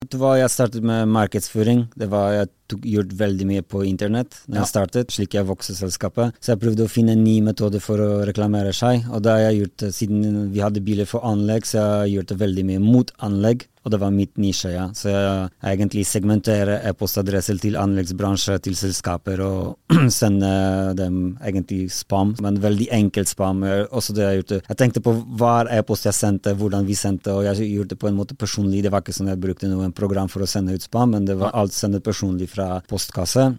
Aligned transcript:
Det 0.00 0.16
var 0.16 0.38
jeg 0.40 0.48
startet 0.48 0.80
med 0.82 1.10
markedsføring. 1.12 1.82
Det 1.92 2.06
var 2.10 2.30
Jeg 2.32 2.48
tok, 2.70 2.84
gjort 2.86 3.12
veldig 3.20 3.46
mye 3.50 3.62
på 3.66 3.82
internett 3.86 4.38
Ja. 4.48 4.60
jeg 4.62 4.70
startet, 4.70 5.10
slik 5.14 5.34
jeg 5.38 5.46
vokste 5.48 5.74
selskapet. 5.78 6.32
Så 6.40 6.54
jeg 6.54 6.60
prøvde 6.62 6.86
å 6.86 6.90
finne 6.90 7.12
en 7.16 7.24
ny 7.24 7.40
metode 7.42 7.80
for 7.82 7.98
å 7.98 8.10
reklamere 8.28 8.72
seg. 8.76 9.04
Og 9.10 9.22
det 9.22 9.30
har 9.34 9.44
jeg 9.50 9.60
gjort 9.64 9.82
eh, 9.88 9.94
siden 9.98 10.52
vi 10.54 10.60
hadde 10.64 10.80
biler 10.84 11.06
for 11.10 11.20
anlegg, 11.26 11.66
så 11.66 11.78
jeg 11.80 11.90
har 11.98 12.14
gjort 12.16 12.38
veldig 12.46 12.64
mye 12.70 12.80
mot 12.84 13.12
anlegg. 13.20 13.66
Og 13.80 13.88
det 13.94 13.96
var 14.02 14.10
mitt 14.12 14.36
nisje, 14.36 14.74
ja. 14.74 14.90
Så 14.92 15.08
jeg 15.08 15.48
egentlig 15.64 16.02
segmenterer 16.04 16.82
e-postadresser 16.84 17.56
til 17.62 17.78
anleggsbransje, 17.80 18.58
til 18.66 18.74
selskaper, 18.76 19.40
og 19.40 19.78
sender 20.12 20.92
dem 20.98 21.38
egentlig 21.40 21.86
spam. 21.94 22.34
Men 22.44 22.58
veldig 22.60 22.90
enkelt 22.92 23.30
spam. 23.30 23.62
Eh, 23.64 23.86
Også 23.90 24.12
det 24.12 24.26
jeg 24.26 24.36
gjorde. 24.36 24.40
gjort. 24.40 24.48
det. 24.52 24.68
Jeg 24.68 24.76
tenkte 24.82 25.02
på 25.06 25.14
hver 25.40 25.70
e-post 25.78 26.04
jeg 26.10 26.16
sendte, 26.16 26.52
hvordan 26.60 26.84
vi 26.88 26.94
sendte, 26.98 27.32
og 27.32 27.46
jeg 27.48 27.70
gjorde 27.72 27.94
det 27.94 27.98
på 28.02 28.10
en 28.10 28.18
måte 28.20 28.36
personlig. 28.36 28.82
Det 28.84 28.92
var 28.92 29.00
ikke 29.00 29.16
sånn 29.16 29.32
jeg 29.32 29.40
brukte 29.40 29.70
noen 29.72 29.94
program 29.96 30.28
for 30.28 30.44
å 30.44 30.48
sende 30.50 30.76
ut 30.76 30.84
spam, 30.84 31.14
men 31.16 31.24
det 31.24 31.38
var 31.40 31.56
alt 31.56 31.72
sendet 31.72 32.04
personlig 32.04 32.50
fra 32.52 32.59
postkasse. 32.90 33.50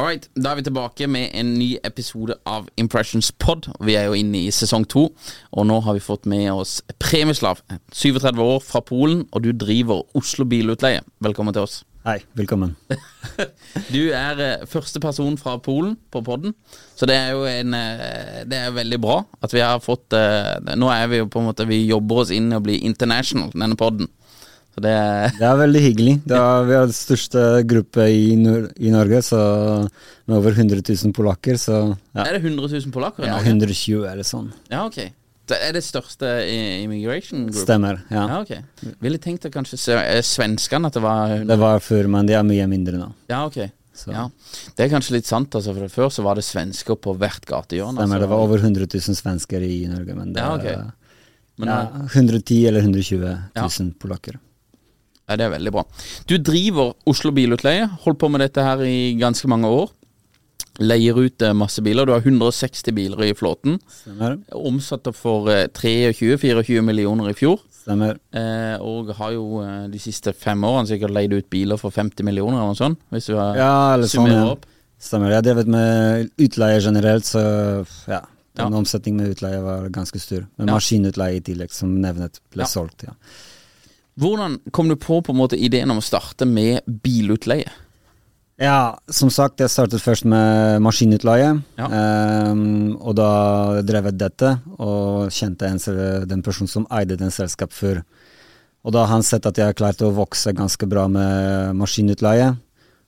Alright, 0.00 0.30
da 0.34 0.54
er 0.54 0.56
vi 0.56 0.62
tilbake 0.64 1.06
med 1.06 1.28
en 1.36 1.50
ny 1.58 1.74
episode 1.84 2.32
av 2.48 2.70
Impressions 2.80 3.32
Pod. 3.32 3.68
Vi 3.84 3.98
er 4.00 4.06
jo 4.08 4.16
inne 4.16 4.46
i 4.46 4.54
sesong 4.54 4.86
to, 4.88 5.10
og 5.52 5.66
nå 5.68 5.76
har 5.84 5.98
vi 5.98 6.00
fått 6.00 6.24
med 6.30 6.46
oss 6.54 6.78
Premislav, 7.02 7.60
37 7.92 8.40
år, 8.40 8.58
fra 8.64 8.80
Polen, 8.80 9.26
og 9.32 9.44
du 9.44 9.52
driver 9.52 10.06
Oslo 10.16 10.48
Bilutleie. 10.48 11.04
Velkommen 11.20 11.52
til 11.52 11.68
oss. 11.68 11.82
Hei, 12.10 12.24
velkommen. 12.34 12.72
Du 13.94 14.00
er 14.10 14.40
eh, 14.42 14.62
første 14.66 14.98
person 14.98 15.36
fra 15.38 15.52
Polen 15.62 15.92
på 16.10 16.22
podden, 16.26 16.56
så 16.98 17.06
det 17.06 17.14
er 17.14 17.28
jo 17.36 17.44
en 17.46 17.76
eh, 17.76 18.40
Det 18.50 18.58
er 18.58 18.72
veldig 18.74 18.98
bra 18.98 19.20
at 19.38 19.54
vi 19.54 19.62
har 19.62 19.78
fått 19.84 20.16
eh, 20.18 20.56
Nå 20.80 20.88
er 20.90 21.04
vi 21.12 21.20
jo 21.20 21.28
på 21.30 21.38
en 21.38 21.46
måte 21.52 21.68
Vi 21.68 21.84
jobber 21.86 22.24
oss 22.24 22.32
inn 22.34 22.48
i 22.50 22.58
å 22.58 22.64
bli 22.64 22.80
international, 22.88 23.52
denne 23.54 23.78
podden. 23.78 24.10
Så 24.74 24.82
det 24.82 24.96
Det 25.38 25.46
er 25.46 25.60
veldig 25.62 25.84
hyggelig. 25.84 26.16
Det 26.26 26.40
er, 26.40 26.66
vi 26.66 26.76
har 26.80 26.90
den 26.90 26.98
største 26.98 27.46
gruppe 27.70 28.08
i, 28.10 28.34
Nor 28.40 28.66
i 28.74 28.90
Norge, 28.90 29.22
så 29.30 29.40
med 29.86 30.40
over 30.40 30.58
100 30.58 30.82
000 30.82 31.14
polakker, 31.14 31.60
så 31.62 31.78
ja. 31.92 32.26
Er 32.26 32.40
det 32.40 32.42
100 32.42 32.74
000 32.74 32.90
polakker 32.94 33.22
i 33.22 33.30
Norge? 33.30 33.46
ja, 33.46 33.54
Norge? 33.54 33.70
120 33.70 34.10
eller 34.16 34.26
sånn. 34.26 34.50
Ja, 34.72 34.82
ok. 34.88 34.98
Det 35.50 35.58
er 35.66 35.72
det 35.76 35.82
største 35.84 36.28
i- 36.46 36.82
immigration 36.84 37.46
group? 37.48 37.58
Stemmer, 37.64 38.00
ja. 38.10 38.22
Ja, 38.30 38.38
okay. 38.44 38.62
Ville 39.02 39.18
tenkt 39.18 39.44
at 39.48 39.52
kanskje 39.52 39.78
eh, 39.98 40.22
svenskene 40.22 40.86
at 40.90 40.94
det 40.96 41.02
var 41.02 41.36
Det 41.44 41.58
var 41.58 41.80
før, 41.84 42.08
men 42.08 42.26
de 42.30 42.34
er 42.38 42.46
mye 42.46 42.66
mindre 42.70 42.98
nå. 43.00 43.10
Ja, 43.30 43.44
ok. 43.46 43.60
Så. 44.00 44.12
Ja. 44.14 44.28
Det 44.78 44.86
er 44.86 44.92
kanskje 44.94 45.12
litt 45.18 45.26
sant, 45.28 45.52
altså, 45.58 45.74
for 45.76 45.88
før 45.92 46.08
så 46.14 46.22
var 46.24 46.38
det 46.38 46.44
svensker 46.46 46.96
på 46.96 47.12
hvert 47.20 47.42
gatehjørne. 47.44 47.98
Stemmer, 48.00 48.16
altså. 48.16 48.20
det 48.22 48.28
var 48.30 48.44
over 48.46 48.62
100 48.62 48.86
000 48.94 49.18
svensker 49.18 49.60
i 49.66 49.82
Norge, 49.90 50.14
men 50.16 50.32
det 50.32 50.40
Ja, 50.40 50.54
er 50.54 50.58
ok. 50.86 50.92
Men 51.60 51.68
ja, 51.68 51.80
110 52.14 52.66
eller 52.70 52.80
120 52.80 53.26
Ja. 53.56 53.66
000 53.68 53.90
polakker. 54.00 54.38
Ja, 55.28 55.36
det 55.36 55.44
er 55.44 55.50
veldig 55.52 55.72
bra. 55.74 55.84
Du 56.26 56.38
driver 56.38 56.94
Oslo 57.06 57.30
Bilutleie. 57.30 57.84
Holdt 58.06 58.18
på 58.18 58.30
med 58.32 58.40
dette 58.40 58.64
her 58.64 58.80
i 58.82 59.14
ganske 59.20 59.46
mange 59.52 59.68
år. 59.68 59.90
Leier 60.80 61.18
ut 61.20 61.42
eh, 61.44 61.52
masse 61.52 61.82
biler. 61.84 62.06
Du 62.08 62.12
har 62.14 62.22
160 62.24 62.92
biler 62.96 63.22
i 63.26 63.34
flåten. 63.36 63.78
Stemmer. 63.92 64.38
Omsatte 64.56 65.12
for 65.16 65.50
eh, 65.52 65.66
23-24 65.76 66.80
millioner 66.86 67.30
i 67.30 67.36
fjor. 67.36 67.60
Stemmer. 67.82 68.16
Eh, 68.36 68.76
og 68.80 69.12
har 69.18 69.32
jo 69.36 69.60
eh, 69.64 69.86
de 69.92 70.00
siste 70.00 70.32
fem 70.36 70.60
årene 70.64 70.88
sikkert 70.88 71.12
leid 71.16 71.32
ut 71.36 71.48
biler 71.52 71.76
for 71.80 71.92
50 71.92 72.24
millioner 72.24 72.58
eller 72.62 72.72
noe 72.72 72.80
sånt. 72.80 73.00
Hvis 73.12 73.28
du 73.28 73.36
har 73.36 73.56
Ja, 73.60 73.72
eller 73.94 74.08
sånn, 74.08 74.32
ja. 74.32 74.46
opp. 74.54 74.64
Stemmer. 75.00 75.32
Jeg 75.32 75.40
har 75.40 75.46
drevet 75.46 75.68
med 75.72 76.30
utleie 76.40 76.80
generelt, 76.84 77.24
så 77.28 77.44
ja. 78.08 78.20
Den 78.58 78.72
Ja. 78.74 78.78
omsetningen 78.80 79.16
med 79.22 79.30
utleie 79.36 79.60
var 79.62 79.86
ganske 79.94 80.18
stor. 80.20 80.46
Men 80.58 80.68
Ja. 80.68 80.74
maskinutleie 80.74 81.36
i 81.38 81.40
tillegg, 81.40 81.70
som 81.72 81.94
nevnet, 82.02 82.40
ble 82.52 82.64
solgt. 82.68 83.04
ja. 83.06 83.12
Hvordan 84.18 84.58
kom 84.72 84.88
du 84.88 84.96
på 84.96 85.22
på 85.24 85.30
en 85.32 85.38
måte 85.38 85.56
ideen 85.56 85.90
om 85.90 85.98
å 85.98 86.04
starte 86.04 86.44
med 86.46 86.82
bilutleie? 86.84 87.70
Ja, 88.60 88.98
som 89.08 89.30
sagt, 89.32 89.62
jeg 89.62 89.72
startet 89.72 90.02
først 90.04 90.26
med 90.28 90.82
maskinutleie. 90.84 91.54
Ja. 91.80 91.86
Um, 92.52 92.98
og 93.00 93.14
da 93.16 93.30
drev 93.88 94.10
jeg 94.10 94.18
dette, 94.20 94.50
og 94.76 95.30
kjente 95.32 95.70
en, 95.70 95.80
den 96.28 96.42
personen 96.44 96.68
som 96.68 96.84
eide 96.92 97.16
den 97.16 97.32
selskap 97.32 97.72
før. 97.72 98.02
Og 98.84 98.92
da 98.92 99.06
har 99.06 99.14
han 99.14 99.24
sett 99.24 99.48
at 99.48 99.56
jeg 99.56 99.76
klarte 99.78 100.04
å 100.04 100.12
vokse 100.16 100.52
ganske 100.56 100.88
bra 100.88 101.06
med 101.08 101.72
maskinutleie. 101.80 102.50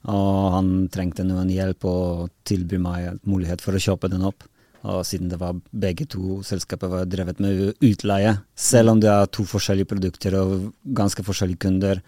Og 0.09 0.39
han 0.57 0.71
trengte 0.93 1.25
noen 1.27 1.53
hjelp 1.53 1.85
og 1.85 2.33
tilbyr 2.49 2.81
meg 2.83 3.21
mulighet 3.29 3.61
for 3.62 3.77
å 3.77 3.83
kjøpe 3.85 4.09
den 4.12 4.25
opp. 4.29 4.49
Og 4.89 5.05
siden 5.07 5.29
det 5.31 5.39
var 5.39 5.61
begge 5.85 6.09
to 6.11 6.41
selskaper 6.47 6.91
var 6.91 7.05
drevet 7.07 7.45
med 7.45 7.77
utleie, 7.85 8.39
selv 8.57 8.97
om 8.97 9.05
det 9.05 9.12
er 9.12 9.29
to 9.31 9.45
forskjellige 9.47 9.93
produkter 9.93 10.35
og 10.41 10.73
ganske 10.97 11.23
forskjellige 11.23 11.62
kunder. 11.69 12.01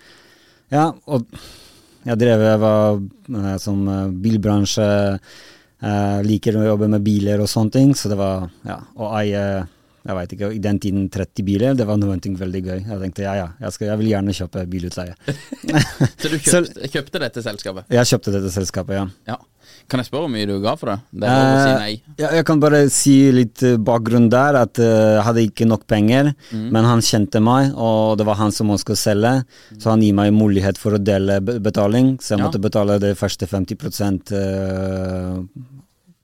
Ja, 0.73 0.89
og 1.07 1.29
jeg 2.05 2.21
drev 2.21 2.45
jeg 2.45 2.61
var 2.63 2.99
eh, 3.01 3.57
som 3.63 3.85
eh, 3.89 4.09
bilbransje, 4.25 4.89
eh, 5.85 6.19
liker 6.27 6.59
å 6.61 6.67
jobbe 6.69 6.91
med 6.93 7.05
biler 7.05 7.43
og 7.43 7.51
sånne 7.51 7.77
ting, 7.79 7.95
så 7.97 8.13
det 8.13 8.19
var 8.21 8.49
ja, 8.67 8.79
å 8.97 9.13
eie 9.21 9.45
jeg 10.05 10.17
vet 10.19 10.33
ikke, 10.37 10.51
I 10.53 10.61
den 10.61 10.79
tiden 10.83 11.09
30 11.09 11.47
biler, 11.47 11.77
det 11.79 11.87
var 11.89 11.97
noe 11.97 12.19
veldig 12.21 12.61
gøy. 12.67 12.79
Jeg 12.85 13.01
tenkte 13.01 13.25
ja, 13.25 13.35
ja, 13.39 13.49
jeg, 13.63 13.73
skal, 13.73 13.89
jeg 13.89 14.01
vil 14.03 14.11
gjerne 14.11 14.37
kjøpe 14.37 14.65
bilutleie. 14.69 15.15
Så 16.21 16.29
du 16.29 16.37
kjøpte, 16.37 16.89
kjøpte 16.93 17.23
dette 17.23 17.45
selskapet? 17.47 17.89
Jeg 17.95 18.11
kjøpte 18.13 18.35
dette 18.35 18.53
selskapet, 18.53 18.99
ja. 19.01 19.07
Ja. 19.33 19.39
Kan 19.89 20.01
jeg 20.01 20.09
spørre 20.09 20.27
hvor 20.27 20.33
mye 20.33 20.49
du 20.49 20.59
ga 20.65 20.75
for 20.81 20.93
det? 20.93 20.97
Det 21.25 21.31
si. 21.31 21.95
Eh, 21.95 22.13
ja, 22.21 22.31
jeg 22.39 22.47
kan 22.49 22.61
bare 22.61 22.83
si 22.93 23.15
litt 23.37 23.65
eh, 23.65 23.79
bakgrunn 23.81 24.29
der, 24.33 24.59
at 24.61 24.81
eh, 24.81 25.17
jeg 25.17 25.25
hadde 25.29 25.45
ikke 25.49 25.69
nok 25.69 25.87
penger, 25.91 26.31
mm. 26.53 26.69
men 26.73 26.89
han 26.89 27.05
kjente 27.05 27.41
meg, 27.45 27.73
og 27.73 28.19
det 28.21 28.29
var 28.29 28.39
han 28.41 28.53
som 28.55 28.73
ønsket 28.77 28.97
å 28.97 29.01
selge, 29.01 29.33
så 29.81 29.93
han 29.95 30.05
gir 30.05 30.17
meg 30.17 30.33
mulighet 30.37 30.81
for 30.81 30.97
å 30.97 31.01
dele 31.01 31.41
betaling, 31.45 32.15
så 32.21 32.35
jeg 32.35 32.43
Ja. 32.43 32.47
måtte 32.49 32.63
betale 32.65 33.01
det 33.01 33.17
første 33.21 33.49
50 33.49 34.37
eh, 34.37 35.43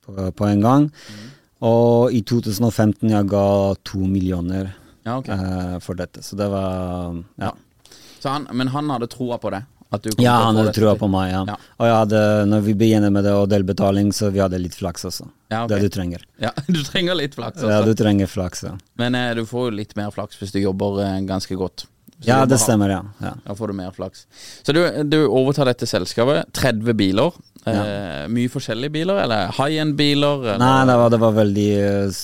på, 0.05 0.47
en 0.47 0.65
gang. 0.65 0.89
Mhm. 0.89 1.30
Og 1.61 2.13
i 2.15 2.23
2015 2.25 3.11
jeg 3.11 3.27
ga 3.29 3.47
to 3.85 4.01
millioner 4.05 4.71
Ja, 5.05 5.17
okay. 5.17 5.35
eh, 5.35 5.75
for 5.81 5.97
dette, 5.97 6.23
så 6.25 6.37
det 6.37 6.47
var 6.49 7.19
ja. 7.41 7.51
Så 8.21 8.29
han, 8.29 8.47
men 8.53 8.69
han 8.73 8.89
hadde 8.93 9.09
troa 9.09 9.37
på 9.41 9.49
det, 9.53 9.63
Ja, 10.21 10.35
han 10.45 10.55
hadde 10.55 10.71
troa 10.71 10.93
trua 10.93 10.95
på 10.99 11.07
meg, 11.11 11.31
ja. 11.33 11.41
Ja. 11.49 11.55
Og 11.81 11.87
jeg 11.89 11.95
hadde, 11.97 12.19
når 12.51 12.61
vi 12.67 12.75
begynner 12.79 13.13
med 13.13 13.25
det 13.27 13.33
og 13.35 13.47
delbetaling, 13.51 14.11
så 14.15 14.29
vi 14.31 14.39
hadde 14.39 14.59
litt 14.61 14.77
flaks 14.77 15.07
også. 15.09 15.25
Ja, 15.51 15.65
okay. 15.65 15.73
Det 15.73 15.89
du 15.89 15.95
trenger. 15.97 16.25
Ja, 16.41 16.53
du 16.67 16.79
trenger 16.85 17.17
litt 17.17 17.35
flaks, 17.35 17.59
også. 17.63 17.71
Ja, 17.73 17.81
du 17.85 17.93
trenger 17.97 18.29
flaks, 18.29 18.63
ja. 18.69 18.75
Men 19.01 19.17
eh, 19.17 19.33
du 19.35 19.43
får 19.49 19.67
jo 19.67 19.73
litt 19.81 19.97
mer 19.99 20.13
flaks 20.13 20.39
hvis 20.39 20.53
du 20.55 20.61
jobber 20.61 21.01
eh, 21.03 21.17
ganske 21.27 21.57
godt. 21.59 21.87
Ja, 22.27 22.41
det 22.45 22.59
stemmer, 22.61 22.89
ja. 22.93 23.01
ja. 23.23 23.31
Da 23.45 23.55
får 23.57 23.71
du 23.71 23.77
mer 23.79 23.91
flaks. 23.95 24.25
Så 24.61 24.73
du, 24.75 24.81
du 25.09 25.17
overtar 25.25 25.65
dette 25.71 25.87
selskapet. 25.89 26.51
30 26.57 26.93
biler. 26.97 27.31
Eh, 27.65 28.27
mye 28.33 28.49
forskjellige 28.49 28.93
biler, 28.93 29.19
eller 29.23 29.51
high 29.57 29.81
end-biler? 29.83 30.47
Nei, 30.61 30.75
det 30.89 30.97
var, 30.97 31.09
det 31.13 31.19
var 31.21 31.33
veldig 31.35 31.65
eh, 31.77 32.21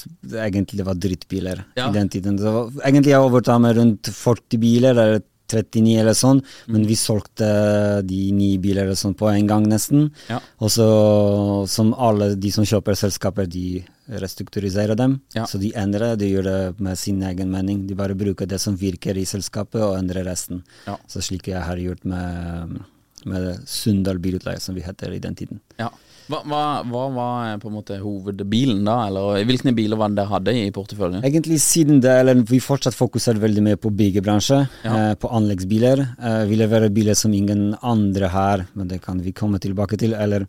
Egentlig 0.47 0.79
det 0.79 0.85
var 0.87 0.97
drittbiler 0.97 1.63
Ja. 1.77 1.89
i 1.89 1.93
den 1.93 2.09
tiden. 2.09 2.37
Det 2.41 2.53
var, 2.53 2.71
egentlig 2.83 3.13
jeg 3.13 3.25
overtar 3.25 3.59
med 3.61 3.77
rundt 3.77 4.09
40 4.13 4.57
biler, 4.61 4.93
eller 4.97 5.21
39 5.47 5.99
eller 5.99 6.13
sånn, 6.13 6.41
men 6.67 6.81
Mm. 6.83 6.87
vi 6.87 6.95
solgte 6.95 8.05
de 8.05 8.31
ni 8.31 8.57
biler 8.57 8.83
eller 8.83 8.95
sånn 8.95 9.15
på 9.15 9.29
en 9.33 9.47
gang 9.47 9.65
nesten. 9.67 10.11
Ja. 10.29 10.39
Og 10.59 10.69
så, 10.69 11.67
som 11.67 11.93
alle 11.97 12.35
de 12.35 12.51
som 12.51 12.63
kjøper 12.65 12.95
selskaper, 12.95 13.47
de 13.47 13.83
restrukturiserer 14.09 14.95
dem. 14.95 15.21
Ja. 15.35 15.45
Så 15.45 15.59
de 15.59 15.71
endrer, 15.75 16.15
de 16.17 16.29
gjør 16.31 16.43
det 16.43 16.79
med 16.79 16.97
sin 16.97 17.21
egen 17.23 17.49
mening. 17.51 17.87
De 17.87 17.95
bare 17.95 18.15
bruker 18.15 18.47
det 18.47 18.59
som 18.63 18.75
virker 18.77 19.17
i 19.17 19.25
selskapet, 19.25 19.81
og 19.81 19.97
endrer 19.99 20.23
resten. 20.25 20.63
Ja. 20.87 20.97
Så 21.07 21.21
slik 21.21 21.47
jeg 21.51 21.61
har 21.63 21.77
gjort 21.77 22.05
med, 22.05 22.79
med 23.25 23.63
Sunndal 23.67 24.19
bilutleie, 24.19 24.59
som 24.63 24.75
vi 24.75 24.81
heter 24.81 25.11
i 25.15 25.19
den 25.19 25.35
tiden. 25.35 25.59
Ja. 25.79 25.89
Hva, 26.27 26.41
hva, 26.43 26.61
hva 26.83 27.03
var 27.15 27.35
eh, 27.53 27.57
på 27.61 27.69
en 27.69 27.75
måte 27.77 27.97
hovedbilen 28.01 28.81
da, 28.83 28.95
eller 29.07 29.45
hvilke 29.47 29.71
biler 29.77 29.95
var 29.99 30.09
det 30.11 30.17
dere 30.19 30.31
hadde 30.33 30.53
i 30.59 30.71
porteføljen? 30.75 31.21
Egentlig 31.23 31.59
siden 31.63 32.01
det, 32.03 32.11
eller 32.21 32.41
vi 32.49 32.59
fortsatt 32.59 32.97
fokuserer 32.97 33.39
veldig 33.39 33.63
mye 33.63 33.77
på 33.79 33.91
byggebransje, 33.95 34.57
Ja. 34.83 34.95
eh, 35.11 35.13
på 35.15 35.31
anleggsbiler. 35.31 36.01
Eh, 36.19 36.41
vi 36.49 36.57
leverer 36.59 36.89
biler 36.91 37.15
som 37.15 37.33
ingen 37.33 37.77
andre 37.81 38.27
har, 38.33 38.65
men 38.75 38.87
det 38.91 39.01
kan 39.05 39.21
vi 39.23 39.31
komme 39.31 39.59
tilbake 39.63 39.97
til. 39.97 40.13
Eller 40.13 40.47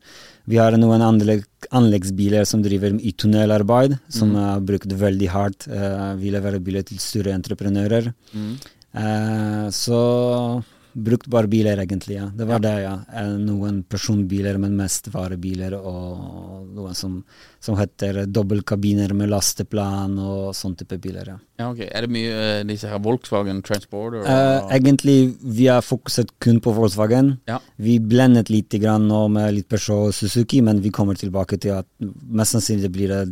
vi 0.48 0.56
har 0.58 0.72
noen 0.72 1.00
anlegg, 1.04 1.44
anleggsbiler 1.70 2.44
som 2.44 2.62
driver 2.62 2.98
i 2.98 3.12
tunnelarbeid, 3.12 3.98
som 4.08 4.32
Mm. 4.32 4.36
er 4.56 4.60
brukt 4.60 4.88
veldig 4.90 5.28
hardt. 5.28 5.68
Eh, 5.68 6.14
vi 6.16 6.30
leverer 6.30 6.58
biler 6.58 6.82
til 6.82 6.98
større 6.98 7.34
entreprenører. 7.38 8.12
Mm. 8.34 8.56
Eh, 8.94 9.68
så 9.70 10.62
bruktbare 11.04 11.48
biler, 11.50 11.78
egentlig. 11.82 12.16
ja. 12.16 12.26
Det 12.34 12.46
var 12.48 12.62
det, 12.64 12.74
ja. 12.82 12.94
Eh, 13.14 13.34
Noen 13.38 13.82
personbiler, 13.82 14.58
men 14.58 14.76
mest 14.76 15.08
varebiler, 15.12 15.76
og 15.78 16.68
noen 16.74 16.94
som, 16.94 17.20
som 17.60 17.78
heter 17.78 18.24
dobbeltkabiner 18.26 19.14
med 19.16 19.30
lasteplan 19.32 20.18
og 20.18 20.54
sånn 20.56 20.76
type 20.78 20.98
biler. 21.02 21.34
ja. 21.34 21.38
Ja, 21.58 21.72
ok. 21.72 21.80
Er 21.90 22.06
det 22.06 22.12
mye 22.14 22.34
uh, 22.38 22.64
disse 22.68 22.86
her 22.86 23.00
Volkswagen 23.02 23.62
Transporter? 23.66 24.22
Uh, 24.22 24.68
egentlig, 24.74 25.34
vi 25.42 25.66
har 25.66 25.82
fokusert 25.82 26.30
kun 26.38 26.60
på 26.62 26.74
Volkswagen. 26.76 27.32
Ja. 27.50 27.58
Vi 27.82 27.98
blendet 27.98 28.52
litt 28.52 28.76
grann 28.78 29.08
nå 29.10 29.24
med 29.34 29.56
litt 29.56 29.68
Peugeot 29.68 30.12
og 30.12 30.14
Suzuki, 30.14 30.60
men 30.62 30.82
vi 30.84 30.94
kommer 30.94 31.18
tilbake 31.18 31.58
til 31.58 31.74
at 31.80 31.88
mest 31.98 32.54
sannsynlig 32.54 32.92
blir 32.94 33.10
det 33.10 33.24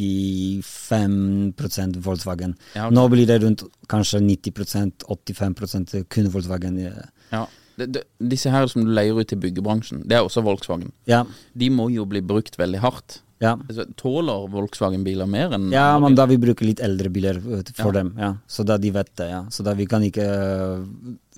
95 0.00 2.00
Volkswagen. 2.04 2.54
Ja, 2.74 2.86
okay. 2.86 2.94
Nå 2.96 3.06
blir 3.12 3.26
det 3.28 3.40
rundt 3.44 3.64
kanskje 3.90 4.20
90% 4.24 5.04
85% 5.08 6.04
kun 6.08 6.30
Volkswagen. 6.34 6.78
ja. 7.30 7.46
De, 7.80 7.86
de, 7.88 8.00
disse 8.28 8.50
her 8.52 8.66
som 8.68 8.82
du 8.84 8.90
leier 8.92 9.16
ut 9.16 9.28
til 9.30 9.38
byggebransjen, 9.40 10.02
det 10.04 10.18
er 10.18 10.26
også 10.26 10.42
Volkswagen. 10.44 10.90
Ja, 11.08 11.22
De 11.56 11.70
må 11.72 11.86
jo 11.94 12.02
bli 12.04 12.20
brukt 12.20 12.58
veldig 12.60 12.80
hardt. 12.82 13.20
ja. 13.40 13.54
Altså, 13.70 13.86
tåler 13.96 14.50
Volkswagen-biler 14.52 15.24
mer 15.30 15.54
enn 15.56 15.70
Ja, 15.72 15.94
men 16.02 16.14
da 16.18 16.26
vi 16.28 16.36
bruker 16.36 16.66
litt 16.68 16.82
eldre 16.84 17.08
biler 17.08 17.38
uh, 17.40 17.62
for 17.78 17.94
Ja. 17.94 18.02
dem, 18.02 18.10
ja. 18.20 18.34
Så 18.46 18.66
da 18.68 18.76
de 18.76 18.90
vet 18.92 19.14
det, 19.16 19.30
ja. 19.30 19.46
Så 19.48 19.64
da 19.64 19.72
vi 19.72 19.86
kan 19.86 20.02
ikke 20.04 20.26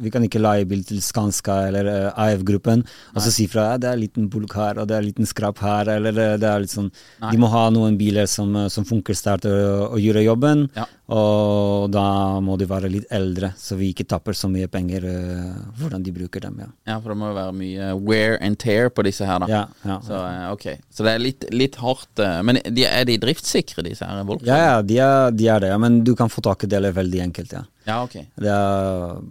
vi 0.00 0.10
kan 0.10 0.24
ikke 0.24 0.40
leie 0.40 0.64
bil 0.64 0.80
til 0.88 1.02
Skanska 1.04 1.56
eller 1.68 1.88
uh, 1.90 2.22
AF-gruppen 2.24 2.80
og 3.12 3.20
så 3.20 3.32
si 3.34 3.44
fra 3.50 3.72
ja, 3.72 3.78
det 3.82 3.88
er 3.90 3.98
en 3.98 4.00
liten 4.04 4.28
bulk 4.32 4.54
her 4.56 4.78
og 4.80 4.88
det 4.88 4.96
er 4.96 5.02
en 5.04 5.08
liten 5.10 5.28
skrap 5.28 5.58
her, 5.60 5.90
eller 5.98 6.14
det, 6.16 6.28
det 6.40 6.48
er 6.48 6.62
litt 6.64 6.72
sånn 6.72 6.88
Nei. 7.20 7.30
De 7.34 7.40
må 7.42 7.50
ha 7.52 7.66
noen 7.74 7.98
biler 8.00 8.26
som, 8.30 8.54
uh, 8.56 8.68
som 8.72 8.86
funker 8.88 9.14
sterkt 9.18 9.46
og, 9.50 9.92
og 9.92 10.00
gjøre 10.00 10.24
jobben, 10.24 10.68
Ja. 10.78 10.86
og 11.12 11.90
da 11.92 12.04
må 12.44 12.56
de 12.60 12.66
være 12.70 12.88
litt 12.92 13.06
eldre, 13.12 13.52
så 13.60 13.76
vi 13.76 13.90
ikke 13.92 14.06
tapper 14.08 14.36
så 14.38 14.48
mye 14.50 14.68
penger 14.72 15.04
uh, 15.04 15.60
hvordan 15.80 16.02
de 16.06 16.14
bruker 16.16 16.40
dem, 16.46 16.56
ja. 16.64 16.70
Ja, 16.88 16.96
for 17.02 17.12
det 17.12 17.18
må 17.20 17.28
jo 17.30 17.36
være 17.36 17.56
mye 17.58 17.90
wear 18.00 18.38
and 18.40 18.58
tear 18.62 18.88
på 18.94 19.04
disse 19.06 19.26
her, 19.28 19.42
da. 19.44 19.50
Ja, 19.52 19.62
ja. 19.84 19.98
Så 20.06 20.16
uh, 20.18 20.48
okay. 20.54 20.78
Så 20.92 21.04
det 21.06 21.12
er 21.18 21.22
litt, 21.22 21.46
litt 21.52 21.76
hardt. 21.82 22.10
eh, 22.22 22.40
Men 22.46 22.58
de, 22.64 22.84
er 22.88 23.04
de 23.08 23.18
driftssikre, 23.22 23.84
disse 23.86 24.06
her 24.08 24.24
Volkswagen? 24.28 24.48
Ja, 24.48 24.76
ja, 24.78 24.82
de 24.82 24.98
er, 25.04 25.30
de 25.36 25.48
er 25.52 25.62
det, 25.66 25.72
men 25.82 26.00
du 26.06 26.14
kan 26.18 26.32
få 26.32 26.42
tak 26.44 26.64
i 26.64 26.70
deler 26.72 26.94
veldig 26.96 27.22
enkelt, 27.28 27.52
ja. 27.58 27.62
Ja, 27.86 28.02
ok. 28.04 28.14
Det 28.38 28.50
er 28.52 29.22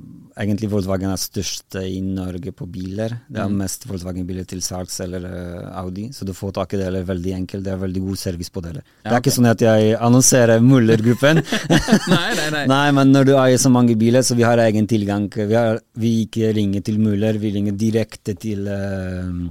egentlig 0.42 0.69
Volkswagen 0.71 1.12
er 1.12 1.19
størst 1.19 1.77
i 1.81 2.00
Norge 2.03 2.53
på 2.56 2.65
biler. 2.71 3.13
Det 3.31 3.42
er 3.44 3.53
mest 3.53 3.86
Volkswagen-biler 3.89 4.48
til 4.50 4.63
salgs 4.65 4.98
eller 5.03 5.27
eh, 5.27 5.69
Audi, 5.81 6.07
så 6.15 6.27
du 6.27 6.33
får 6.36 6.56
tak 6.57 6.75
i 6.75 6.81
deler 6.81 7.06
veldig 7.07 7.36
enkelt. 7.42 7.65
Det 7.65 7.74
er 7.74 7.81
veldig 7.83 8.03
god 8.07 8.21
service 8.21 8.53
på 8.53 8.63
deler. 8.65 8.83
det 9.03 9.13
er 9.13 9.19
ikke 9.19 9.36
sånn 9.38 9.51
at 9.51 9.63
jeg 9.65 9.95
annonserer 10.00 10.63
Muller-gruppen. 10.65 11.42
Nei, 12.15 12.30
nei, 12.39 12.50
nei. 12.56 12.65
Nei, 12.71 12.86
men 12.98 13.15
når 13.15 13.30
du 13.30 13.33
eier 13.38 13.62
så 13.62 13.71
mange 13.74 13.95
biler, 14.00 14.25
så 14.25 14.38
vi 14.39 14.48
har 14.48 14.62
egen 14.63 14.88
tilgang. 14.89 15.30
Vi, 15.31 15.56
har, 15.56 15.81
vi 16.00 16.13
ikke 16.25 16.53
ringer 16.57 16.83
til 16.86 17.00
Muller, 17.01 17.39
vi 17.42 17.53
ringer 17.56 17.77
direkte 17.77 18.36
til 18.39 18.68
eh, 18.71 19.42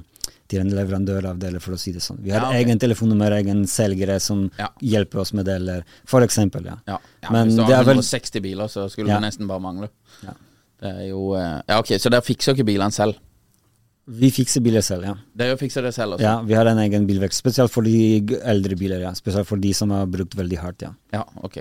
til 0.51 0.61
en 0.65 0.71
leverandør 0.75 1.31
av 1.31 1.39
deler, 1.43 1.63
for 1.63 1.77
å 1.77 1.79
si 1.81 1.93
det 1.95 2.03
sånn. 2.05 2.19
Vi 2.25 2.33
har 2.35 2.43
Ja, 2.43 2.49
okay. 2.51 2.65
egen 2.65 2.79
telefonnummer, 2.83 3.33
egen 3.39 3.65
selgere 3.71 4.19
som 4.21 4.51
Ja. 4.59 4.69
hjelper 4.83 5.21
oss 5.23 5.33
med 5.33 5.47
deler, 5.47 5.85
for 6.05 6.21
eksempel. 6.27 6.65
Ja. 6.67 6.77
Ja, 6.89 6.99
Men 7.31 7.49
Hvis 7.49 7.57
du 7.57 7.63
har 7.73 7.85
160 7.85 8.33
vel 8.41 8.43
biler, 8.43 8.69
så 8.69 8.89
skulle 8.91 9.07
det 9.15 9.23
nesten 9.23 9.47
bare 9.47 9.61
mangle. 9.61 9.89
Ja. 10.25 10.35
Det 10.81 10.89
er 10.97 11.09
jo 11.11 11.35
eh, 11.37 11.63
Ja, 11.69 11.79
ok, 11.79 11.95
så 12.01 12.11
dere 12.11 12.23
fikser 12.25 12.55
ikke 12.57 12.65
bilene 12.67 12.91
selv? 12.93 13.15
Vi 14.11 14.31
fikser 14.31 14.63
biler 14.65 14.83
selv, 14.83 15.05
ja. 15.05 15.15
Dere 15.37 15.57
fikser 15.57 15.83
det 15.87 15.93
selv, 15.95 16.17
også? 16.17 16.25
Ja, 16.25 16.41
vi 16.43 16.55
har 16.55 16.67
en 16.67 16.79
egen 16.79 17.07
bilvekst. 17.07 17.39
spesielt 17.45 17.71
for 17.71 17.83
de 17.83 18.27
eldre 18.43 18.77
biler, 18.77 19.01
ja. 19.01 19.13
Spesielt 19.13 19.47
for 19.47 19.57
de 19.57 19.73
som 19.73 19.91
har 19.91 20.07
brukt 20.07 20.35
veldig 20.35 20.59
hardt, 20.59 20.83
ja. 20.83 20.91
Ja, 21.13 21.25
ok. 21.45 21.61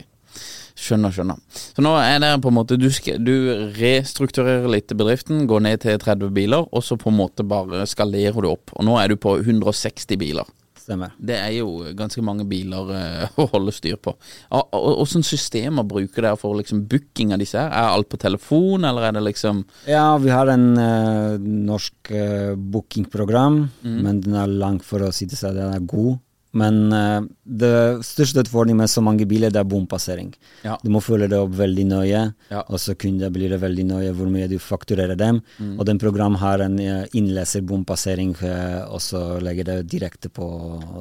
Skjønner, 0.80 1.12
skjønner. 1.12 1.40
Så 1.76 1.84
nå 1.84 1.92
er 2.00 2.22
det 2.24 2.32
på 2.44 2.52
en 2.52 2.56
måte 2.56 2.78
Du, 2.80 2.88
du 3.20 3.36
restrukturerer 3.76 4.70
litt 4.72 4.94
bedriften, 4.96 5.44
går 5.50 5.66
ned 5.66 5.84
til 5.84 6.00
30 6.00 6.32
biler, 6.36 6.70
og 6.72 6.86
så 6.86 6.98
på 7.00 7.12
en 7.12 7.20
måte 7.20 7.44
bare 7.48 7.84
skalerer 7.90 8.40
du 8.40 8.50
opp. 8.54 8.72
Og 8.78 8.88
nå 8.88 8.96
er 9.02 9.12
du 9.12 9.20
på 9.20 9.36
160 9.42 10.20
biler. 10.22 10.48
Stemmer. 10.80 11.12
Det 11.22 11.36
er 11.38 11.52
jo 11.54 11.92
ganske 11.94 12.22
mange 12.26 12.48
biler 12.50 12.94
eh, 12.96 13.34
å 13.42 13.46
holde 13.52 13.74
styr 13.76 14.00
på. 14.02 14.16
Åssen 14.50 15.26
systemer 15.28 15.86
bruker 15.86 16.26
dere 16.26 16.40
for 16.40 16.58
liksom 16.58 16.86
booking 16.90 17.36
av 17.36 17.44
disse 17.44 17.60
her? 17.60 17.70
Er 17.70 17.92
alt 17.92 18.10
på 18.10 18.18
telefon, 18.22 18.88
eller 18.88 19.10
er 19.10 19.18
det 19.20 19.26
liksom 19.28 19.62
Ja, 19.90 20.16
vi 20.22 20.32
har 20.34 20.50
en 20.50 20.72
uh, 20.80 21.36
norsk 21.38 22.14
uh, 22.16 22.56
bookingprogram, 22.56 23.62
men 23.84 24.24
den 24.24 24.40
er 24.40 24.50
lang 24.50 24.80
for 24.82 25.06
å 25.06 25.12
si 25.14 25.28
det 25.30 25.38
seg, 25.38 25.60
den 25.60 25.76
er 25.76 25.86
god. 25.86 26.18
Men 26.58 26.78
uh, 26.90 27.22
det 27.46 28.02
største 28.08 28.42
utfordringen 28.42 28.80
med 28.82 28.90
så 28.90 29.04
mange 29.06 29.28
biler, 29.30 29.52
det 29.54 29.60
er 29.62 29.68
bompassering. 29.70 30.32
Ja. 30.66 30.80
Du 30.82 30.90
må 30.90 31.02
følge 31.04 31.28
det 31.30 31.38
opp 31.38 31.52
veldig 31.60 31.86
nøye, 31.92 32.24
Ja. 32.50 32.64
og 32.66 32.80
så 32.82 32.96
kunder 32.98 33.30
blir 33.30 33.54
det 33.54 33.60
veldig 33.62 33.86
nøye 33.86 34.14
hvor 34.18 34.32
mye 34.34 34.48
du 34.50 34.58
fakturerer 34.58 35.18
dem. 35.20 35.44
Og 35.78 35.86
den 35.86 36.02
program 36.02 36.40
har 36.42 36.64
en 36.66 36.80
uh, 36.82 37.06
innleser 37.14 37.62
bompassering, 37.62 38.34
eh, 38.42 38.82
og 38.90 39.02
så 39.04 39.22
legger 39.44 39.68
det 39.68 39.78
direkte 39.92 40.30
på 40.34 40.48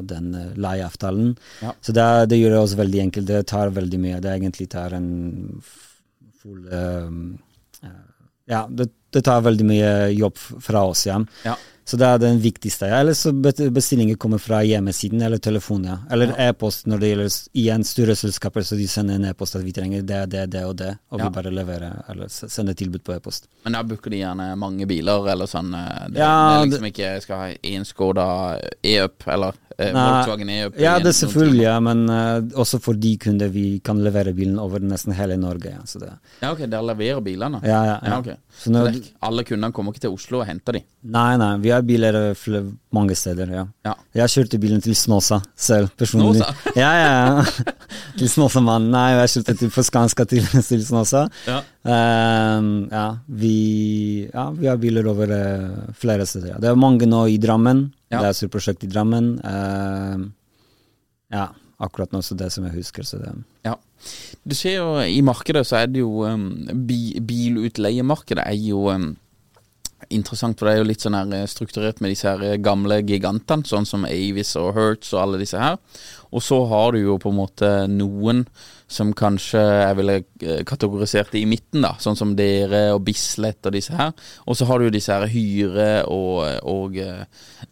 den 0.05 0.35
leieavtalen. 0.57 1.33
Ja. 1.63 1.73
Så 1.81 1.97
det, 1.97 2.29
det 2.29 2.43
gjør 2.43 2.57
det 2.57 2.63
også 2.67 2.83
veldig 2.83 3.01
enkelt. 3.07 3.27
Det 3.33 3.47
tar 3.49 3.73
veldig 3.73 4.01
mye. 4.05 4.21
Det 4.21 4.35
egentlig 4.35 4.69
tar 4.69 4.97
en 4.99 5.09
full 6.43 6.69
uh, 6.69 7.09
Ja, 8.49 8.67
det, 8.69 8.91
det 9.13 9.25
tar 9.25 9.43
veldig 9.45 9.65
mye 9.69 9.91
jobb 10.13 10.37
fra 10.37 10.85
oss, 10.89 11.07
ja. 11.09 11.19
Ja. 11.45 11.57
Så 11.89 11.97
det 11.97 12.05
er 12.05 12.19
den 12.21 12.37
viktigste. 12.45 12.85
Eller 12.93 13.15
så 13.17 13.31
bestillinger 13.33 14.19
kommer 14.21 14.37
fra 14.39 14.59
hjemmesiden 14.67 15.23
eller 15.25 15.41
telefonen. 15.41 16.03
Eller 16.13 16.35
e-post 16.37 16.85
når 16.87 17.01
det 17.01 17.09
gjelder 17.09 17.37
igjen 17.63 17.85
store 17.89 18.17
selskaper, 18.21 18.67
så 18.69 18.77
de 18.77 18.85
sender 18.93 19.17
en 19.17 19.25
e-post 19.31 19.57
at 19.57 19.65
vi 19.65 19.73
trenger 19.73 20.03
det, 20.05 20.19
det, 20.35 20.43
det 20.53 20.65
og 20.69 20.75
det, 20.77 20.91
og 21.09 21.23
vi 21.23 21.31
bare 21.39 21.53
leverer 21.55 22.03
eller 22.13 22.29
sender 22.29 22.77
tilbud 22.77 23.01
på 23.07 23.15
e-post. 23.17 23.49
Men 23.65 23.79
da 23.79 23.83
booker 23.89 24.13
de 24.13 24.21
gjerne 24.21 24.51
mange 24.61 24.85
biler, 24.91 25.31
eller 25.33 25.49
sånn. 25.49 25.73
eh, 25.75 26.05
Det, 26.13 26.21
Ja, 26.21 26.35
det 26.37 26.61
er 26.61 26.67
liksom 26.69 26.91
ikke 26.93 27.15
skal 27.25 27.41
ha 27.47 27.49
én 27.73 27.89
Skoda 27.89 28.29
e-up, 28.85 29.25
eller 29.27 29.57
eh, 29.79 29.93
Volkswagen 29.95 30.49
er 30.51 30.61
jo 30.65 30.71
Ja, 30.83 30.97
det 30.99 31.13
er 31.13 31.17
selvfølgelig, 31.21 31.63
ja, 31.63 31.77
men 31.81 32.05
uh, 32.11 32.43
også 32.59 32.81
for 32.83 32.99
de 32.99 33.15
kunder 33.23 33.49
vi 33.55 33.79
kan 33.85 34.01
levere 34.03 34.35
bilen 34.35 34.59
over 34.59 34.83
nesten 34.83 35.15
hele 35.15 35.37
Norge. 35.41 35.71
Ja, 35.75 35.85
så 35.87 36.01
det, 36.03 36.11
Ja, 36.43 36.53
ok, 36.53 36.65
dere 36.67 36.83
leverer 36.91 37.23
bilene? 37.25 37.61
ja, 37.63 37.81
ja, 37.87 37.97
ja. 38.03 38.13
Ja, 38.13 38.19
okay. 38.19 38.37
Så 38.59 38.73
Så 38.73 38.85
det 38.89 38.95
er 38.97 39.11
alle 39.29 39.45
kundene 39.45 39.73
kommer 39.73 39.95
ikke 39.95 40.07
til 40.09 40.15
Oslo 40.17 40.41
og 40.43 40.47
henter 40.47 40.79
de? 40.79 40.85
nei, 41.03 41.37
nei, 41.39 41.53
vi 41.63 41.71
har 41.71 41.83
biler 41.87 42.15
eh, 42.33 42.73
mange 42.93 43.15
steder, 43.15 43.51
ja. 43.55 43.65
Ja. 43.87 43.95
Jeg 44.15 44.29
kjørte 44.35 44.59
bilen 44.59 44.81
til 44.83 44.97
Snåsa 44.97 45.41
selv, 45.57 45.89
personlig. 45.97 46.43
Snåsa? 46.43 46.75
ja, 46.77 46.91
ja, 46.99 47.13
ja. 47.39 47.75
til 48.19 48.29
Snåsamannen. 48.29 48.91
Nei, 48.91 49.07
jeg 49.15 49.29
kjørte 49.37 49.55
til 49.63 49.71
på 49.71 49.85
Skanska 49.87 50.25
til, 50.29 50.45
til 50.71 50.85
Snåsa. 50.85 51.29
Ja. 51.47 51.61
Ehm, 51.87 52.89
ja, 52.91 53.19
vi, 53.27 54.29
ja, 54.33 54.51
vi 54.51 54.67
har 54.67 54.81
biler 54.81 55.07
over 55.07 55.31
uh, 55.31 55.93
flere 55.95 56.27
steder. 56.27 56.55
Ja. 56.55 56.59
Det 56.63 56.71
er 56.71 56.81
mange 56.81 57.07
nå 57.09 57.25
i 57.31 57.39
Drammen. 57.41 57.87
Ja. 58.11 58.23
Det 58.23 58.33
er 58.33 58.39
surprosjekt 58.41 58.85
i 58.85 58.91
Drammen. 58.91 59.37
Uh, 59.45 60.27
ja, 61.35 61.49
akkurat 61.79 62.13
nå 62.13 62.23
så 62.25 62.37
det 62.39 62.51
som 62.55 62.67
jeg 62.69 62.79
husker. 62.81 63.07
Så 63.07 63.23
det, 63.23 63.37
Ja. 63.67 63.77
Du 64.47 64.55
ser 64.55 64.77
jo 64.79 64.91
i 65.03 65.19
markedet 65.27 65.65
så 65.67 65.81
er 65.81 65.89
det 65.91 66.05
jo 66.05 66.23
um, 66.23 66.53
bi, 66.87 67.19
Bilutleiemarkedet 67.19 68.45
er 68.47 68.55
jo 68.55 68.85
um, 68.95 69.11
interessant, 70.15 70.59
for 70.59 70.69
det 70.69 70.75
er 70.75 70.81
jo 70.83 70.89
litt 70.89 71.05
sånn 71.05 71.17
her 71.19 71.33
eh, 71.37 71.49
strukturert 71.51 72.01
med 72.03 72.13
disse 72.13 72.29
her 72.29 72.43
eh, 72.45 72.59
gamle 72.63 73.01
gigantene, 73.07 73.67
sånn 73.69 73.87
som 73.89 74.07
Avis 74.09 74.55
og 74.61 74.73
Hertz 74.77 75.13
og 75.15 75.23
alle 75.23 75.41
disse 75.43 75.61
her. 75.61 75.79
Og 76.29 76.45
så 76.45 76.59
har 76.71 76.93
du 76.93 77.01
jo 77.01 77.17
på 77.21 77.33
en 77.33 77.39
måte 77.39 77.71
noen 77.91 78.45
som 78.89 79.11
kanskje 79.17 79.61
jeg 79.61 79.97
ville 79.99 80.17
eh, 80.21 80.63
kategorisert 80.69 81.35
i 81.39 81.45
midten, 81.49 81.83
da. 81.85 81.95
Sånn 82.01 82.19
som 82.19 82.35
dere 82.39 82.89
og 82.95 83.03
Bislett 83.09 83.69
og 83.69 83.75
disse 83.77 83.97
her. 83.97 84.15
Og 84.47 84.59
så 84.59 84.69
har 84.69 84.79
du 84.79 84.89
jo 84.89 84.95
disse 84.95 85.15
her 85.15 85.29
Hyre 85.33 85.91
og, 86.09 86.45
og 86.69 87.01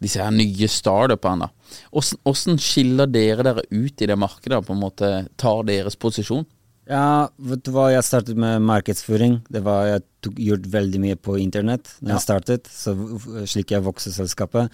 disse 0.03 0.21
her 0.21 0.33
nye 0.35 0.69
startupene. 0.71 1.49
Åssen 1.93 2.61
skiller 2.61 3.09
dere 3.09 3.45
dere 3.47 3.65
ut 3.71 4.03
i 4.03 4.09
det 4.09 4.19
markedet, 4.19 4.61
på 4.65 4.75
en 4.75 4.83
måte 4.83 5.11
tar 5.39 5.65
deres 5.67 5.97
posisjon? 5.99 6.45
Ja, 6.87 7.27
vet 7.35 7.65
du 7.67 7.73
hva, 7.75 7.89
jeg 7.91 8.05
startet 8.07 8.37
med 8.39 8.63
markedsføring. 8.63 9.41
Det 9.51 9.59
var, 9.65 9.87
Jeg 9.91 10.03
tok 10.23 10.37
gjort 10.39 10.67
veldig 10.71 10.99
mye 11.03 11.17
på 11.19 11.35
internett 11.37 11.89
da 11.99 12.13
ja. 12.13 12.15
jeg 12.15 12.23
startet, 12.23 12.69
så 12.71 12.93
slik 13.45 13.73
jeg 13.75 13.83
vokste 13.85 14.13
selskapet. 14.15 14.71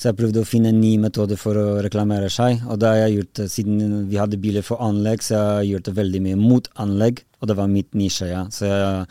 Så 0.00 0.08
jeg 0.08 0.16
prøvde 0.16 0.40
å 0.40 0.48
finne 0.48 0.72
en 0.72 0.80
ny 0.80 0.94
metode 1.02 1.36
for 1.40 1.58
å 1.60 1.66
reklamere 1.84 2.30
seg. 2.32 2.64
Og 2.64 2.80
da 2.80 2.94
har 2.94 3.02
jeg 3.04 3.18
gjort 3.18 3.42
siden 3.52 4.08
vi 4.08 4.18
hadde 4.20 4.40
biler 4.40 4.64
for 4.64 4.80
anlegg, 4.84 5.20
så 5.22 5.36
jeg 5.36 5.50
har 5.50 5.68
gjort 5.74 5.92
veldig 6.00 6.22
mye 6.24 6.40
mot 6.40 6.72
anlegg, 6.80 7.20
og 7.40 7.52
det 7.52 7.58
var 7.60 7.70
mitt 7.72 7.92
nisje, 7.92 8.30
ja. 8.32 8.46
Så 8.54 8.64
jeg 8.70 9.04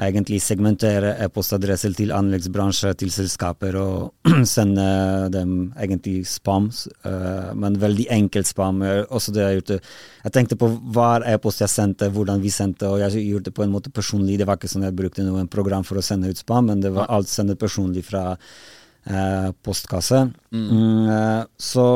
egentlig 0.00 0.38
segmentere 0.40 1.12
e-postadresser 1.20 1.92
til 1.96 2.12
anleggsbransje, 2.16 2.94
til 2.96 3.10
selskaper, 3.12 3.76
og 3.76 4.30
sende 4.54 4.84
dem 5.32 5.72
egentlig 5.76 6.22
spam, 6.30 6.70
uh, 7.04 7.52
men 7.58 7.76
veldig 7.80 8.06
enkelt 8.16 8.48
spam. 8.48 8.80
Også 9.12 9.34
det 9.34 9.42
jeg 9.44 9.60
gjorde. 9.60 9.80
Jeg 10.24 10.34
tenkte 10.36 10.58
på 10.60 10.70
hver 10.96 11.26
e-post 11.34 11.60
jeg 11.64 11.72
sendte, 11.72 12.08
hvordan 12.14 12.40
vi 12.42 12.52
sendte, 12.52 12.88
og 12.88 13.02
jeg 13.04 13.26
gjorde 13.26 13.50
det 13.50 13.56
på 13.58 13.66
en 13.66 13.74
måte 13.74 13.92
personlig. 13.92 14.38
Det 14.40 14.48
var 14.48 14.60
ikke 14.60 14.70
sånn 14.72 14.86
jeg 14.88 14.96
brukte 14.96 15.26
noen 15.26 15.50
program 15.52 15.84
for 15.84 16.00
å 16.00 16.04
sende 16.04 16.32
ut 16.32 16.40
spam, 16.40 16.70
men 16.72 16.84
det 16.84 16.94
var 16.94 17.12
alt 17.12 17.28
sendt 17.28 17.58
personlig 17.60 18.06
fra 18.08 18.30
uh, 18.32 19.50
postkasse. 19.60 20.24
Mm. 20.56 20.70
Uh, 21.10 21.42
så 21.60 21.86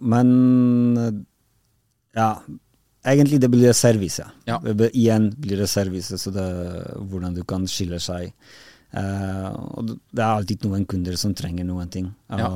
Men 0.00 1.16
ja 2.16 2.32
Egentlig 3.06 3.40
det 3.40 3.48
blir 3.48 3.72
service. 3.72 4.24
Ja. 4.44 4.58
Det, 4.60 4.90
igjen 4.92 5.30
blir 5.36 5.62
det 5.62 5.70
service, 5.72 6.18
så 6.20 6.32
det 6.34 6.48
hvordan 7.10 7.36
du 7.36 7.44
kan 7.48 7.64
skille 7.70 8.00
seg. 8.02 8.34
Uh, 8.90 9.54
og 9.78 9.92
det 10.10 10.18
er 10.18 10.32
alltid 10.32 10.64
noen 10.66 10.82
kunder 10.90 11.14
som 11.18 11.32
trenger 11.36 11.64
noen 11.64 11.88
ting. 11.92 12.08
Ja. 12.28 12.50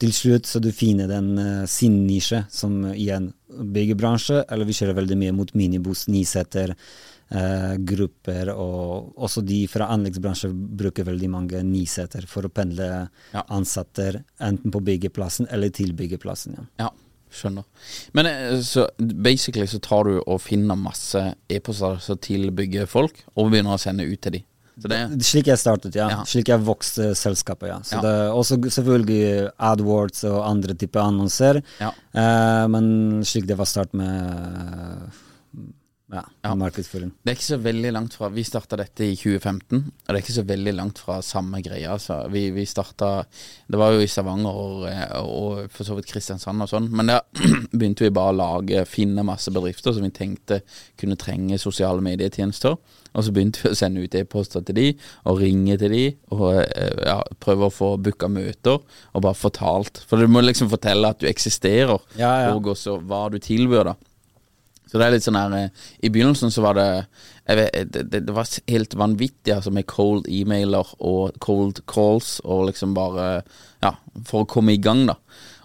Til 0.00 0.14
slutt 0.16 0.48
så 0.48 0.60
du 0.62 0.70
finner 0.72 1.10
den 1.10 1.34
uh, 1.36 1.68
sin 1.68 2.00
nisje, 2.06 2.46
som 2.48 2.80
igjen 2.94 3.30
byggebransje, 3.46 4.46
eller 4.48 4.68
vi 4.68 4.76
kjører 4.78 4.96
veldig 5.02 5.18
mye 5.20 5.36
mot 5.36 5.52
minibuss, 5.58 6.06
niseter, 6.10 6.72
uh, 7.34 7.74
grupper, 7.76 8.54
og 8.54 9.20
også 9.20 9.44
de 9.44 9.60
fra 9.70 9.90
anleggsbransjen 9.92 10.56
bruker 10.80 11.06
veldig 11.06 11.30
mange 11.30 11.62
niseter 11.68 12.24
for 12.30 12.48
å 12.48 12.52
pendle 12.56 12.88
ja. 13.34 13.44
ansatte 13.52 14.24
enten 14.40 14.72
på 14.72 14.82
byggeplassen 14.88 15.50
eller 15.52 15.70
til 15.76 15.92
byggeplassen. 15.98 16.56
Ja. 16.56 16.88
ja. 16.88 16.90
Skjønner. 17.30 17.66
Men 18.16 18.26
eh, 18.26 18.60
så 18.66 18.88
basically 18.98 19.66
så 19.70 19.80
tar 19.82 20.08
du 20.08 20.20
og 20.20 20.40
finner 20.42 20.78
masse 20.78 21.22
e-poster 21.50 22.18
til 22.22 22.50
byggefolk, 22.54 23.24
og 23.36 23.52
begynner 23.52 23.76
å 23.76 23.82
sende 23.82 24.08
ut 24.08 24.20
til 24.20 24.40
dem. 24.40 24.46
Det, 24.80 24.98
slik 25.26 25.50
jeg 25.50 25.60
startet, 25.60 25.96
ja. 25.98 26.06
ja. 26.08 26.20
Slik 26.28 26.48
jeg 26.48 26.62
vokste 26.64 27.10
selskapet, 27.18 27.68
ja. 27.68 27.80
Så 27.84 27.98
ja. 27.98 28.04
Det, 28.04 28.14
også 28.32 28.56
selvfølgelig 28.72 29.50
AdWords 29.70 30.24
og 30.30 30.38
andre 30.46 30.76
typer 30.78 31.02
annonser. 31.04 31.60
Ja. 31.82 31.90
Uh, 32.16 32.64
men 32.72 32.86
slik 33.28 33.48
det 33.50 33.58
var 33.60 33.68
start 33.68 33.92
med 33.96 35.10
ja, 36.12 36.22
ja. 36.42 36.54
markedsføring. 36.58 37.12
Det 37.22 37.32
er 37.32 37.38
ikke 37.38 37.46
så 37.46 37.58
veldig 37.62 37.92
langt 37.94 38.16
fra 38.18 38.30
Vi 38.34 38.44
starta 38.46 38.78
dette 38.80 39.06
i 39.06 39.16
2015, 39.18 39.78
og 39.78 40.08
det 40.08 40.16
er 40.16 40.22
ikke 40.24 40.36
så 40.36 40.46
veldig 40.48 40.74
langt 40.76 41.02
fra 41.02 41.20
samme 41.24 41.62
greia. 41.64 41.94
Altså. 41.94 42.20
Vi, 42.32 42.48
vi 42.54 42.66
starta 42.66 43.10
Det 43.70 43.78
var 43.78 43.94
jo 43.94 44.02
i 44.02 44.10
Stavanger 44.10 44.60
og, 44.64 44.86
og, 45.20 45.70
for 45.74 45.86
så 45.86 45.98
vidt 45.98 46.10
Kristiansand 46.10 46.66
og 46.66 46.70
sånn, 46.70 46.90
men 46.90 47.12
da 47.12 47.20
begynte 47.78 48.06
vi 48.06 48.14
bare 48.14 48.34
å 48.34 48.40
lage, 48.40 48.86
finne 48.90 49.26
masse 49.26 49.52
bedrifter 49.54 49.94
som 49.94 50.06
vi 50.06 50.12
tenkte 50.14 50.62
kunne 51.00 51.18
trenge 51.20 51.60
sosiale 51.62 52.02
medietjenester. 52.04 52.78
Og 53.10 53.26
så 53.26 53.32
begynte 53.34 53.62
vi 53.64 53.72
å 53.72 53.78
sende 53.78 54.04
ut 54.04 54.14
e-poster 54.14 54.62
til 54.66 54.76
de, 54.76 54.88
og 55.26 55.40
ringe 55.42 55.74
til 55.80 55.94
de, 55.94 56.04
og 56.34 56.60
eh, 56.62 57.00
ja, 57.08 57.16
prøve 57.42 57.66
å 57.66 57.74
få 57.74 57.88
booka 57.98 58.28
møter, 58.30 58.78
og 58.78 59.24
bare 59.24 59.38
fortalt. 59.38 60.04
For 60.06 60.20
du 60.20 60.30
må 60.30 60.44
liksom 60.44 60.70
fortelle 60.70 61.10
at 61.10 61.18
du 61.22 61.26
eksisterer, 61.30 61.98
ja. 62.20 62.52
og 62.54 62.70
også 62.70 63.00
hva 63.02 63.24
du 63.32 63.40
tilbyr, 63.42 63.90
da. 63.90 63.96
Så 64.90 64.98
det 64.98 65.06
er 65.06 65.14
litt 65.14 65.26
sånn 65.26 65.38
her 65.38 65.54
eh, 65.56 65.84
I 66.02 66.10
begynnelsen 66.10 66.50
så 66.50 66.64
var 66.64 66.78
det 66.78 66.88
vet, 67.46 67.92
det, 67.94 68.24
det, 68.26 68.34
var 68.34 68.48
helt 68.70 68.96
vanvittig 68.98 69.54
altså 69.54 69.72
med 69.74 69.86
cold 69.90 70.26
e-mailer 70.30 70.90
og 70.98 71.38
cold 71.42 71.82
calls 71.90 72.38
og 72.44 72.68
liksom 72.70 72.96
bare 72.98 73.30
Ja, 73.84 73.94
for 74.26 74.44
å 74.44 74.50
komme 74.50 74.74
i 74.74 74.82
gang, 74.82 75.06
da. 75.08 75.16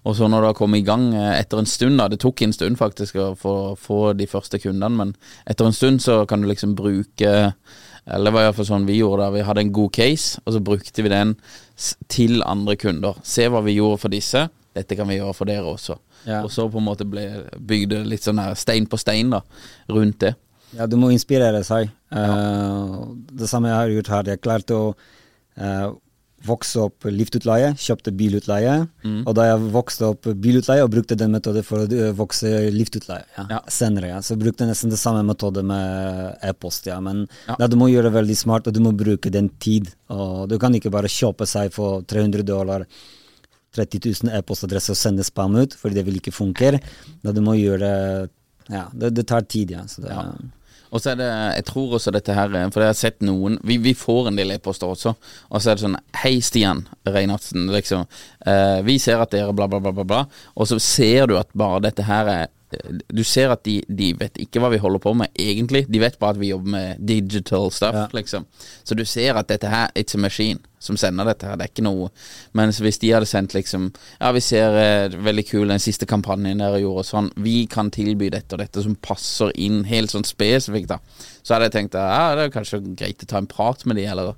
Og 0.05 0.13
så 0.15 0.29
når 0.29 0.43
du 0.43 0.47
har 0.51 0.57
kommet 0.57 0.83
i 0.83 0.87
gang 0.87 1.09
eh, 1.17 1.33
etter 1.39 1.61
en 1.61 1.69
stund, 1.69 1.97
da 1.99 2.07
Det 2.11 2.21
tok 2.21 2.45
en 2.45 2.53
stund 2.53 2.77
faktisk 2.79 3.17
å 3.17 3.33
få, 3.39 3.55
få 3.79 4.13
de 4.13 4.29
første 4.29 4.61
kundene, 4.61 4.93
men 4.93 5.15
etter 5.49 5.67
en 5.67 5.75
stund 5.75 6.05
så 6.05 6.21
kan 6.29 6.45
du 6.45 6.49
liksom 6.51 6.77
bruke 6.77 7.35
eller 8.05 8.29
det 8.29 8.35
var 8.35 8.43
iallfall 8.45 8.67
sånn 8.67 8.83
vi 8.85 8.99
gjorde 8.99 9.23
det. 9.23 9.33
Vi 9.33 9.45
hadde 9.47 9.61
en 9.65 9.71
god 9.73 9.91
case, 9.97 10.41
og 10.45 10.53
så 10.53 10.59
brukte 10.61 11.01
vi 11.01 11.09
den 11.09 11.31
til 12.11 12.43
andre 12.45 12.75
kunder. 12.77 13.17
Se 13.25 13.47
hva 13.49 13.63
vi 13.65 13.79
gjorde 13.79 13.97
for 14.03 14.13
disse. 14.13 14.43
Dette 14.75 14.97
kan 14.99 15.07
vi 15.07 15.19
gjøre 15.19 15.35
for 15.37 15.49
dere 15.49 15.69
også. 15.71 15.97
Ja. 16.27 16.41
Og 16.43 16.51
så 16.51 16.67
på 16.71 16.81
en 16.81 16.87
måte 16.87 17.07
ble 17.07 17.25
bygd 17.55 17.95
litt 18.09 18.25
sånn 18.25 18.41
her 18.43 18.57
stein 18.59 18.89
på 18.91 18.99
stein 18.99 19.31
da, 19.33 19.41
rundt 19.91 20.19
det. 20.25 20.35
Ja, 20.75 20.87
du 20.91 20.97
må 20.99 21.11
inspirere 21.13 21.61
seg. 21.63 21.91
Uh, 22.11 23.13
det 23.31 23.47
samme 23.47 23.71
jeg 23.71 23.79
har 23.79 23.93
gjort 23.93 24.11
her. 24.11 24.33
Jeg 24.33 24.43
klarte 24.43 24.75
å 24.75 24.89
uh, 24.91 25.93
vokse 26.45 26.81
opp 26.83 27.07
liftutleie, 27.09 27.71
kjøpte 27.79 28.13
bilutleie. 28.15 28.75
Mm. 29.05 29.21
Og 29.23 29.35
da 29.37 29.47
jeg 29.49 29.71
vokste 29.73 30.09
opp 30.11 30.29
bilutleie 30.41 30.83
og 30.85 30.91
brukte 30.93 31.17
den 31.19 31.33
metoden 31.35 31.65
for 31.65 31.85
å 31.85 31.89
eh, 31.89 32.13
vokse 32.15 32.51
liftutleie 32.73 33.25
ja. 33.37 33.47
Ja. 33.55 33.61
senere, 33.71 34.11
ja. 34.13 34.21
så 34.25 34.37
brukte 34.39 34.65
jeg 34.65 34.73
nesten 34.73 34.93
det 34.93 35.01
samme 35.01 35.23
metode 35.25 35.63
med 35.65 36.37
e-post. 36.45 36.89
Ja. 36.91 36.99
Men 37.03 37.25
ja. 37.47 37.57
Da, 37.59 37.69
du 37.71 37.77
må 37.79 37.89
gjøre 37.91 38.11
det 38.11 38.19
veldig 38.19 38.37
smart, 38.37 38.69
og 38.69 38.75
du 38.75 38.81
må 38.85 38.93
bruke 38.95 39.33
den 39.33 39.49
tid. 39.61 39.89
Og 40.13 40.45
du 40.51 40.57
kan 40.61 40.75
ikke 40.77 40.93
bare 40.93 41.11
kjøpe 41.11 41.47
seg 41.49 41.73
for 41.75 42.05
300 42.09 42.45
dollar 42.47 42.85
30 43.75 44.01
000 44.25 44.35
e-postadresser 44.39 44.95
og 44.95 44.99
sende 44.99 45.25
spam 45.27 45.57
ut, 45.59 45.75
fordi 45.77 45.99
det 45.99 46.05
vil 46.07 46.19
ikke 46.21 46.35
funke. 46.35 46.75
Da 47.23 47.35
du 47.35 47.43
må 47.45 47.57
gjøre 47.59 47.81
det 47.85 47.95
Ja, 48.71 48.87
det, 48.93 49.11
det 49.13 49.27
tar 49.29 49.43
tid, 49.45 49.75
ja. 49.75 49.83
Det, 49.85 50.09
ja. 50.09 50.23
Og 50.89 51.01
så 51.01 51.11
er 51.11 51.19
det, 51.19 51.27
jeg 51.57 51.65
tror 51.67 51.95
også 51.97 52.13
dette 52.15 52.33
her 52.33 52.49
For 52.73 52.81
jeg 52.81 52.91
har 52.93 52.97
sett 52.97 53.23
noen 53.25 53.59
Vi, 53.67 53.77
vi 53.83 53.93
får 53.97 54.29
en 54.29 54.39
del 54.39 54.55
e-poster 54.55 54.89
også. 54.89 55.15
Og 55.49 55.61
så 55.61 55.71
er 55.71 55.77
det 55.77 55.85
sånn 55.85 55.99
Hei, 56.21 56.37
Stian 56.41 56.85
Reinhardsen. 57.05 57.67
Liksom. 57.73 58.05
Eh, 58.47 58.79
vi 58.87 58.97
ser 59.01 59.21
at 59.21 59.33
dere 59.35 59.53
bla, 59.53 59.67
bla, 59.69 59.81
bla, 59.83 59.93
bla, 59.93 60.07
bla. 60.07 60.21
Og 60.55 60.69
så 60.71 60.79
ser 60.81 61.29
du 61.29 61.37
at 61.39 61.51
bare 61.53 61.83
dette 61.89 62.05
her 62.07 62.31
er 62.31 62.51
du 63.13 63.21
ser 63.23 63.53
at 63.53 63.61
de, 63.63 63.77
de, 63.87 64.09
vet 64.19 64.35
ikke 64.41 64.59
hva 64.59 64.67
vi 64.73 64.79
holder 64.81 64.99
på 64.99 65.13
med, 65.15 65.31
egentlig. 65.39 65.85
De 65.87 66.01
vet 66.01 66.17
bare 66.19 66.35
at 66.35 66.41
vi 66.41 66.49
jobber 66.49 66.73
med 66.73 67.03
digital 67.07 67.69
stuff, 67.71 67.95
ja. 67.95 68.07
liksom. 68.11 68.47
Så 68.83 68.97
du 68.97 69.05
ser 69.07 69.37
at 69.39 69.47
dette 69.47 69.69
her, 69.71 69.93
it's 69.95 70.17
a 70.17 70.19
machine 70.19 70.59
som 70.79 70.97
sender 70.99 71.27
dette 71.29 71.47
her. 71.47 71.57
Det 71.57 71.67
er 71.67 71.71
ikke 71.73 71.85
noe 71.85 72.09
Mens 72.57 72.79
hvis 72.83 72.99
de 73.01 73.11
hadde 73.15 73.29
sendt 73.29 73.55
liksom 73.55 73.89
Ja, 74.19 74.31
vi 74.35 74.43
ser 74.43 74.77
eh, 74.79 75.17
veldig 75.25 75.45
kul 75.47 75.71
den 75.71 75.81
siste 75.81 76.07
kampanjen 76.09 76.61
dere 76.61 76.81
gjorde, 76.83 77.05
sånn. 77.07 77.31
Vi 77.41 77.65
kan 77.71 77.91
tilby 77.93 78.29
dette 78.33 78.57
og 78.57 78.63
dette 78.63 78.83
som 78.85 78.97
passer 79.03 79.53
inn 79.61 79.83
helt 79.89 80.13
sånn 80.13 80.27
spesifikt, 80.27 80.91
da. 80.91 80.99
Så 81.45 81.55
hadde 81.55 81.69
jeg 81.69 81.75
tenkt 81.77 81.97
ja, 81.99 82.33
det 82.37 82.47
er 82.47 82.53
kanskje 82.53 82.81
greit 82.97 83.23
å 83.23 83.29
ta 83.29 83.41
en 83.41 83.49
prat 83.49 83.85
med 83.85 83.99
de, 83.99 84.07
eller 84.09 84.33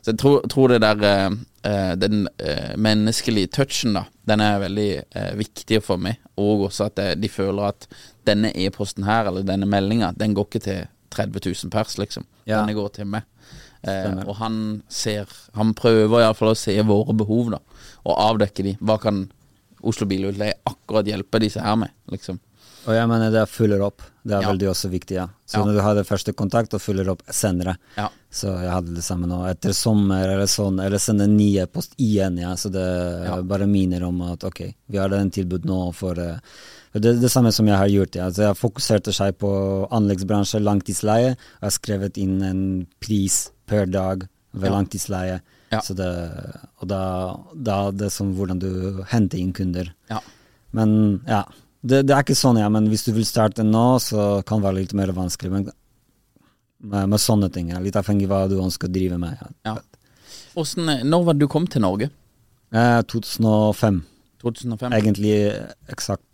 Så 0.00 0.12
jeg 0.12 0.20
tror, 0.22 0.44
tror 0.50 0.74
det 0.74 0.82
der 0.84 1.04
eh, 1.08 1.30
eh 1.70 1.92
Den 2.00 2.28
eh, 2.38 2.76
menneskelige 2.76 3.52
touchen, 3.58 3.96
da, 3.98 4.06
den 4.28 4.40
er 4.44 4.62
veldig 4.62 4.90
eh, 5.00 5.34
viktig 5.36 5.82
for 5.84 6.00
meg. 6.00 6.20
Og 6.40 6.68
også 6.70 6.88
at 6.88 7.02
de 7.20 7.28
føler 7.28 7.72
at 7.72 7.88
denne 8.28 8.52
e-posten 8.54 9.04
her, 9.04 9.28
eller 9.28 9.44
denne 9.44 9.66
meldinga, 9.68 10.12
den 10.16 10.34
går 10.34 10.48
ikke 10.48 10.64
til 10.64 10.86
30 11.10 11.40
000 11.64 11.70
pers, 11.70 11.98
liksom. 11.98 12.26
Ja. 12.46 12.60
Denne 12.60 12.76
går 12.76 12.88
til 12.94 13.08
meg. 13.10 13.26
Eh, 13.82 14.12
og 14.26 14.34
han 14.36 14.56
ser 14.92 15.30
Han 15.56 15.72
prøver 15.72 16.20
iallfall 16.20 16.52
å 16.52 16.58
se 16.58 16.74
våre 16.84 17.16
behov, 17.16 17.54
da. 17.54 17.60
Og 18.04 18.16
avdekke 18.16 18.66
de. 18.66 18.76
Hva 18.80 18.98
kan 19.00 19.24
Oslo 19.80 20.06
Bilutleie 20.08 20.58
akkurat 20.68 21.08
hjelpe 21.08 21.40
disse 21.40 21.62
her 21.64 21.78
med, 21.80 21.92
liksom. 22.12 22.40
Og 22.88 22.96
jeg 22.96 23.08
mener 23.10 23.32
det 23.32 23.44
følger 23.52 23.82
opp. 23.84 24.02
Det 24.24 24.34
er 24.36 24.44
ja. 24.44 24.50
veldig 24.52 24.68
også 24.70 24.88
viktig. 24.92 25.16
ja. 25.18 25.26
Så 25.44 25.58
ja. 25.58 25.64
når 25.66 25.76
du 25.76 25.80
har 25.84 25.96
det 25.98 26.06
første 26.08 26.32
kontakt, 26.32 26.74
og 26.76 26.80
følger 26.80 27.10
opp 27.12 27.22
senere. 27.28 27.74
Ja. 27.96 28.08
Så 28.32 28.54
jeg 28.56 28.72
hadde 28.72 28.94
det 28.96 29.04
samme 29.04 29.28
nå. 29.28 29.40
Etter 29.50 29.74
sommer 29.76 30.28
eller 30.28 30.48
sånn, 30.48 30.80
eller 30.80 31.00
sende 31.00 31.28
nye 31.28 31.66
post 31.68 31.96
igjen. 32.00 32.38
ja. 32.40 32.54
Så 32.56 32.72
det 32.72 32.84
bare 33.48 33.68
minner 33.68 34.04
om 34.08 34.22
at 34.30 34.44
ok, 34.48 34.62
vi 34.86 35.00
har 35.00 35.12
den 35.12 35.32
tilbud 35.34 35.68
nå 35.68 35.82
for 35.96 36.20
uh, 36.20 36.38
det 36.92 37.06
er 37.06 37.20
det 37.22 37.30
samme 37.30 37.52
som 37.54 37.68
jeg 37.70 37.78
har 37.78 37.90
gjort. 37.90 38.16
Ja. 38.18 38.26
Altså, 38.26 38.48
jeg 38.48 38.58
fokuserte 38.58 39.12
seg 39.14 39.36
på 39.38 39.50
anleggsbransje, 39.94 40.62
langtidsleie. 40.64 41.36
Og 41.36 41.60
jeg 41.60 41.68
har 41.68 41.76
skrevet 41.76 42.18
inn 42.18 42.40
en 42.42 42.62
pris 43.02 43.44
per 43.70 43.88
dag 43.90 44.26
ved 44.50 44.74
langtidsleie. 44.74 45.40
Ja. 45.70 45.80
Så 45.86 45.94
det, 45.94 46.10
og 46.82 46.90
da, 46.90 47.00
da 47.54 47.80
det 47.94 48.08
er 48.08 48.14
som 48.14 48.32
hvordan 48.34 48.58
du 48.62 48.70
henter 49.10 49.38
inn 49.38 49.52
kunder. 49.54 49.92
Ja. 50.10 50.18
Men 50.74 51.20
ja, 51.28 51.44
det, 51.80 52.02
det, 52.08 52.14
er 52.14 52.24
ikke 52.24 52.38
sånn, 52.38 52.58
ja. 52.60 52.68
Men 52.72 52.88
hvis 52.90 53.06
du 53.06 53.12
vil 53.14 53.26
starte 53.26 53.66
nå, 53.66 53.84
så 54.02 54.40
kan 54.46 54.60
det 54.60 54.68
være 54.68 54.80
litt 54.82 54.96
mer 54.98 55.14
vanskelig. 55.14 55.52
Men 55.54 55.68
med, 56.80 57.12
med 57.12 57.22
sånne 57.22 57.50
ting. 57.54 57.70
Ja. 57.74 57.82
Litt 57.82 57.98
avhengig 57.98 58.26
av 58.28 58.34
hva 58.34 58.42
du 58.50 58.58
ønsker 58.60 58.90
å 58.90 58.94
drive 58.94 59.20
med. 59.20 59.40
Ja. 59.68 59.76
Hvordan, 60.56 61.06
når 61.06 61.26
var 61.28 61.38
det 61.38 61.46
du 61.46 61.52
kom 61.52 61.68
til 61.70 61.84
Norge? 61.86 62.10
Eh, 62.74 63.00
2005. 63.10 64.02
2005? 64.42 64.96
Egentlig 64.96 65.34
eksakt 65.92 66.24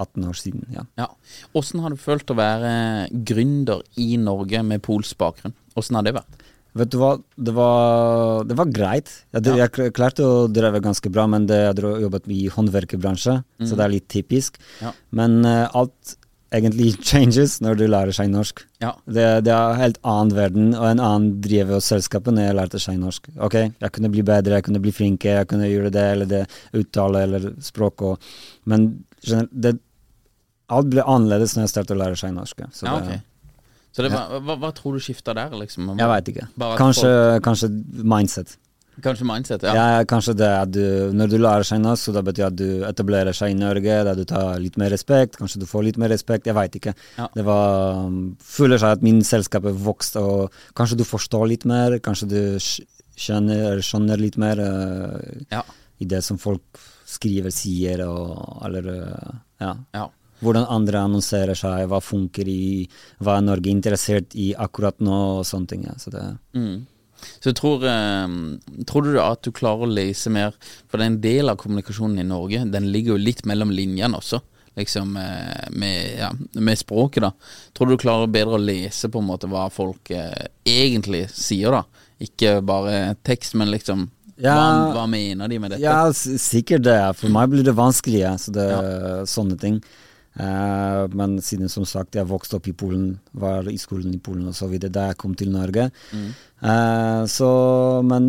18 0.00 0.24
år 0.28 0.38
siden, 0.38 0.64
ja. 0.74 0.82
Ja. 0.98 1.08
Hvordan 1.54 1.84
har 1.84 1.94
du 1.94 2.00
følt 2.00 2.30
å 2.32 2.38
være 2.38 2.72
gründer 3.26 3.84
i 4.00 4.16
Norge 4.18 4.62
med 4.66 4.82
polsk 4.82 5.18
bakgrunn? 5.20 5.54
Hvordan 5.74 6.00
har 6.00 6.08
det 6.08 6.16
vært? 6.16 6.40
Vet 6.74 6.90
du 6.90 6.98
hva, 6.98 7.12
det 7.38 7.52
var, 7.54 8.42
det 8.50 8.56
var 8.58 8.66
greit. 8.74 9.10
Jeg, 9.30 9.46
Ja. 9.46 9.54
jeg 9.62 9.92
klarte 9.94 10.26
å 10.26 10.48
dreve 10.50 10.82
ganske 10.82 11.10
bra, 11.12 11.28
men 11.30 11.46
det, 11.46 11.60
jeg 11.70 12.02
jobbet 12.02 12.26
i 12.26 12.48
håndverkerbransje, 12.50 13.36
så 13.62 13.76
det 13.78 13.84
er 13.84 13.94
litt 13.94 14.08
typisk. 14.10 14.58
Ja. 14.82 14.90
Men 15.14 15.44
uh, 15.46 15.68
alt 15.70 16.16
egentlig 16.54 16.96
changes 17.10 17.60
når 17.62 17.78
du 17.78 17.86
lærer 17.86 18.14
seg 18.16 18.30
norsk. 18.32 18.64
Ja. 18.82 18.90
Det, 19.06 19.44
det 19.46 19.54
er 19.54 19.70
en 19.70 19.80
helt 19.80 20.00
annen 20.02 20.34
verden 20.34 20.74
og 20.74 20.88
en 20.88 21.02
annen 21.02 21.30
drive 21.44 21.78
og 21.78 21.86
selskap 21.86 22.26
når 22.30 22.48
jeg 22.48 22.58
lærte 22.58 22.82
seg 22.82 22.98
norsk. 22.98 23.30
Ok, 23.38 23.56
jeg 23.70 23.94
kunne 23.94 24.10
bli 24.10 24.26
bedre, 24.26 24.58
jeg 24.58 24.66
kunne 24.66 24.82
bli 24.82 24.94
flinke, 24.94 25.38
jeg 25.38 25.50
kunne 25.50 25.70
gjøre 25.70 25.94
det 25.94 26.06
eller 26.16 26.30
det, 26.30 26.44
uttale 26.74 27.24
eller 27.28 27.52
språk 27.62 28.02
og 28.10 28.30
Men 28.64 29.04
det, 29.24 29.76
alt 30.72 30.90
ble 30.92 31.04
annerledes 31.04 31.54
når 31.56 31.66
jeg 31.66 31.74
startet 31.74 31.96
å 31.96 32.00
lære 32.00 32.18
seg 32.20 32.34
norsk. 32.36 32.66
Så 32.72 32.86
Ja, 32.88 32.98
okay. 32.98 33.20
ok. 33.20 33.30
Så 33.94 34.02
det 34.02 34.10
ja. 34.10 34.24
hva, 34.42 34.56
hva 34.58 34.72
tror 34.74 34.96
du 34.96 35.02
skifta 35.02 35.34
der, 35.38 35.52
liksom? 35.54 35.92
Jeg 36.00 36.10
veit 36.10 36.28
ikke. 36.32 36.48
Kanskje, 36.80 37.10
folk... 37.10 37.44
Kanskje, 37.46 37.68
mindset. 38.02 38.56
Kanskje 39.02 39.26
mindset, 39.26 39.64
ja. 39.66 39.74
Ja. 39.74 40.02
kanskje 40.06 40.36
det 40.38 40.48
at 40.48 40.70
du, 40.74 41.10
når 41.14 41.30
du 41.30 41.36
lærer 41.38 41.66
seg 41.66 41.80
norsk, 41.82 42.06
så 42.06 42.14
det 42.14 42.22
betyr 42.26 42.46
at 42.46 42.56
du 42.58 42.84
etablerer 42.86 43.34
seg 43.34 43.54
i 43.54 43.58
Norge, 43.58 43.96
der 44.06 44.18
du 44.18 44.24
tar 44.26 44.58
litt 44.62 44.78
mer 44.78 44.92
respekt, 44.94 45.38
kanskje 45.38 45.62
du 45.62 45.66
får 45.66 45.86
litt 45.88 45.98
mer 45.98 46.12
respekt, 46.14 46.46
jeg 46.46 46.54
veit 46.54 46.78
ikke. 46.78 46.94
Ja. 47.18 47.28
Det 47.34 47.46
var 47.46 48.04
um, 48.06 48.18
Føler 48.38 48.82
seg 48.82 48.98
at 48.98 49.06
min 49.06 49.22
selskap 49.26 49.66
er 49.66 49.78
vokst, 49.86 50.18
og 50.20 50.54
kanskje 50.78 50.98
du 51.00 51.06
forstår 51.06 51.48
litt 51.50 51.66
mer, 51.66 51.98
kanskje 52.02 52.30
du 52.30 52.40
skjønner, 52.62 53.82
skjønner 53.82 54.22
litt 54.22 54.38
mer 54.42 54.62
uh, 54.62 55.18
Ja. 55.54 55.64
i 56.02 56.06
det 56.10 56.22
som 56.26 56.38
folk 56.38 56.82
skriver, 57.06 57.50
sier, 57.54 58.06
og 58.06 58.62
eller 58.66 58.90
uh, 58.94 59.34
ja. 59.62 60.06
Ja. 60.34 60.44
Hvordan 60.44 60.66
andre 60.68 61.04
annonserer 61.06 61.54
seg, 61.56 61.86
hva 61.88 62.00
funker 62.02 62.48
i, 62.50 62.88
hva 63.22 63.38
er 63.38 63.46
Norge 63.46 63.70
interessert 63.70 64.34
i 64.34 64.52
akkurat 64.58 64.98
nå, 65.00 65.20
og 65.38 65.46
sånne 65.48 65.70
ting. 65.70 65.86
Ja. 65.88 65.94
Så 65.98 66.10
det 66.14 66.24
Mm. 66.54 66.86
Så 67.40 67.50
jeg 67.50 67.56
tror 67.56 67.84
eh, 67.88 68.32
Tror 68.84 69.06
du 69.06 69.14
at 69.22 69.42
du 69.46 69.52
klarer 69.54 69.86
å 69.86 69.90
lese 69.90 70.28
mer 70.28 70.52
For 70.90 70.98
det 70.98 71.04
er 71.04 71.12
en 71.12 71.20
del 71.22 71.48
av 71.48 71.56
kommunikasjonen 71.56 72.20
i 72.20 72.26
Norge 72.28 72.64
Den 72.68 72.90
ligger 72.92 73.14
jo 73.14 73.22
litt 73.22 73.44
mellom 73.48 73.72
linjene 73.72 74.18
også 74.18 74.42
Liksom 74.76 75.16
eh, 75.16 75.70
med, 75.70 76.18
ja, 76.18 76.32
med 76.60 76.78
språket 76.78 77.24
da 77.24 77.30
Tror 77.72 77.88
du 77.88 77.94
du 77.94 78.02
klarer 78.02 78.28
bedre 78.28 78.58
å 78.58 78.60
lese 78.60 79.08
på 79.08 79.22
en 79.22 79.28
måte 79.30 79.48
Hva 79.48 79.68
folk 79.72 80.10
eh, 80.12 80.48
egentlig 80.68 81.28
sier 81.32 81.78
da 81.78 81.84
Ikke 82.26 82.58
bare 82.66 83.14
tekst, 83.24 83.54
men 83.56 83.72
liksom 83.72 84.08
Ja. 84.36 84.54
hva, 84.58 84.92
hva 84.98 85.06
mener 85.08 85.48
de 85.48 85.58
med 85.62 85.70
dette? 85.70 85.84
Ja, 85.84 86.10
sikkert 86.12 86.82
det. 86.82 86.98
For 87.20 87.30
meg 87.30 87.52
blir 87.52 87.62
det 87.62 87.76
vanskelig, 87.78 88.18
ja. 88.24 88.32
så 88.36 88.50
det, 88.50 88.64
sånne 89.30 89.54
ting. 89.60 89.76
Eh, 90.34 91.02
men 91.14 91.36
siden 91.44 91.70
som 91.70 91.86
sagt 91.86 92.18
jeg 92.18 92.26
vokste 92.26 92.58
opp 92.58 92.68
i 92.70 92.74
Polen, 92.76 93.12
var 93.32 93.68
i 93.70 93.78
skolen 93.78 94.14
i 94.14 94.22
Polen 94.22 94.50
videre 94.70 94.92
da 94.92 95.08
jeg 95.10 95.20
kom 95.20 95.34
til 95.38 95.52
Norge. 95.54 95.90
Eh, 96.14 97.22
så, 97.30 97.50
men 98.06 98.26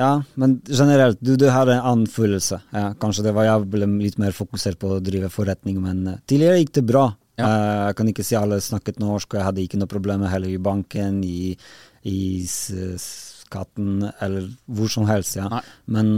ja, 0.00 0.22
men 0.40 0.60
generelt, 0.64 1.18
du, 1.20 1.34
du 1.36 1.46
har 1.52 1.68
en 1.68 1.82
annen 1.82 2.10
følelse. 2.10 2.60
Ja, 2.72 2.90
kanskje 3.00 3.26
det 3.26 3.34
var 3.36 3.46
jeg 3.46 3.68
ble 3.72 3.88
litt 4.00 4.20
mer 4.20 4.32
fokusert 4.36 4.80
på 4.80 4.96
å 4.96 5.02
drive 5.04 5.30
forretning, 5.32 5.80
men 5.84 6.06
eh, 6.08 6.20
tidligere 6.30 6.62
gikk 6.62 6.76
det 6.80 6.86
bra. 6.88 7.06
Ja. 7.40 7.46
Uh, 7.46 7.82
jeg 7.88 7.96
kan 7.98 8.10
ikke 8.10 8.24
si 8.26 8.36
alle 8.36 8.60
snakket 8.64 9.00
norsk, 9.00 9.32
og 9.32 9.38
jeg 9.38 9.46
hadde 9.48 9.64
ikke 9.64 9.80
noe 9.80 9.90
problemer 9.90 10.32
heller 10.32 10.52
i 10.52 10.60
banken, 10.60 11.22
i, 11.24 11.54
i 12.08 12.20
skatten 12.48 14.08
eller 14.20 14.48
hvor 14.68 14.92
som 14.92 15.08
helst. 15.08 15.38
ja. 15.40 15.48
Nei. 15.52 15.62
Men 15.92 16.10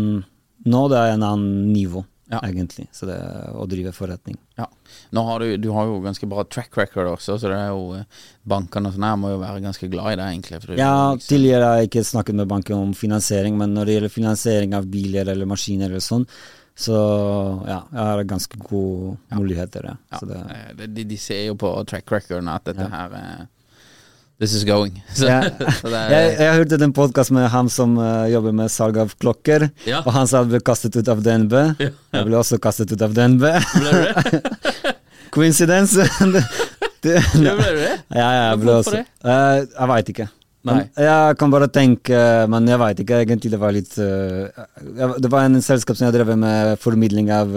nå 0.62 0.83
det 0.92 0.99
er 0.99 1.16
en 1.16 1.26
annen 1.26 1.71
nivå, 1.75 2.04
Ja. 2.32 2.40
egentlig, 2.48 2.86
så 2.96 3.06
det 3.06 3.16
er 3.20 3.52
å 3.54 3.66
drive 3.68 3.92
forretning. 3.92 4.38
Ja. 4.56 4.66
Nå 5.12 5.24
har 5.28 5.42
du, 5.44 5.56
du 5.60 5.68
har 5.76 5.84
jo 5.90 5.98
ganske 6.00 6.26
bra 6.30 6.44
track 6.48 6.76
record 6.80 7.10
også, 7.12 7.36
så 7.38 7.50
det 7.52 7.58
er 7.60 7.68
jo 7.74 7.92
eh, 7.98 8.06
bankene 8.48 8.88
og 8.88 8.96
sånn 8.96 9.04
her 9.04 9.18
må 9.20 9.34
jo 9.34 9.42
være 9.42 9.61
ganske 9.66 9.90
glad 9.92 10.14
i 10.14 10.16
det, 10.16 10.28
egentlig. 10.33 10.57
er 10.62 10.78
Ja, 10.80 11.12
liksom- 11.12 11.28
tidligere 11.28 11.68
har 11.68 11.76
jeg 11.83 11.90
ikke 11.90 12.04
snakket 12.09 12.35
med 12.40 12.48
banken 12.48 12.76
om 12.78 12.94
finansiering, 12.94 13.57
men 13.59 13.74
når 13.74 13.85
det 13.87 13.94
gjelder 14.00 14.16
finansiering 14.16 14.74
av 14.74 14.87
biler 14.90 15.28
eller 15.28 15.46
maskiner 15.46 15.87
eller 15.92 16.00
sånn, 16.00 16.26
så 16.74 16.96
ja, 17.68 17.83
jeg 17.92 18.00
har 18.00 18.24
ganske 18.24 18.59
gode 18.59 19.18
muligheter. 19.37 19.85
Ja. 19.85 19.96
Ja, 20.11 20.18
Så 20.18 20.26
det, 20.26 20.38
eh, 20.50 20.87
de, 20.87 21.04
de, 21.04 21.16
ser 21.20 21.46
jo 21.46 21.54
på 21.54 21.87
track 21.87 22.07
recorden 22.11 22.48
at 22.48 22.64
dette 22.64 22.80
Ja. 22.80 22.88
her 22.88 23.12
eh, 23.12 23.46
This 24.40 24.55
is 24.55 24.64
going. 24.64 25.03
Så, 25.14 25.27
Ja. 25.29 25.40
så 25.83 25.88
er, 25.92 26.11
jeg, 26.11 26.35
jeg 26.40 26.55
hørte 26.59 26.79
en 26.85 26.92
podkast 26.97 27.31
med 27.35 27.47
han 27.53 27.68
som 27.71 27.95
uh, 28.01 28.25
jobber 28.33 28.55
med 28.57 28.71
salg 28.73 28.99
av 28.99 29.12
klokker, 29.23 29.68
Ja. 29.87 30.01
og 30.03 30.12
han 30.16 30.27
sa 30.27 30.40
han 30.42 30.51
ble 30.51 30.61
kastet 30.64 30.97
ut 30.99 31.09
av 31.12 31.23
DNB. 31.23 31.55
Jeg 32.16 32.27
ble 32.29 32.37
også 32.40 32.59
kastet 32.62 32.92
ut 32.92 33.03
av 33.07 33.14
DNB. 33.16 33.42
Ble 33.42 33.92
du 33.92 34.03
det? 34.03 34.95
Coincidence? 35.33 36.05
det, 36.35 36.42
det, 37.07 37.16
Ja, 37.40 37.55
ble 37.57 37.68
du 37.71 37.81
det? 37.85 37.95
Ja, 38.12 38.27
ja, 38.27 38.42
jeg 38.51 38.61
ble 38.64 38.75
også 38.81 38.97
det? 38.99 39.05
Uh, 39.25 39.62
Jeg 39.79 39.90
veit 39.95 40.12
ikke. 40.14 40.29
Nei. 40.62 40.83
jeg 40.95 41.37
kan 41.40 41.51
bare 41.51 41.66
tenke, 41.75 42.18
men 42.47 42.68
jeg 42.71 42.79
veit 42.79 43.01
ikke. 43.03 43.16
Egentlig 43.25 43.51
det 43.51 43.59
var 43.59 43.73
litt 43.75 43.97
uh, 43.99 44.47
Det 45.18 45.31
var 45.33 45.49
en 45.49 45.59
selskap 45.64 45.99
som 45.99 46.07
jeg 46.07 46.14
drev 46.14 46.35
med 46.38 46.77
formidling 46.83 47.33
av 47.35 47.51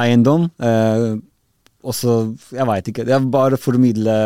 eiendom. 0.00 0.48
også 0.58 1.20
og 1.80 1.94
så 1.96 2.16
Jeg 2.58 2.66
veit 2.68 2.88
ikke. 2.90 3.06
Jeg 3.08 3.30
bare 3.32 3.56
formidle 3.60 4.16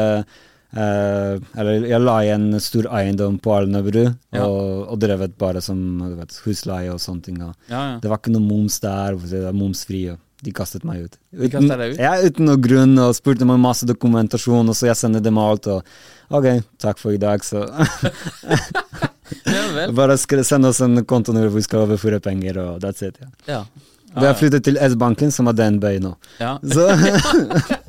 eh, 0.77 1.39
Eller 1.61 1.87
jeg 1.89 2.01
la 2.03 2.17
igjen 2.25 2.61
stor 2.61 2.89
eiendom 2.99 3.39
på 3.43 3.55
Alnabru, 3.57 4.05
Ja. 4.35 4.45
og, 4.47 4.89
og 4.93 4.99
drevet 5.01 5.37
bare 5.39 5.61
som 5.63 5.79
vet, 6.19 6.37
husleie 6.45 6.93
og 6.93 7.01
sånne 7.01 7.23
ting. 7.23 7.41
Og 7.43 7.55
Ja, 7.71 7.81
ja. 7.95 7.99
Det 8.03 8.11
var 8.11 8.19
ikke 8.19 8.35
noe 8.35 8.45
moms 8.47 8.81
der, 8.81 9.15
det 9.17 9.43
var 9.47 9.53
momsfri. 9.57 10.11
og 10.13 10.19
De 10.45 10.53
kastet 10.53 10.85
meg 10.85 11.05
ut. 11.07 11.17
Uten, 11.33 11.71
ut? 11.71 11.99
Ja, 11.99 12.17
uten 12.21 12.45
noe 12.51 12.61
grunn, 12.61 12.99
og 12.99 13.15
spurte 13.17 13.47
meg 13.49 13.59
masse 13.63 13.87
dokumentasjon, 13.89 14.69
og 14.69 14.75
så 14.77 14.91
jeg 14.91 14.97
sendte 15.01 15.23
dem 15.25 15.39
alt, 15.39 15.67
og 15.67 15.83
ok, 16.31 16.63
takk 16.79 16.99
for 17.01 17.13
i 17.17 17.21
dag, 17.23 17.41
så. 17.45 17.65
Bare 19.97 20.17
send 20.19 20.67
oss 20.67 20.81
en 20.85 21.05
konto 21.05 21.33
når 21.33 21.49
vi 21.55 21.63
skal 21.65 21.87
overføre 21.87 22.21
penger, 22.21 22.59
og 22.61 22.81
that's 22.85 23.03
it. 23.07 23.17
Ja. 23.49 23.65
Ja. 24.15 24.21
Da 24.21 24.29
jeg 24.29 24.37
flyttet 24.39 24.65
til 24.69 24.77
S-banken, 24.79 25.33
som 25.35 25.49
er 25.51 25.57
DNB 25.59 25.85
nå. 26.05 26.13
Ja. 26.39 26.59
Så 26.63 26.87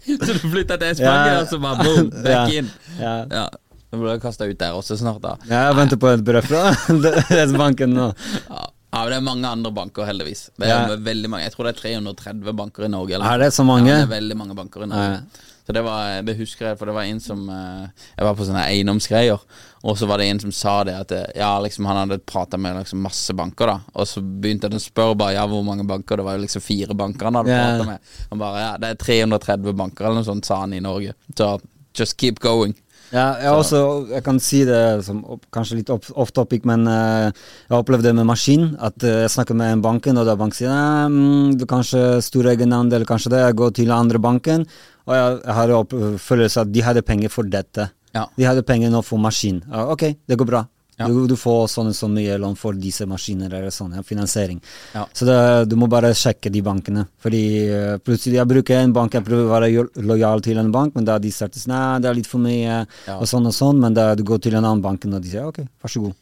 Så 0.26 0.32
du 0.36 0.48
flytta 0.50 0.76
til 0.80 0.94
Spania, 0.96 1.32
Ja. 1.34 1.40
og 1.42 1.48
så 1.50 1.58
bare 1.62 1.84
boom, 1.84 2.10
back 2.24 2.52
Ja. 2.52 2.58
in. 2.58 2.70
ja. 3.00 3.14
Ja. 3.30 3.48
Du 3.90 3.98
blir 3.98 4.20
kasta 4.22 4.46
ut 4.46 4.58
der 4.58 4.72
også 4.78 4.94
snart, 5.00 5.20
da. 5.20 5.32
Ja, 5.50 5.64
Jeg 5.68 5.76
venter 5.80 5.98
på 5.98 6.12
et 6.14 6.20
brev 6.24 6.44
fra 6.46 6.70
S-banken 7.50 7.90
nå. 7.96 8.04
Ja. 8.48 8.60
ja, 8.92 9.00
men 9.02 9.10
det 9.10 9.16
er 9.18 9.24
mange 9.26 9.48
andre 9.50 9.72
banker, 9.74 10.06
heldigvis. 10.06 10.44
Det 10.58 10.68
er 10.68 10.92
Ja. 10.92 10.96
veldig 10.96 11.28
mange 11.30 11.42
Jeg 11.48 11.52
tror 11.56 11.66
det 11.66 11.76
er 11.76 11.80
330 11.82 12.54
banker 12.56 12.84
i 12.86 12.88
Norge. 12.88 13.18
Er 13.18 13.38
det 13.38 13.52
så 13.52 13.64
mange? 13.66 13.88
Ja, 13.90 14.04
det 14.04 14.08
er 14.10 14.14
veldig 14.20 14.36
mange 14.38 14.54
banker 14.54 14.82
i 14.86 14.86
Norge. 14.86 15.10
Ja. 15.10 15.46
Så 15.70 15.74
det, 15.74 15.82
var, 15.86 16.22
det 16.26 16.34
husker 16.34 16.66
jeg, 16.66 16.76
for 16.80 16.90
det 16.90 16.94
var 16.96 17.06
en 17.06 17.20
som 17.22 17.44
eh, 17.46 18.06
Jeg 18.16 18.26
var 18.26 18.34
på 18.34 18.46
sånne 18.48 18.64
eiendomsgreier, 18.72 19.44
og 19.86 19.98
så 20.00 20.08
var 20.10 20.18
det 20.18 20.26
en 20.26 20.40
som 20.42 20.50
sa 20.50 20.72
det 20.88 20.96
at 20.98 21.14
eh, 21.14 21.28
Ja, 21.38 21.52
liksom 21.62 21.86
han 21.86 22.00
hadde 22.00 22.18
prata 22.26 22.58
med 22.58 22.80
liksom 22.80 23.04
masse 23.06 23.36
banker, 23.38 23.70
da, 23.70 23.76
og 23.94 24.08
så 24.10 24.18
begynte 24.18 24.66
han 24.66 24.80
å 24.80 24.82
spørre 24.82 25.14
bare 25.20 25.36
ja, 25.36 25.46
hvor 25.46 25.62
mange 25.62 25.86
banker. 25.86 26.18
Det 26.18 26.26
var 26.26 26.34
jo 26.34 26.42
liksom 26.42 26.64
fire 26.66 26.96
banker 26.98 27.30
han 27.30 27.38
hadde 27.38 27.54
yeah. 27.54 27.68
pratet 27.68 27.92
med. 27.92 28.10
Han 28.32 28.42
bare 28.42 28.64
ja, 28.64 28.72
det 28.82 28.90
er 28.90 29.02
330 29.04 29.78
banker 29.84 30.08
eller 30.08 30.18
noe 30.18 30.26
sånt, 30.32 30.50
sa 30.50 30.58
han 30.64 30.74
i 30.74 30.82
Norge. 30.82 31.14
Så 31.38 31.52
just 31.94 32.18
keep 32.18 32.42
going. 32.42 32.74
Ja, 33.10 33.32
jeg, 33.42 33.50
også, 33.50 33.78
jeg 34.12 34.22
kan 34.22 34.36
si 34.38 34.60
det 34.66 35.02
som 35.02 35.22
kanskje 35.50 35.80
litt 35.80 35.88
off, 35.90 36.30
topic, 36.34 36.62
men 36.68 36.86
uh, 36.86 37.26
jeg 37.26 37.72
har 37.72 37.80
opplevd 37.82 38.06
det 38.06 38.12
med 38.14 38.28
maskin. 38.28 38.68
At 38.78 39.02
uh, 39.02 39.24
jeg 39.24 39.32
snakker 39.34 39.58
med 39.58 39.74
en 39.74 39.82
banken, 39.82 40.20
og 40.20 40.28
da 40.28 40.36
banken 40.38 40.60
sier 40.60 40.70
«Nei, 40.70 41.08
mm, 41.10 41.64
kanskje 41.70 42.04
stor 42.22 42.52
egenandel, 42.52 43.06
kanskje 43.08 43.34
det, 43.34 43.42
jeg 43.48 43.58
går 43.58 43.74
til 43.80 43.90
andre 43.94 44.22
banken. 44.22 44.66
Og 45.10 45.16
jeg, 45.16 45.38
jeg 45.42 45.56
har 45.58 45.76
opp, 45.76 45.94
følelse 46.22 46.62
at 46.62 46.70
de 46.70 46.84
hadde 46.86 47.02
penger 47.06 47.32
for 47.34 47.48
dette. 47.50 47.90
Ja. 48.14 48.28
De 48.36 48.46
hadde 48.46 48.62
penger 48.66 48.92
nå 48.94 49.02
for 49.06 49.22
maskin. 49.22 49.58
Ok, 49.70 50.12
det 50.30 50.38
går 50.38 50.48
bra. 50.48 50.66
Ja. 51.00 51.06
Du, 51.08 51.22
du 51.24 51.32
får 51.38 51.62
sånn 51.72 51.88
og 51.88 51.96
så 51.96 52.10
mye 52.12 52.34
lån 52.36 52.58
for 52.60 52.76
disse 52.76 53.06
maskiner 53.08 53.54
eller 53.56 53.72
sånn, 53.72 53.94
ja, 53.96 54.02
finansiering. 54.04 54.58
Ja. 54.92 55.06
Så 55.16 55.24
det, 55.24 55.36
du 55.70 55.76
må 55.80 55.88
bare 55.88 56.10
sjekke 56.16 56.52
de 56.52 56.60
bankene. 56.64 57.06
Fordi 57.24 57.44
eh, 57.64 57.94
plutselig 58.04 58.36
jeg 58.36 58.50
bruker 58.50 58.82
en 58.82 58.92
bank, 58.96 59.16
jeg 59.16 59.24
prøver 59.24 59.46
å 59.46 59.54
være 59.54 59.86
lojal 60.10 60.44
til 60.44 60.60
en 60.60 60.72
bank, 60.74 60.92
men 60.98 61.08
da 61.08 61.16
de 61.22 61.32
starter 61.32 61.62
sånn, 61.62 61.72
nei, 61.72 62.02
det 62.04 62.10
er 62.10 62.18
litt 62.18 62.28
for 62.28 62.44
mye, 62.44 62.82
og 63.16 63.24
sånn 63.30 63.48
og 63.48 63.56
sånn, 63.56 63.80
men 63.80 63.96
da 63.96 64.10
du 64.18 64.26
går 64.28 64.42
til 64.44 64.58
en 64.58 64.66
annen 64.66 64.84
bank, 64.84 65.08
og 65.08 65.24
de 65.24 65.32
sier 65.32 65.48
ok, 65.48 65.62
vær 65.80 65.94
så 65.94 66.04
god. 66.04 66.18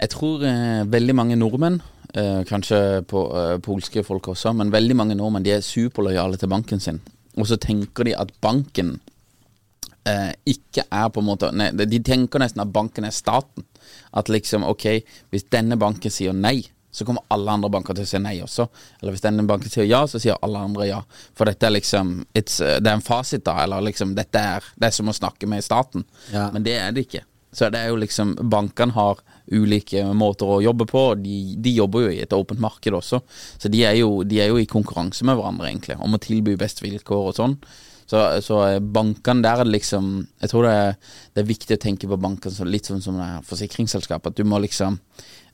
Jeg 0.00 0.12
tror 0.12 0.44
eh, 0.48 0.82
veldig 0.92 1.16
mange 1.16 1.40
nordmenn, 1.40 1.80
eh, 2.12 2.42
kanskje 2.48 2.82
på, 3.08 3.24
eh, 3.40 3.56
polske 3.64 4.04
folk 4.04 4.28
også, 4.34 4.52
men 4.56 4.72
veldig 4.72 5.00
mange 5.00 5.16
nordmenn 5.16 5.48
de 5.48 5.56
er 5.56 5.64
superlojale 5.64 6.40
til 6.40 6.52
banken 6.52 6.84
sin. 6.84 7.00
Og 7.40 7.48
så 7.50 7.58
tenker 7.60 8.06
de 8.06 8.16
at 8.16 8.32
banken 8.44 8.98
eh, 10.08 10.32
ikke 10.48 10.86
er 10.86 11.08
på 11.12 11.22
en 11.22 11.28
måte 11.28 11.50
nei, 11.54 11.70
De 11.72 12.02
tenker 12.04 12.42
nesten 12.42 12.62
at 12.64 12.74
banken 12.74 13.06
er 13.08 13.14
staten. 13.14 13.66
At 14.16 14.30
liksom, 14.30 14.66
ok, 14.66 15.00
hvis 15.32 15.48
denne 15.52 15.78
banken 15.80 16.12
sier 16.12 16.36
nei, 16.36 16.60
så 16.90 17.04
kommer 17.06 17.22
alle 17.30 17.52
andre 17.54 17.70
banker 17.70 17.94
til 17.94 18.06
å 18.06 18.10
si 18.10 18.18
nei 18.22 18.36
også. 18.42 18.66
Eller 19.00 19.14
hvis 19.14 19.22
denne 19.22 19.44
banken 19.46 19.70
sier 19.70 19.86
ja, 19.86 20.02
så 20.10 20.18
sier 20.22 20.38
alle 20.42 20.62
andre 20.66 20.88
ja. 20.88 21.00
For 21.38 21.46
dette 21.46 21.68
er 21.68 21.76
liksom 21.76 22.16
it's, 22.34 22.58
eh, 22.60 22.80
Det 22.82 22.90
er 22.90 22.98
en 22.98 23.04
fasit, 23.04 23.44
da. 23.46 23.60
Eller 23.64 23.84
liksom 23.86 24.16
dette 24.18 24.38
er 24.38 24.64
Det 24.74 24.90
er 24.90 24.96
som 24.96 25.08
å 25.08 25.14
snakke 25.14 25.46
med 25.46 25.64
staten. 25.64 26.04
Ja. 26.34 26.48
Men 26.50 26.66
det 26.66 26.76
er 26.80 26.90
det 26.92 27.06
ikke. 27.06 27.24
Så 27.52 27.70
det 27.70 27.78
er 27.78 27.90
jo 27.90 27.98
liksom 27.98 28.36
Bankene 28.50 28.94
har 28.94 29.22
ulike 29.50 30.04
måter 30.16 30.48
å 30.48 30.60
jobbe 30.64 30.86
på, 30.90 31.04
de, 31.20 31.36
de 31.58 31.74
jobber 31.76 32.06
jo 32.06 32.14
i 32.14 32.22
et 32.24 32.34
åpent 32.36 32.62
marked 32.62 32.94
også. 32.96 33.22
Så 33.58 33.70
de 33.72 33.84
er, 33.86 33.98
jo, 34.00 34.22
de 34.26 34.40
er 34.42 34.52
jo 34.52 34.60
i 34.60 34.68
konkurranse 34.70 35.26
med 35.26 35.38
hverandre, 35.38 35.70
egentlig, 35.70 35.98
om 36.00 36.16
å 36.16 36.22
tilby 36.22 36.56
best 36.60 36.82
vilkår 36.84 37.30
og 37.32 37.38
sånn. 37.38 37.56
Så, 38.10 38.22
så 38.42 38.62
eh, 38.66 38.80
bankene 38.82 39.44
der 39.44 39.60
er 39.60 39.68
det 39.68 39.76
liksom 39.76 40.06
Jeg 40.42 40.50
tror 40.50 40.64
det 40.66 40.70
er, 40.74 40.96
det 41.30 41.42
er 41.44 41.46
viktig 41.46 41.76
å 41.76 41.82
tenke 41.84 42.08
på 42.10 42.18
bankene 42.18 42.66
litt 42.66 42.88
sånn 42.90 43.04
som 43.04 43.20
forsikringsselskap. 43.46 44.26
At 44.26 44.38
du 44.38 44.42
må 44.42 44.58
liksom 44.64 44.98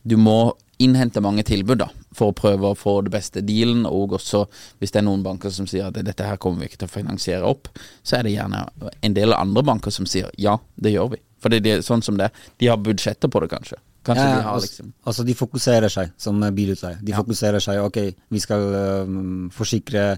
Du 0.07 0.17
må 0.17 0.55
innhente 0.79 1.21
mange 1.25 1.45
tilbud 1.47 1.81
da 1.81 1.89
for 2.17 2.33
å 2.33 2.37
prøve 2.37 2.71
å 2.71 2.79
få 2.79 2.99
det 3.05 3.13
beste 3.13 3.43
dealen. 3.45 3.85
Og 3.89 4.17
også 4.17 4.45
hvis 4.81 4.95
det 4.95 5.03
er 5.03 5.09
noen 5.09 5.25
banker 5.25 5.53
som 5.53 5.69
sier 5.69 5.91
at 5.91 6.01
dette 6.01 6.25
her 6.25 6.41
kommer 6.41 6.63
vi 6.63 6.71
ikke 6.71 6.85
til 6.85 6.91
å 6.91 6.97
finansiere 6.97 7.49
opp, 7.49 7.69
så 8.07 8.19
er 8.19 8.27
det 8.27 8.37
gjerne 8.37 8.65
en 9.05 9.17
del 9.17 9.37
andre 9.37 9.65
banker 9.67 9.93
som 9.93 10.09
sier 10.09 10.33
ja, 10.41 10.57
det 10.81 10.95
gjør 10.97 11.17
vi. 11.17 11.23
For 11.47 11.55
det 11.55 11.71
er 11.71 11.83
sånn 11.87 12.03
som 12.03 12.17
det 12.19 12.33
De 12.59 12.67
har 12.67 12.81
budsjetter 12.83 13.31
på 13.31 13.41
det, 13.45 13.53
kanskje. 13.55 13.79
Kanskje 14.07 14.25
Ja, 14.27 14.37
de 14.37 14.43
har 14.43 14.61
liksom 14.61 14.93
altså 15.07 15.25
de 15.27 15.35
fokuserer 15.35 15.93
seg 15.93 16.11
som 16.19 16.41
bilutleie. 16.55 16.99
De 17.03 17.15
fokuserer 17.15 17.63
seg 17.63 17.83
ok, 17.83 17.99
vi 18.31 18.41
skal 18.43 18.63
øhm, 18.75 19.51
forsikre 19.55 20.17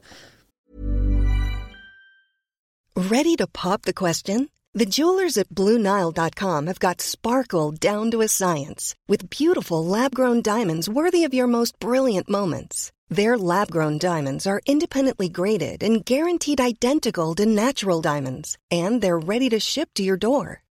Ready 2.96 3.36
to 3.36 3.46
pop 3.46 3.82
the 3.82 3.92
question? 3.92 4.48
The 4.74 4.86
jewelers 4.86 5.36
at 5.36 5.48
BlueNile.com 5.50 6.66
have 6.66 6.80
got 6.80 7.00
sparkle 7.00 7.70
down 7.72 8.10
to 8.10 8.22
a 8.22 8.28
science 8.28 8.94
with 9.06 9.30
beautiful 9.30 9.84
lab 9.84 10.14
grown 10.14 10.42
diamonds 10.42 10.88
worthy 10.88 11.24
of 11.24 11.34
your 11.34 11.46
most 11.46 11.78
brilliant 11.78 12.28
moments. 12.28 12.90
Their 13.08 13.38
lab 13.38 13.70
grown 13.70 13.98
diamonds 13.98 14.46
are 14.46 14.60
independently 14.66 15.28
graded 15.28 15.82
and 15.82 16.04
guaranteed 16.04 16.60
identical 16.60 17.34
to 17.36 17.46
natural 17.46 18.00
diamonds, 18.02 18.58
and 18.70 19.00
they're 19.00 19.18
ready 19.18 19.48
to 19.50 19.60
ship 19.60 19.88
to 19.94 20.02
your 20.02 20.18
door. 20.18 20.62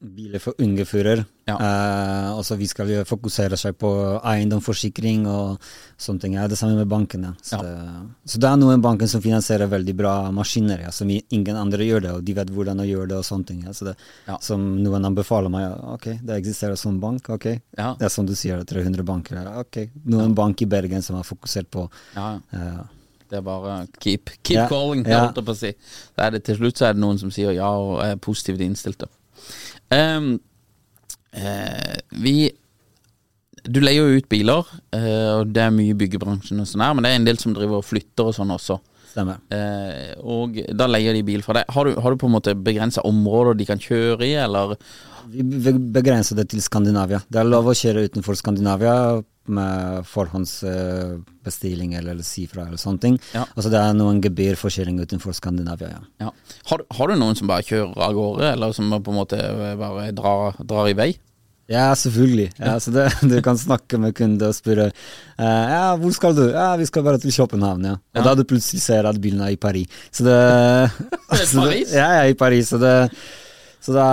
Biler 0.00 0.40
for 0.42 0.54
unge 0.60 0.84
fører. 0.84 1.22
Ja. 1.48 1.54
Eh, 1.56 2.30
altså 2.36 2.56
vi 2.60 2.66
skal 2.68 2.90
fokusere 3.08 3.56
seg 3.56 3.78
på 3.80 3.88
eiendomsforsikring 4.20 5.24
og 5.30 5.62
sånne 6.00 6.20
ting. 6.20 6.34
Ja, 6.36 6.46
det 6.50 6.58
samme 6.60 6.76
med 6.76 6.88
bankene. 6.90 7.34
Så, 7.40 7.56
Ja. 7.56 7.62
det, 7.62 8.10
så 8.28 8.38
det 8.38 8.50
er 8.50 8.56
noen 8.60 8.82
banker 8.84 9.08
som 9.08 9.22
finansierer 9.24 9.70
veldig 9.72 9.94
bra 9.96 10.30
maskiner, 10.32 10.82
ja, 10.84 10.90
som 10.90 11.08
ingen 11.08 11.56
andre 11.56 11.86
gjør 11.86 12.02
det, 12.02 12.12
og 12.12 12.24
de 12.24 12.34
vet 12.34 12.52
hvordan 12.52 12.80
å 12.80 12.88
gjøre 12.88 13.08
det 13.08 13.16
og 13.16 13.24
sånne 13.24 13.46
ting. 13.46 13.62
Ja. 13.64 13.72
Så 13.72 13.88
det. 13.88 13.96
Som 14.40 14.82
noen 14.82 15.04
anbefaler 15.04 15.48
meg, 15.48 15.72
ok, 15.96 16.18
det 16.22 16.40
eksisterer 16.42 16.76
sånn 16.76 17.00
bank, 17.00 17.30
ok. 17.30 17.46
Ja. 17.78 17.94
Det 17.98 18.04
er 18.10 18.12
som 18.12 18.26
du 18.26 18.34
sier, 18.34 18.62
300 18.64 19.02
banker 19.04 19.36
ok. 19.60 19.88
Noen 20.04 20.34
bank 20.34 20.60
i 20.62 20.66
Bergen 20.66 21.02
som 21.02 21.16
har 21.16 21.24
fokusert 21.24 21.70
på 21.70 21.88
Ja, 22.14 22.38
eh, 22.52 22.84
det 23.30 23.38
er 23.38 23.42
bare 23.42 23.86
keep, 23.98 24.30
keep 24.44 24.56
yeah, 24.56 24.68
calling, 24.68 25.04
på 25.04 25.42
å 25.42 25.56
si. 25.56 25.72
Da 26.14 26.26
er 26.26 26.36
det, 26.36 26.44
til 26.44 26.56
slutt 26.60 26.78
så 26.78 26.86
er 26.90 26.92
det 26.94 27.02
noen 27.02 27.18
som 27.18 27.30
sier 27.30 27.50
ja 27.56 27.68
og 27.74 28.00
er 28.04 28.16
positivt 28.22 28.60
innstilt. 28.60 29.02
Ehm, 29.94 30.38
eh, 31.32 31.98
vi 32.10 32.50
Du 33.66 33.80
leier 33.80 34.06
jo 34.06 34.20
ut 34.20 34.28
biler, 34.30 34.62
uh, 34.94 35.40
og 35.40 35.48
det 35.50 35.58
er 35.58 35.72
mye 35.74 35.90
i 35.90 35.96
byggebransjen 35.98 36.60
og 36.62 36.68
sånn 36.70 36.84
her, 36.84 36.92
men 36.94 37.02
det 37.02 37.10
er 37.10 37.16
en 37.18 37.24
del 37.26 37.40
som 37.42 37.50
driver 37.50 37.80
og 37.80 37.86
flytter 37.88 38.28
og 38.30 38.36
sånn 38.36 38.52
også. 38.54 38.76
Stemmer. 39.16 39.38
Eh, 39.48 40.12
og 40.20 40.58
da 40.76 40.86
leier 40.92 41.16
de 41.16 41.22
bil 41.24 41.40
fra 41.42 41.56
deg. 41.56 41.70
Har 41.72 41.88
du, 41.88 41.94
har 42.04 42.12
du 42.12 42.20
på 42.20 42.28
en 42.28 42.34
måte 42.36 42.52
begrensa 42.52 43.00
områder 43.08 43.56
de 43.56 43.64
kan 43.64 43.80
kjøre 43.80 44.26
i, 44.28 44.34
eller? 44.44 44.76
Vi 45.32 45.42
be- 45.42 45.72
begrenser 45.96 46.36
det 46.38 46.50
til 46.52 46.60
Skandinavia. 46.62 47.22
Det 47.32 47.40
er 47.40 47.48
lov 47.48 47.72
å 47.72 47.74
kjøre 47.74 48.04
utenfor 48.10 48.36
Skandinavia 48.38 49.22
med 49.46 50.04
forhåndsbestilling 50.76 51.94
eller 51.98 52.18
sifra 52.26 52.66
eller 52.66 52.80
sånne 52.80 53.00
ting. 53.02 53.16
Ja. 53.34 53.44
Altså 53.54 53.70
det 53.72 53.80
er 53.80 53.94
noen 53.96 54.20
gebyrforskjelling 54.24 54.98
utenfor 55.02 55.34
Skandinavia, 55.36 55.92
ja. 55.96 56.02
Ja. 56.26 56.32
Har, 56.70 56.82
har 56.98 57.08
du 57.12 57.16
noen 57.20 57.38
som 57.38 57.48
bare 57.50 57.64
kjører 57.66 57.94
av 58.08 58.14
gårde, 58.16 58.52
eller 58.52 58.74
som 58.76 58.90
på 58.96 59.14
en 59.14 59.18
måte 59.20 59.40
bare 59.80 60.10
drar, 60.16 60.58
drar 60.66 60.90
i 60.90 60.96
vei? 60.98 61.10
Ja, 61.68 61.88
selvfølgelig. 61.98 62.50
Ja, 62.60 62.76
så 62.78 62.92
det, 62.94 63.08
du 63.30 63.40
kan 63.42 63.58
snakke 63.58 63.98
med 63.98 64.14
kunder 64.14 64.52
og 64.52 64.54
spørre 64.54 64.86
uh, 64.90 65.44
ja, 65.44 65.96
hvor 65.98 66.12
skal 66.14 66.36
du? 66.36 66.44
Ja, 66.52 66.68
vi 66.78 66.86
skal 66.86 67.02
bare 67.02 67.18
til 67.18 67.34
København, 67.34 67.84
ja. 67.84 67.96
Og 68.14 68.22
Ja. 68.22 68.22
da 68.28 68.34
du 68.38 68.44
plutselig 68.46 68.82
ser 68.82 69.08
at 69.08 69.18
bilen 69.20 69.40
er 69.42 69.48
i 69.54 69.56
Paris. 69.56 69.86
Så 70.12 70.24
det, 70.24 70.36
så 71.34 71.42
det 71.42 71.64
Paris? 71.64 71.92
Ja, 71.92 72.06
er 72.22 72.30
i 72.30 72.38
Paris, 72.38 72.68
så 72.68 72.78
det 72.78 72.94
så 73.86 73.92
da, 73.94 74.04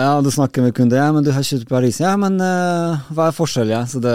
ja, 0.00 0.12
du 0.24 0.30
snakker 0.32 0.64
med 0.64 0.72
kunder, 0.72 0.96
ja, 0.96 1.10
men 1.12 1.24
du 1.24 1.28
har 1.34 1.44
kjørt 1.44 1.66
Paris. 1.68 1.98
Ja, 2.00 2.14
men 2.16 2.38
uh, 2.40 2.96
hva 3.12 3.26
er 3.28 3.34
forskjellen, 3.36 3.74
ja? 3.74 3.82
Så 3.84 4.00
det, 4.00 4.12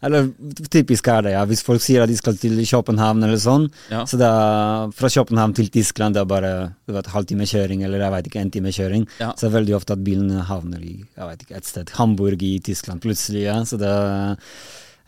eller 0.00 0.30
typisk 0.72 1.10
er 1.12 1.26
det, 1.26 1.34
ja. 1.34 1.42
Hvis 1.50 1.60
folk 1.66 1.82
sier 1.84 2.06
at 2.06 2.08
de 2.08 2.16
skal 2.16 2.38
til 2.40 2.56
København 2.64 3.20
eller 3.26 3.36
sånn, 3.42 3.66
Ja. 3.92 4.06
så 4.08 4.16
det 4.16 4.24
er 4.32 4.94
fra 4.96 5.12
København 5.12 5.52
til 5.58 5.68
Tyskland, 5.74 6.16
det 6.16 6.22
er 6.24 6.30
bare 6.30 6.52
du 6.88 6.94
vet, 6.96 7.12
halvtime 7.12 7.44
kjøring, 7.52 7.84
eller 7.84 8.00
jeg 8.06 8.14
vet 8.16 8.30
ikke, 8.30 8.40
en 8.46 8.52
time 8.56 8.72
kjøring. 8.72 9.04
Ja. 9.20 9.34
Så 9.36 9.44
det 9.44 9.50
er 9.50 9.56
veldig 9.58 9.76
ofte 9.76 9.98
at 9.98 10.04
bilen 10.08 10.32
havner 10.48 10.80
i, 10.80 10.94
jeg 11.04 11.28
vet 11.28 11.44
ikke, 11.44 11.60
et 11.60 11.68
sted. 11.68 11.92
Hamburg 12.00 12.46
i 12.48 12.54
Tyskland 12.64 13.04
plutselig, 13.04 13.44
ja. 13.44 13.58
Så 13.68 13.76
det, 13.76 13.92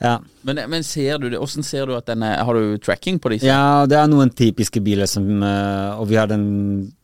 ja. 0.01 0.19
Men, 0.45 0.61
men 0.69 0.85
ser 0.85 1.17
du 1.25 1.31
det, 1.31 1.41
hvordan 1.41 1.65
ser 1.65 1.89
du 1.89 1.95
at 1.97 2.07
den 2.09 2.23
er 2.25 2.39
Har 2.45 2.57
du 2.57 2.77
tracking 2.81 3.19
på 3.21 3.33
disse? 3.35 3.49
Ja, 3.49 3.85
det 3.89 3.99
er 4.01 4.07
noen 4.09 4.31
typiske 4.33 4.81
biler 4.81 5.09
som 5.11 5.27
eh, 5.45 5.99
Og 6.01 6.07
vi 6.09 6.17
har 6.17 6.31
den 6.31 6.47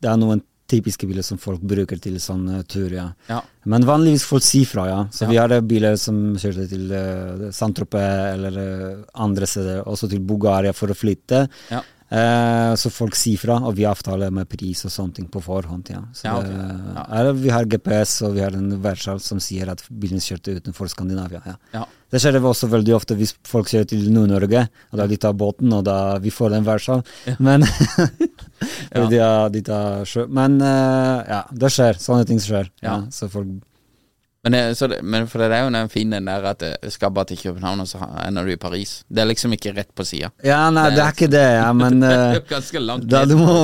Det 0.01 0.09
er 0.09 0.17
noen 0.17 0.41
typiske 0.67 1.07
biler 1.07 1.23
som 1.23 1.39
folk 1.39 1.61
bruker 1.63 1.99
til 2.03 2.17
sånne 2.23 2.63
turer. 2.67 2.97
ja. 2.97 3.09
Ja. 3.29 3.41
Men 3.67 3.83
vanligvis 3.87 4.25
folk 4.27 4.43
sier 4.47 4.67
fra, 4.67 4.87
ja. 4.87 5.01
Så 5.11 5.25
Ja. 5.25 5.29
vi 5.31 5.37
har 5.37 5.53
eh, 5.53 5.61
biler 5.61 5.97
som 5.97 6.35
kjørte 6.39 6.69
til 6.71 6.91
uh, 6.93 7.51
Saint-Tropez 7.51 8.35
eller 8.35 8.59
uh, 8.59 9.05
andre 9.15 9.47
steder, 9.47 9.83
også 9.87 10.09
til 10.11 10.21
Bulgaria 10.21 10.73
for 10.73 10.89
å 10.89 10.95
flytte. 10.95 11.49
Ja. 11.71 11.83
Eh, 12.09 12.73
så 12.79 12.91
folk 12.95 13.17
sier 13.19 13.41
fra, 13.41 13.57
og 13.67 13.75
vi 13.75 13.83
avtaler 13.89 14.31
med 14.31 14.47
pris 14.49 14.85
og 14.87 14.93
sånne 14.95 15.15
ting 15.17 15.27
på 15.33 15.41
forhånd. 15.43 15.89
Ja. 15.91 16.05
Så 16.15 16.29
Ja, 16.29 16.37
okay. 16.39 16.53
det, 16.53 16.95
Ja. 16.95 17.33
vi 17.33 17.49
har 17.51 17.65
GPS, 17.65 18.23
og 18.23 18.35
vi 18.35 18.41
har 18.45 18.55
en 18.55 18.71
værsal 18.81 19.19
som 19.21 19.41
sier 19.41 19.69
at 19.69 19.83
bilen 19.91 20.21
kjørte 20.23 20.55
utenfor 20.61 20.89
Skandinavia. 20.89 21.43
Ja. 21.45 21.57
Ja. 21.75 21.85
Det 22.11 22.21
skjer 22.23 22.39
også 22.39 22.69
veldig 22.71 22.95
ofte 22.95 23.17
hvis 23.17 23.35
folk 23.43 23.67
kjører 23.67 23.89
til 23.89 24.13
Nord-Norge, 24.13 24.69
og 24.93 24.99
da 24.99 25.07
de 25.11 25.17
tar 25.17 25.33
båten, 25.35 25.73
og 25.73 25.83
da 25.85 26.19
vi 26.19 26.31
får 26.31 26.51
den 26.51 26.65
værsal. 26.65 27.03
Men 27.41 27.63
de, 29.11 29.19
de 29.51 29.63
tar. 29.63 30.05
Men 30.31 30.61
eh, 30.63 31.25
ja, 31.29 31.43
det 31.51 31.73
skjer. 31.75 31.99
Sånne 31.99 32.27
ting 32.29 32.39
skjer. 32.39 32.71
Så 33.11 33.29
folk 33.29 33.49
Men, 34.47 34.55
det- 34.55 34.77
så 34.79 34.87
det, 34.87 35.01
men 35.03 35.25
for 35.27 35.43
det 35.43 35.49
er 35.57 35.65
jo 35.65 35.71
den 35.75 35.89
fine 35.91 36.21
den 36.21 36.29
der 36.31 36.45
at 36.53 36.61
jeg 36.63 36.93
skal 36.95 37.11
bare 37.11 37.27
til 37.33 37.41
København, 37.41 37.81
og 37.83 37.89
så 37.91 37.99
ender 38.23 38.47
du 38.47 38.53
i 38.55 38.57
Paris. 38.63 38.93
Det 39.11 39.19
er 39.25 39.27
liksom 39.27 39.53
ikke 39.57 39.73
rett 39.75 39.91
på 39.99 40.07
sida. 40.07 40.31
Ja, 40.47 40.69
nei, 40.71 40.85
det 40.95 41.03
er 41.03 41.11
ikke 41.17 41.29
det, 41.33 41.43
ja, 41.57 41.73
men 41.81 41.99
Det 42.05 42.13
er 42.13 42.37
eh, 42.39 42.81
langt 42.85 43.09
da 43.11 43.25
du 43.27 43.35
må, 43.41 43.57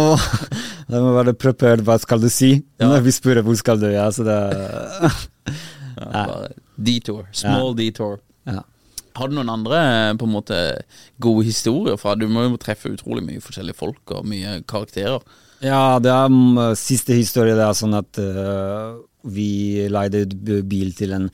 da 0.90 1.04
må 1.04 1.12
være 1.20 1.36
prepared, 1.38 1.84
hva 1.86 2.00
skal 2.02 2.18
du 2.24 2.26
si? 2.32 2.56
Ja. 2.82 2.88
Når 2.90 3.06
vi 3.06 3.14
spør 3.14 3.44
hvor 3.46 3.54
skal 3.60 3.78
du, 3.78 3.86
ja, 3.94 4.08
så 4.10 4.26
det 4.26 4.40
Ja, 6.02 6.26
detour. 6.76 7.28
Small 7.36 7.76
detour. 7.78 8.18
ja. 8.48 8.64
Har 9.14 9.28
du 9.28 9.34
noen 9.36 9.50
andre 9.52 9.78
eh, 9.78 10.14
på 10.16 10.24
en 10.24 10.32
måte 10.32 10.58
gode 11.20 11.44
historier 11.44 11.98
fra 12.00 12.14
Du 12.16 12.24
må 12.32 12.46
jo 12.46 12.56
treffe 12.56 12.88
utrolig 12.94 13.20
mye 13.26 13.42
forskjellige 13.44 13.76
folk 13.76 14.14
og 14.16 14.24
mye 14.26 14.62
karakterer. 14.66 15.20
Ja, 15.62 15.98
det 16.02 16.10
er 16.10 16.32
um, 16.32 16.56
siste 16.80 17.14
historie. 17.14 17.52
Det 17.54 17.62
er 17.62 17.76
sånn 17.76 17.94
at 17.94 18.18
uh, 18.18 18.96
vi 19.24 19.88
leide 19.92 20.26
bil 20.68 20.94
til 20.98 21.18
en 21.18 21.28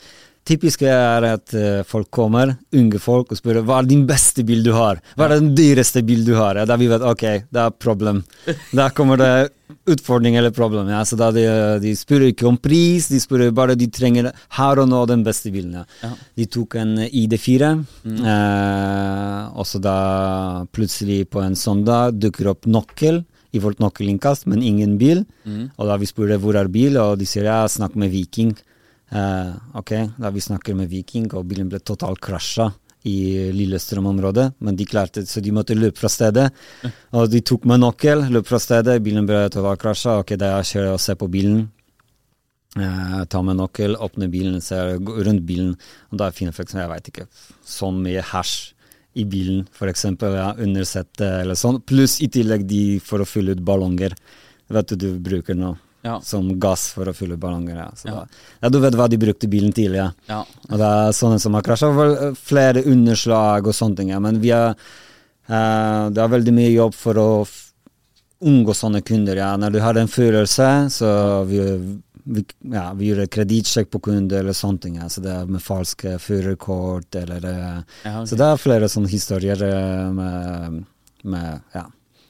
Typisk 0.48 0.80
er 0.88 1.26
at 1.28 1.52
uh, 1.52 1.84
folk 1.84 2.08
kommer, 2.14 2.54
unge 2.72 3.00
folk, 3.02 3.34
og 3.34 3.36
spør 3.36 3.60
hva 3.68 3.82
er 3.82 3.88
din 3.90 4.06
beste 4.08 4.40
bil 4.48 4.62
du 4.64 4.70
har. 4.72 5.02
Hva 5.12 5.26
er 5.26 5.42
den 5.42 5.50
dyreste 5.58 6.00
bil 6.08 6.22
du 6.24 6.32
har? 6.38 6.56
Ja, 6.56 6.64
da 6.64 6.78
vi 6.80 6.88
vet 6.88 7.04
ok, 7.04 7.24
det 7.52 7.60
er 7.66 7.74
problem. 7.76 8.22
Da 8.72 8.88
kommer 8.96 9.20
det 9.20 9.32
utfordring 9.88 10.38
eller 10.40 10.54
problem. 10.56 10.88
Ja. 10.88 11.02
Så 11.04 11.18
da 11.20 11.28
de, 11.34 11.44
de 11.82 11.92
spør 11.96 12.24
ikke 12.30 12.48
om 12.48 12.56
pris, 12.60 13.10
de 13.12 13.20
spør 13.20 13.48
bare 13.52 13.76
de 13.76 13.90
trenger 13.92 14.30
her 14.56 14.80
og 14.80 14.88
nå 14.88 15.02
den 15.10 15.24
beste 15.26 15.52
bilen. 15.52 15.82
Ja. 16.04 16.12
De 16.38 16.48
tok 16.48 16.78
en 16.80 16.96
ID4, 17.08 17.72
eh, 18.08 19.42
og 19.52 19.68
så 19.68 19.82
da 19.84 19.98
plutselig 20.72 21.26
på 21.32 21.44
en 21.44 21.58
søndag 21.58 22.16
dukker 22.22 22.54
opp 22.54 22.68
nøkkel 22.68 23.22
i 23.52 23.60
vårt 23.62 23.80
nøkkelinnkast, 23.80 24.46
men 24.50 24.64
ingen 24.64 24.96
bil. 25.00 25.24
Og 25.76 25.88
da 25.88 25.96
vi 26.00 26.08
spurte 26.08 26.38
hvor 26.42 26.58
er 26.58 26.68
bil, 26.72 26.98
og 27.00 27.18
de 27.20 27.28
sier 27.28 27.48
ja, 27.48 27.62
snakk 27.68 27.96
med 27.98 28.12
Viking. 28.12 28.52
Uh, 29.08 29.56
ok, 29.80 29.94
da 30.20 30.28
vi 30.34 30.44
snakker 30.44 30.76
med 30.76 30.90
Viking, 30.92 31.30
og 31.32 31.48
bilen 31.48 31.70
ble 31.70 31.80
totalt 31.80 32.20
krasja 32.20 32.68
i 33.08 33.48
Lillestrøm-området, 33.54 34.50
men 34.58 34.76
de 34.76 34.84
klarte 34.84 35.22
så 35.24 35.40
de 35.40 35.54
måtte 35.54 35.76
løpe 35.78 36.00
fra 36.00 36.10
stedet. 36.12 36.48
Og 37.16 37.30
de 37.32 37.40
tok 37.46 37.64
med 37.70 37.80
nøkkel, 37.80 38.26
løp 38.34 38.48
fra 38.50 38.58
stedet, 38.60 38.98
bilen 39.04 39.24
ble 39.28 39.46
totalt 39.54 39.80
krasja. 39.80 40.18
Ok, 40.20 40.34
da 40.36 40.58
kjører 40.60 40.90
jeg 40.90 40.96
og 40.98 41.04
ser 41.04 41.16
på 41.20 41.30
bilen. 41.32 41.62
Uh, 42.76 43.22
tar 43.30 43.46
med 43.46 43.56
nøkkel, 43.62 43.96
åpner 43.96 44.28
bilen, 44.28 44.58
ser 44.60 44.98
rundt 44.98 45.46
bilen, 45.48 45.72
og 46.12 46.20
da 46.20 46.28
finner 46.34 46.52
jeg 46.52 46.58
f.eks. 46.58 46.76
jeg 46.76 46.90
vet 46.90 47.08
ikke, 47.12 47.24
sånn 47.78 48.02
mye 48.04 48.26
hasj 48.34 48.74
i 49.14 49.24
bilen, 49.24 49.66
for 49.72 49.88
eksempel, 49.88 50.34
ja, 50.34 50.52
under 50.58 50.84
settet 50.84 51.40
eller 51.42 51.54
sånn. 51.54 51.80
Pluss 51.82 52.20
i 52.22 52.28
tillegg 52.28 52.66
de 52.68 52.98
for 53.00 53.18
å 53.20 53.26
fylle 53.26 53.52
ut 53.56 53.64
ballonger. 53.64 54.12
Vet 54.70 54.88
du 54.88 54.96
du 54.96 55.18
bruker 55.18 55.54
nå 55.56 55.76
Ja. 56.04 56.20
som 56.20 56.58
gass 56.60 56.90
for 56.92 57.06
å 57.06 57.14
fylle 57.14 57.34
ut 57.34 57.40
ballonger. 57.40 57.76
Ja. 57.76 57.90
Så 57.96 58.06
Ja. 58.08 58.26
Ja, 58.62 58.68
du 58.68 58.78
vet 58.80 58.94
hva 58.94 59.08
de 59.08 59.16
brukte 59.16 59.48
bilen 59.50 59.72
til, 59.74 59.92
ja. 59.94 60.10
Og 60.28 60.78
det 60.78 60.80
er 60.86 61.10
sånne 61.16 61.40
som 61.40 61.54
har 61.54 61.62
krasja. 61.62 62.34
Flere 62.36 62.84
underslag 62.86 63.66
og 63.66 63.72
sånne 63.74 63.96
ting. 63.96 64.08
Ja. 64.10 64.18
Men 64.20 64.40
vi 64.40 64.50
er, 64.50 64.76
eh, 65.48 66.08
det 66.10 66.18
er 66.18 66.28
veldig 66.28 66.52
mye 66.54 66.72
jobb 66.74 66.94
for 66.94 67.14
å 67.14 67.48
unngå 68.40 68.70
sånne 68.76 69.02
kunder. 69.02 69.36
Ja. 69.36 69.56
Når 69.56 69.72
du 69.72 69.80
har 69.80 69.94
en 69.98 70.06
følelse, 70.06 70.86
så 70.92 71.44
vi, 71.48 71.58
vi, 72.28 72.42
ja, 72.74 72.86
vi 72.98 73.08
gjorde 73.10 73.26
kredittsjekk 73.32 73.90
på 73.94 74.00
kunder 74.08 74.42
eller 74.42 74.56
sånne 74.56 74.82
ting. 74.84 74.96
Altså 75.02 75.22
det 75.24 75.36
med 75.48 75.62
falske 75.64 76.16
førerkort 76.22 77.16
eller 77.22 77.44
eh, 77.48 77.78
Ja, 78.04 78.18
okay. 78.18 78.26
Så 78.30 78.38
det 78.40 78.48
er 78.48 78.60
flere 78.60 78.90
sånne 78.92 79.10
historier 79.12 79.62
eh, 79.64 80.10
med, 80.14 80.82
med 81.24 81.62
ja. 81.76 81.86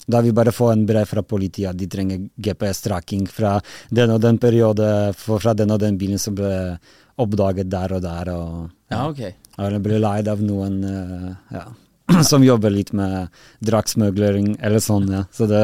Da 0.08 0.22
vi 0.24 0.30
bare 0.32 0.54
får 0.56 0.70
en 0.72 0.86
brev 0.88 1.04
fra 1.10 1.20
politiet 1.20 1.68
at 1.74 1.76
de 1.76 1.88
trenger 1.92 2.22
GPS-tracking 2.40 3.26
fra 3.28 3.58
den 3.92 4.14
og 4.14 4.22
den 4.24 4.38
periode, 4.40 4.86
fra 5.20 5.52
den 5.52 5.74
og 5.74 5.82
den 5.82 5.98
bilen 6.00 6.16
som 6.22 6.38
ble 6.38 6.78
oppdaget 7.20 7.68
der 7.68 7.92
og 7.98 8.00
der. 8.06 8.30
Og, 8.32 8.70
Ja, 8.88 9.02
ok. 9.10 9.20
eller 9.58 9.82
ble 9.84 9.98
leid 10.00 10.30
av 10.32 10.40
noen 10.40 10.78
eh, 10.88 11.28
ja, 11.58 11.66
som 12.30 12.46
jobber 12.46 12.72
litt 12.72 12.94
med 12.96 13.28
dragsmøglering 13.60 14.54
eller 14.64 14.80
sånn. 14.80 15.10
Ja. 15.12 15.26
Så 15.34 15.44
det, 15.50 15.60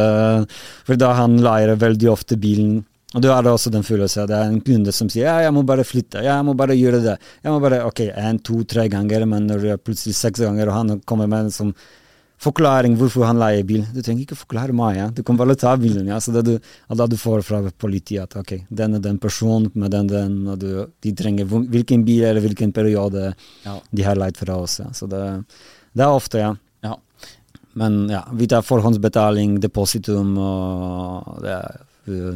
for 0.85 1.01
da 1.01 1.15
han 1.23 1.39
leier 1.41 1.73
veldig 1.81 2.11
ofte 2.13 2.37
bilen 2.37 2.83
og 3.15 3.23
du 3.23 3.29
har 3.31 3.47
også 3.47 3.71
den 3.71 3.85
følelsen. 3.87 4.27
Det 4.29 4.37
er 4.37 4.51
en 4.51 4.63
kunde 4.65 4.93
som 4.95 5.11
sier 5.13 5.29
ja, 5.29 5.37
jeg 5.47 5.55
må 5.55 5.63
bare 5.67 5.87
flytte, 5.87 6.23
jeg 6.25 6.47
må 6.47 6.55
bare 6.59 6.77
gjøre 6.77 7.03
det. 7.05 7.19
Jeg 7.45 7.53
må 7.53 7.61
bare, 7.63 7.85
ok, 7.87 8.09
en, 8.11 8.41
to, 8.43 8.63
tre 8.69 8.89
ganger, 8.91 9.27
men 9.31 9.47
når 9.51 9.63
det 9.63 9.75
er 9.75 9.83
plutselig 9.83 10.17
seks 10.19 10.43
ganger, 10.43 10.71
og 10.71 10.81
han 10.81 11.05
kommer 11.07 11.31
med 11.31 11.47
en 11.47 11.55
sånn 11.55 11.71
forklaring 12.45 12.97
hvorfor 12.99 13.25
han 13.25 13.39
leier 13.41 13.63
bil. 13.65 13.85
Du 13.95 14.03
trenger 14.03 14.25
ikke 14.27 14.37
forklare 14.37 14.75
meg, 14.77 14.99
ja. 14.99 15.07
du 15.15 15.23
kan 15.25 15.39
bare 15.39 15.55
ta 15.57 15.77
bilen. 15.81 16.11
ja. 16.11 16.19
Så 16.21 16.35
det 16.35 16.43
du, 16.49 16.53
og 16.91 16.99
da 16.99 17.07
du 17.09 17.17
får 17.21 17.47
fra 17.47 17.63
politiet 17.79 18.27
at 18.27 18.37
ok, 18.43 18.67
den 18.69 18.99
er 18.99 19.05
den 19.07 19.23
personen 19.23 19.71
med 19.79 19.95
den, 19.95 20.11
den, 20.11 20.37
og 20.51 20.59
du, 20.61 20.69
de 21.07 21.15
trenger 21.17 21.49
hvilken 21.49 22.05
bil 22.05 22.27
eller 22.27 22.45
hvilken 22.45 22.75
periode 22.75 23.31
Ja. 23.65 23.79
de 23.91 24.05
har 24.05 24.19
leid 24.19 24.37
fra 24.37 24.59
oss. 24.59 24.81
Ja. 24.83 24.91
Så 24.93 25.09
det, 25.09 25.23
det 25.95 26.05
er 26.05 26.13
ofte, 26.13 26.43
ja. 26.43 26.55
Men 27.75 28.09
ja, 28.09 28.23
vi 28.33 28.47
tar 28.47 28.63
forhåndsbetaling, 28.63 29.57
depositum, 29.63 30.37
og 30.39 31.41
det 31.43 31.57
er 31.57 31.81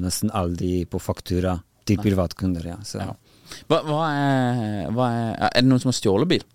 nesten 0.02 0.30
aldri 0.34 0.84
på 0.88 1.00
faktura 1.02 1.58
til 1.88 2.00
privatkunder. 2.02 2.66
Ja. 2.72 2.78
Så. 2.84 3.00
Ja. 3.02 3.14
Hva, 3.68 3.80
hva, 3.86 4.04
er, 4.12 4.88
hva 4.92 5.08
er 5.08 5.34
Er 5.48 5.62
det 5.62 5.68
noen 5.70 5.80
som 5.80 5.92
har 5.92 5.96
stjålet 5.96 6.28
bil? 6.36 6.46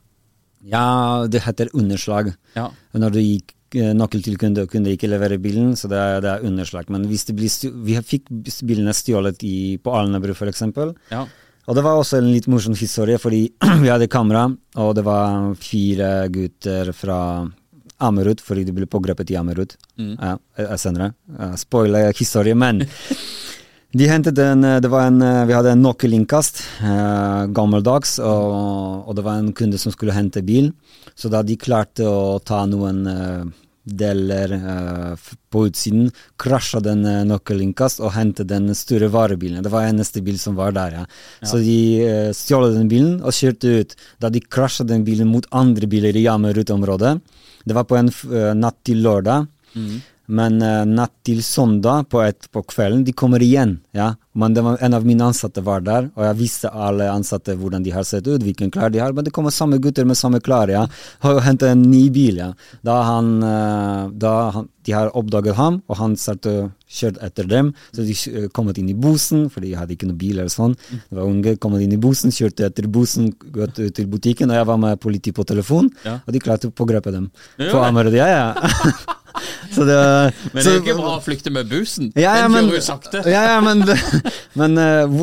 ja, 0.63 1.27
det 1.27 1.43
heter 1.43 1.71
underslag. 1.75 2.31
Ja. 2.55 2.69
Når 2.95 3.15
du 3.15 3.19
gikk 3.19 3.53
eh, 3.75 3.91
nøkkel 3.97 4.23
til 4.23 4.37
kunde 4.39 4.63
og 4.63 4.71
kunde 4.71 4.93
ikke 4.95 5.09
levere 5.11 5.39
bilen, 5.41 5.73
så 5.75 5.89
det 5.91 5.99
er, 5.99 6.21
det 6.23 6.29
er 6.31 6.45
underslag. 6.47 6.89
Men 6.93 7.07
hvis 7.09 7.25
det 7.27 7.35
blir 7.35 7.73
vi 7.83 7.97
fikk 7.99 8.29
bilene 8.63 8.93
stjålet 8.95 9.43
i, 9.43 9.77
på 9.83 9.95
Alnabru 9.95 10.31
f.eks. 10.35 10.63
Ja. 11.11 11.25
Og 11.63 11.77
det 11.77 11.83
var 11.85 11.95
også 11.99 12.19
en 12.19 12.31
litt 12.31 12.47
morsom 12.51 12.75
historie, 12.75 13.19
fordi 13.19 13.45
vi 13.83 13.91
hadde 13.91 14.09
kamera, 14.11 14.49
og 14.79 14.95
det 14.95 15.05
var 15.07 15.53
fire 15.59 16.13
gutter 16.31 16.93
fra 16.95 17.19
Amerud, 18.03 18.41
fordi 18.41 18.65
de 18.67 18.75
ble 18.75 18.87
pågrepet 18.89 19.33
i 19.33 19.37
Amerud 19.39 19.75
mm. 19.99 20.15
uh, 20.17 20.75
senere. 20.79 21.13
Uh, 21.39 21.53
Spoiler 21.59 22.13
historie, 22.17 22.55
men 22.57 22.83
de 23.97 24.07
hentet 24.09 24.39
en, 24.41 24.65
det 24.81 24.89
var 24.89 25.05
en, 25.05 25.21
eh, 25.21 25.45
Vi 25.45 25.53
hadde 25.53 25.71
en 25.75 25.83
nøkkelinnkast, 25.85 26.63
eh, 26.81 27.43
gammeldags, 27.53 28.17
og, 28.19 29.05
og 29.07 29.15
det 29.15 29.25
var 29.25 29.37
en 29.37 29.51
kunde 29.53 29.77
som 29.77 29.93
skulle 29.93 30.15
hente 30.15 30.41
bil. 30.41 30.71
Så 31.13 31.29
da 31.29 31.43
de 31.45 31.59
klarte 31.61 32.07
å 32.09 32.39
ta 32.41 32.63
noen 32.65 33.05
eh, 33.05 33.43
deler 33.83 34.53
uh, 34.55 35.29
på 35.51 35.65
utsiden, 35.67 36.07
krasja 36.39 36.79
den 36.83 37.03
uh, 37.05 37.23
nøkkelinnkast 37.27 37.99
og 38.03 38.13
hentet 38.15 38.47
den 38.51 38.71
store 38.77 39.09
varebilen. 39.11 39.63
Det 39.63 39.71
var 39.73 39.89
eneste 39.89 40.23
bil 40.23 40.39
som 40.39 40.55
var 40.59 40.75
der, 40.75 41.01
ja. 41.01 41.05
Så 41.43 41.59
de 41.63 41.79
uh, 42.03 42.29
stjal 42.35 42.69
den 42.77 42.91
bilen 42.91 43.17
og 43.21 43.35
kjørte 43.35 43.73
ut. 43.81 43.97
Da 44.23 44.31
de 44.31 44.43
krasja 44.43 44.87
den 44.87 45.03
bilen 45.07 45.31
mot 45.31 45.47
andre 45.51 45.89
biler 45.91 46.15
i 46.15 46.25
Jamerut-området, 46.27 47.17
det 47.63 47.75
var 47.75 47.87
på 47.87 47.95
en 47.95 48.11
eh, 48.11 48.53
natt 48.59 48.79
til 48.83 49.03
lørdag. 49.03 49.47
Men 50.27 50.61
uh, 50.63 50.83
natt 50.87 51.11
til 51.27 51.41
søndag 51.43 52.07
på, 52.11 52.21
et, 52.23 52.47
på 52.51 52.63
kvelden, 52.71 53.03
de 53.03 53.15
kommer 53.15 53.43
igjen. 53.43 53.79
ja. 53.95 54.13
Men 54.33 54.55
var, 54.57 54.79
en 54.81 54.95
av 54.97 55.03
mine 55.05 55.27
ansatte 55.29 55.61
var 55.61 55.83
der, 55.85 56.07
og 56.17 56.23
jeg 56.25 56.37
visste 56.39 56.69
alle 56.73 57.05
ansatte 57.13 57.53
hvordan 57.53 57.83
de 57.85 57.91
har 57.93 58.05
sett 58.07 58.25
ut, 58.25 58.41
hvilken 58.41 58.71
klær 58.73 58.89
de 58.89 58.97
har. 58.97 59.13
Men 59.13 59.27
det 59.27 59.33
kommer 59.35 59.53
samme 59.53 59.77
gutter 59.77 60.07
med 60.09 60.17
samme 60.17 60.39
klær, 60.41 60.71
ja. 60.73 60.87
Og 61.29 61.41
hentet 61.45 61.69
en 61.69 61.83
ny 61.85 62.07
bil, 62.13 62.39
ja. 62.41 62.47
Da, 62.81 62.95
han, 63.11 63.29
uh, 63.45 64.09
da 64.09 64.33
han, 64.57 64.69
de 64.87 64.95
har 64.97 65.13
oppdaget 65.13 65.53
ham, 65.59 65.81
og 65.85 65.99
han 66.01 66.17
startet 66.17 66.49
å 66.49 66.65
kjøre 66.89 67.21
etter 67.29 67.49
dem. 67.51 67.73
Så 67.93 68.07
de 68.07 68.17
uh, 68.33 68.49
kommet 68.57 68.81
inn 68.81 68.89
i 68.89 68.97
bussen, 68.97 69.45
for 69.53 69.61
de 69.61 69.75
hadde 69.77 69.93
ikke 69.93 70.09
noen 70.09 70.21
bil 70.25 70.39
eller 70.39 70.53
sånn. 70.53 70.73
Det 70.89 71.13
var 71.19 71.29
unge, 71.29 71.57
kommet 71.61 71.85
inn 71.85 71.93
i 71.93 72.01
bussen, 72.01 72.33
kjørte 72.33 72.71
etter 72.71 72.89
bussen, 72.89 73.35
gått 73.53 73.77
ut 73.83 73.93
til 73.99 74.09
butikken, 74.09 74.49
og 74.49 74.57
jeg 74.63 74.71
var 74.73 74.81
med 74.81 75.03
politiet 75.03 75.37
på 75.37 75.45
telefon, 75.45 75.93
Ja. 76.07 76.23
og 76.25 76.33
de 76.33 76.41
klarte 76.41 76.71
å 76.71 76.73
pågripe 76.73 77.13
dem. 77.13 77.29
Ja, 77.59 77.69
På 77.69 77.85
det. 78.01 78.17
Ja, 78.17 78.31
ja. 78.33 79.13
Så 79.73 79.85
det, 79.87 79.97
Men 80.53 80.59
det 80.59 80.67
er 80.69 80.75
jo 80.77 80.83
ikke 80.83 80.97
bra 80.99 81.15
å 81.17 81.23
flykte 81.23 81.53
med 81.53 81.69
bussen. 81.71 82.11
ja, 82.15 82.35
ja, 82.41 82.47
Den 82.47 82.69
kjører 82.69 82.77
jo 82.79 82.83
sakte. 82.85 83.23
ja, 83.29 83.43
ja, 83.53 83.57
men, 83.65 83.83
men 84.59 84.77
eh, 84.83 85.17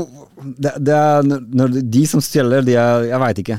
det, 0.56 0.74
det 0.88 0.96
er 0.96 1.78
de 1.94 2.02
som 2.08 2.22
stjeler, 2.24 2.64
de 2.64 2.74
er 2.80 3.08
Jeg 3.10 3.20
veit 3.26 3.40
ikke. 3.44 3.58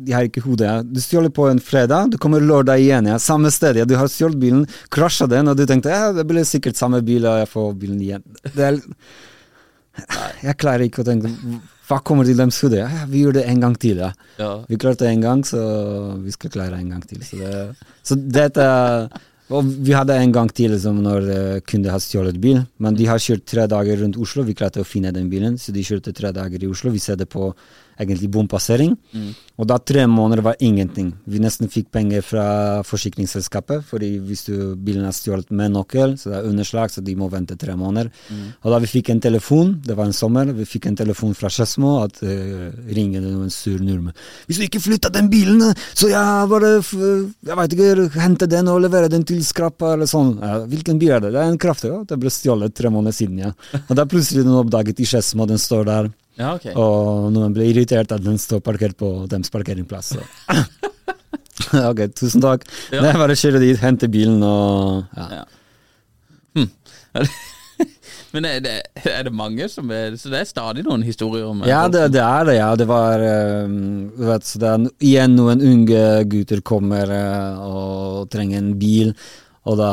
De 0.00 0.14
har 0.16 0.24
ikke 0.24 0.40
hodet. 0.46 0.74
Du 0.88 1.00
stjeler 1.02 1.28
på 1.36 1.44
en 1.50 1.58
fredag, 1.60 2.12
du 2.14 2.16
kommer 2.22 2.40
lørdag 2.40 2.80
igjen. 2.80 3.10
Ja. 3.10 3.18
Samme 3.20 3.50
sted. 3.52 3.76
Ja. 3.76 3.84
Du 3.84 3.96
har 4.00 4.08
stjålet 4.08 4.38
bilen, 4.40 4.62
krasja 4.88 5.26
den, 5.28 5.50
og 5.52 5.58
du 5.58 5.66
tenkte 5.68 5.92
ja, 5.92 6.06
det 6.16 6.24
blir 6.30 6.46
sikkert 6.48 6.78
samme 6.80 7.02
bil, 7.04 7.26
og 7.28 7.42
jeg 7.42 7.50
får 7.50 7.74
bilen 7.82 7.98
igjen. 8.00 8.24
Det 8.54 8.64
er, 8.70 8.78
jeg 10.46 10.56
klarer 10.62 10.86
ikke 10.86 11.02
å 11.02 11.08
tenke 11.10 11.28
Hva 11.90 11.98
kommer 12.06 12.24
til 12.24 12.38
deres 12.38 12.60
hode? 12.64 12.78
Ja, 12.80 13.04
vi 13.10 13.24
gjør 13.26 13.34
det 13.40 13.44
en 13.50 13.60
gang 13.60 13.74
til. 13.82 13.98
Ja. 14.38 14.50
Vi 14.70 14.78
klarte 14.80 15.04
det 15.04 15.10
en 15.16 15.24
gang, 15.26 15.40
så 15.44 15.60
vi 16.22 16.32
skal 16.32 16.52
klare 16.54 16.76
det 16.78 16.84
en 16.84 16.92
gang 16.94 17.02
til. 17.10 17.20
Så, 17.26 17.40
det, 17.42 17.90
så 18.06 18.16
dette 18.38 18.66
Og 19.50 19.66
vi 19.66 19.94
hadde 19.96 20.14
en 20.14 20.32
gang 20.34 20.50
til 20.54 20.76
som 20.78 21.00
når 21.02 21.26
uh, 21.26 21.60
kunde 21.66 21.90
har 21.90 22.02
stjålet 22.02 22.38
bil, 22.38 22.62
men 22.78 22.94
de 22.94 23.08
har 23.10 23.18
kjørt 23.18 23.48
tre 23.50 23.66
dager 23.70 23.98
rundt 24.04 24.18
Oslo. 24.22 24.44
Vi 24.46 24.54
klarte 24.54 24.82
å 24.82 24.86
finne 24.86 25.10
den 25.14 25.30
bilen, 25.32 25.58
så 25.58 25.74
de 25.74 25.82
kjørte 25.82 26.14
tre 26.14 26.30
dager 26.36 26.62
i 26.62 26.70
Oslo. 26.70 26.92
Vi 26.94 27.02
ser 27.02 27.18
det 27.18 27.26
på 27.32 27.50
egentlig 28.00 28.30
bompassering. 28.32 28.96
Og 29.60 29.68
da 29.68 29.76
tre 29.78 30.06
måneder 30.08 30.42
var 30.44 30.60
ingenting. 30.64 31.10
Vi 31.28 31.40
nesten 31.42 31.68
fikk 31.68 31.90
penger 31.92 32.24
fra 32.24 32.44
forsikringsselskapet, 32.88 33.84
fordi 33.88 34.14
hvis 34.24 34.46
du, 34.48 34.54
bilen 34.80 35.04
er 35.04 35.12
stjålet 35.12 35.50
med 35.52 35.74
nøkkel, 35.74 36.16
så 36.20 36.32
det 36.32 36.38
er 36.38 36.48
underslag, 36.48 36.92
så 36.92 37.04
de 37.04 37.16
må 37.18 37.28
vente 37.32 37.58
tre 37.60 37.76
måneder. 37.76 38.08
Og 38.64 38.72
da 38.72 38.80
vi 38.80 38.90
fikk 38.90 39.10
en 39.12 39.20
telefon, 39.20 39.74
det 39.84 39.96
var 39.98 40.08
en 40.08 40.16
sommer, 40.16 40.52
vi 40.56 40.68
fikk 40.68 40.88
en 40.88 40.96
telefon 40.96 41.36
fra 41.36 41.50
Skedsmo 41.52 41.98
at 42.04 42.22
uh, 42.24 42.70
ringer 42.88 43.24
noen 43.24 43.52
sur 43.52 43.76
nordmenn. 43.82 44.16
Hvis 44.48 44.60
du 44.60 44.66
ikke 44.66 44.82
flytter 44.82 45.12
den 45.12 45.28
bilen, 45.32 45.60
så 45.92 46.08
jeg 46.08 46.48
bare 46.50 46.72
jeg 46.80 47.58
vet 47.60 47.76
ikke, 47.76 48.08
henter 48.20 48.50
den 48.50 48.70
og 48.72 48.80
leverer 48.84 49.12
den 49.12 49.26
til 49.28 49.42
skrappa 49.44 49.94
eller 49.96 50.08
sånn. 50.10 50.36
Ja, 50.40 50.62
hvilken 50.70 51.00
bil 51.00 51.12
er 51.16 51.24
det? 51.24 51.34
Det 51.36 51.42
er 51.42 51.52
en 51.52 51.60
kraftig, 51.60 51.92
ja. 51.92 52.00
Det 52.08 52.18
ble 52.20 52.32
stjålet 52.32 52.74
tre 52.76 52.92
måneder 52.92 53.16
siden, 53.16 53.44
ja. 53.44 53.52
Og 53.88 53.94
da 53.98 54.08
plutselig 54.08 54.46
den 54.46 54.56
oppdaget 54.56 55.02
i 55.02 55.08
Skedsmo, 55.08 55.48
den 55.50 55.60
står 55.60 55.86
der. 55.90 56.10
Ja, 56.40 56.54
okay. 56.56 56.72
Og 56.78 57.28
noen 57.34 57.52
ble 57.56 57.68
irritert 57.68 58.12
at 58.16 58.24
den 58.24 58.38
står 58.40 58.62
parkert 58.64 58.96
på 59.00 59.12
deres 59.30 59.52
parkeringsplass. 59.52 60.14
ok, 61.90 62.06
tusen 62.16 62.42
takk. 62.44 62.64
Ja. 62.88 63.02
Det 63.02 63.12
er 63.12 63.20
bare 63.20 63.36
å 63.36 63.40
kjøre 63.40 63.62
dit, 63.62 63.78
hente 63.82 64.08
bilen 64.10 64.40
og 64.46 65.04
ja. 65.16 65.42
Ja. 65.42 65.46
Men 68.30 68.46
er 68.46 68.60
det, 68.62 68.74
er 69.10 69.24
det 69.26 69.32
mange 69.34 69.66
som 69.70 69.90
er 69.94 70.14
Så 70.18 70.30
det 70.30 70.42
er 70.42 70.48
stadig 70.48 70.84
noen 70.86 71.02
historier 71.02 71.48
om 71.48 71.64
Ja, 71.66 71.82
det, 71.90 72.12
det 72.14 72.22
er 72.22 72.46
det, 72.46 72.56
ja. 72.60 72.68
Det 72.78 72.86
var 72.90 73.24
um, 73.66 74.10
vet, 74.28 74.46
så 74.46 74.60
det 74.62 74.70
er 74.70 74.84
igjen 75.10 75.34
noen 75.38 75.64
unge 75.66 76.04
gutter 76.30 76.62
kommer 76.66 77.10
uh, 77.10 77.64
og 77.66 78.30
trenger 78.30 78.60
en 78.62 78.76
bil, 78.78 79.10
og 79.66 79.80
da 79.80 79.92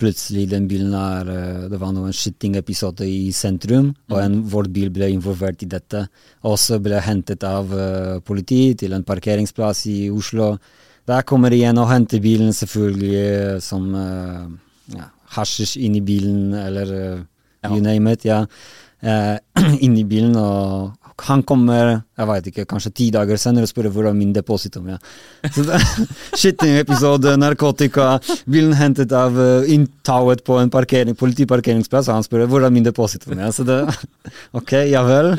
plutselig 0.00 0.48
den 0.50 0.66
bilen 0.68 0.94
er 0.98 1.30
eh, 1.30 1.66
Det 1.70 1.78
var 1.80 1.92
noen 1.94 2.14
skytingepisoder 2.14 3.06
i 3.08 3.32
sentrum, 3.34 3.92
og 4.10 4.18
en 4.20 4.40
vår 4.50 4.70
bil 4.74 4.90
ble 4.94 5.10
involvert 5.14 5.62
i 5.62 5.70
dette. 5.70 6.04
Også 6.46 6.80
ble 6.82 7.00
hentet 7.04 7.44
av 7.46 7.70
uh, 7.70 8.20
politi 8.24 8.74
til 8.78 8.96
en 8.96 9.06
parkeringsplass 9.06 9.84
i 9.92 9.98
Oslo. 10.12 10.54
Der 11.08 11.24
kommer 11.28 11.52
de 11.52 11.60
igjen 11.60 11.80
og 11.80 11.90
henter 11.90 12.22
bilen, 12.24 12.52
selvfølgelig, 12.56 13.14
eh, 13.20 13.60
som 13.64 13.90
uh, 13.94 14.48
ja, 14.94 15.10
hasjisj 15.36 15.78
inn 15.86 15.98
i 16.00 16.04
bilen, 16.04 16.54
eller 16.58 16.94
uh, 16.94 17.70
you 17.70 17.80
name 17.84 18.12
it. 18.12 18.26
ja. 18.28 18.44
Uh, 19.04 19.36
inn 19.84 19.98
i 20.00 20.06
bilen 20.08 20.36
og 20.40 21.03
han 21.22 21.42
kommer 21.46 22.02
jeg 22.14 22.26
vet 22.30 22.48
ikke, 22.50 22.64
kanskje 22.70 22.92
ti 22.94 23.06
dager 23.14 23.38
senere 23.40 23.66
og 23.66 23.70
spør 23.70 23.88
hvor 23.94 24.06
er 24.06 24.14
min 24.14 24.32
depositum. 24.34 24.86
Ja. 24.92 24.98
Skytingepisode, 26.38 27.34
narkotika, 27.42 28.20
bilen 28.50 28.74
hentet 28.78 29.14
av 29.14 29.34
uh, 29.34 29.66
inntauet 29.70 30.44
på 30.46 30.60
en 30.62 30.70
parkering, 30.70 31.16
politiparkeringsplass, 31.18 32.08
og 32.08 32.20
han 32.20 32.26
spør 32.26 32.46
hvor 32.50 32.66
er 32.66 32.74
min 32.74 32.86
depositum. 32.86 33.38
Ja. 33.42 33.50
Så 33.54 33.66
det, 33.66 33.80
ok, 34.58 34.76
ja 34.90 35.02
vel. 35.06 35.34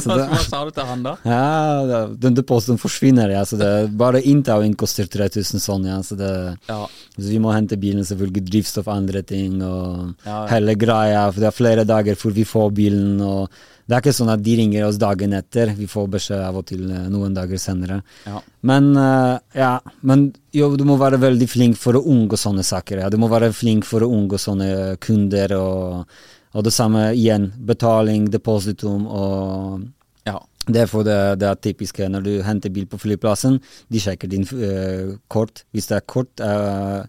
Hva, 0.06 0.16
hva 0.30 0.38
sa 0.42 0.62
du 0.66 0.70
til 0.76 0.88
han 0.88 1.02
da? 1.06 1.12
Ja, 1.28 2.06
den 2.20 2.34
depositen 2.38 2.78
forsvinner, 2.80 3.30
ja. 3.34 3.42
Så 3.48 3.58
det, 3.60 3.70
bare 4.00 4.22
inntauing 4.22 4.74
koster 4.78 5.06
3000 5.10 5.62
sånn, 5.62 5.86
ja. 5.90 6.00
Så, 6.06 6.16
det, 6.20 6.30
Ja. 6.70 6.80
så 7.18 7.28
vi 7.28 7.38
må 7.42 7.52
hente 7.54 7.78
bilen, 7.80 8.04
selvfølgelig 8.06 8.44
drivstoff, 8.50 8.88
og 8.90 8.96
andre 8.96 9.22
ting 9.22 9.60
og 9.62 10.14
Ja, 10.24 10.44
ja. 10.44 10.46
hele 10.56 10.74
greia. 10.74 11.28
For 11.32 11.40
det 11.44 11.50
er 11.52 11.56
flere 11.60 11.84
dager 11.88 12.18
før 12.18 12.34
vi 12.36 12.44
får 12.48 12.74
bilen. 12.74 13.20
og 13.22 13.48
Det 13.86 13.94
er 13.96 14.00
ikke 14.00 14.16
sånn 14.16 14.32
at 14.32 14.42
de 14.42 14.56
ringer 14.56 14.86
oss 14.86 14.96
dagen 14.96 15.34
etter. 15.36 15.74
Vi 15.76 15.86
får 15.90 16.06
beskjed 16.14 16.40
av 16.40 16.56
og 16.56 16.64
til 16.70 16.86
eh, 16.90 17.08
noen 17.12 17.34
dager 17.36 17.60
senere. 17.60 17.98
Ja. 18.26 18.40
Men 18.64 18.94
uh, 18.96 19.36
ja, 19.54 19.74
men 20.00 20.30
jo, 20.56 20.70
du 20.80 20.84
må 20.88 20.96
være 20.96 21.18
veldig 21.20 21.48
flink 21.52 21.76
for 21.76 21.98
å 21.98 22.04
unngå 22.08 22.38
sånne 22.40 22.64
saker. 22.64 23.02
Ja. 23.04 23.10
Du 23.12 23.18
må 23.20 23.28
være 23.28 23.52
flink 23.52 23.84
for 23.84 24.00
å 24.00 24.08
unngå 24.08 24.40
sånne 24.40 24.96
kunder. 25.04 25.52
Og, 25.60 26.06
og 26.54 26.64
det 26.64 26.72
samme 26.74 27.08
igjen. 27.16 27.50
Betaling, 27.66 28.30
depositum 28.30 29.06
og 29.10 29.82
Ja. 30.26 30.38
det 30.66 30.82
er 30.82 30.86
for 30.86 31.04
det, 31.04 31.38
det 31.40 31.48
er 31.48 31.54
typisk 31.60 31.98
når 31.98 32.22
du 32.24 32.42
henter 32.42 32.70
bil 32.70 32.86
på 32.86 32.98
flyplassen. 32.98 33.60
De 33.90 34.00
sjekker 34.00 34.30
din 34.30 34.46
uh, 34.48 35.18
kort. 35.28 35.64
Hvis 35.74 35.90
det 35.90 35.96
er 35.98 36.06
kort, 36.06 36.40
uh, 36.40 37.04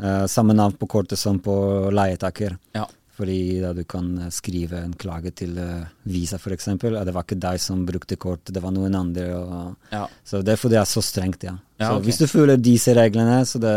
uh, 0.00 0.26
samme 0.26 0.56
navn 0.56 0.74
på 0.80 0.88
kortet 0.88 1.18
som 1.18 1.38
på 1.38 1.90
leietaker. 1.92 2.56
Ja. 2.74 2.86
Fordi 3.14 3.60
da 3.62 3.72
du 3.72 3.84
kan 3.86 4.30
skrive 4.34 4.80
en 4.82 4.94
klage 4.98 5.30
til 5.30 5.54
uh, 5.58 5.84
Visa 6.02 6.34
f.eks. 6.40 6.64
Det 6.82 7.14
var 7.14 7.22
ikke 7.22 7.38
deg 7.38 7.60
som 7.62 7.84
brukte 7.86 8.16
kort, 8.18 8.50
det 8.50 8.62
var 8.62 8.74
noen 8.74 8.94
andre. 8.98 9.28
Og, 9.38 9.76
Ja. 9.92 10.08
Så 10.24 10.42
derfor 10.42 10.68
det 10.72 10.80
er 10.80 10.88
så 10.88 11.02
strengt, 11.04 11.44
ja. 11.44 11.54
Ja, 11.78 11.90
så 11.92 11.98
okay. 11.98 12.04
hvis 12.08 12.18
du 12.18 12.26
følger 12.26 12.56
disse 12.56 12.94
reglene, 12.94 13.44
så 13.46 13.60
det 13.62 13.76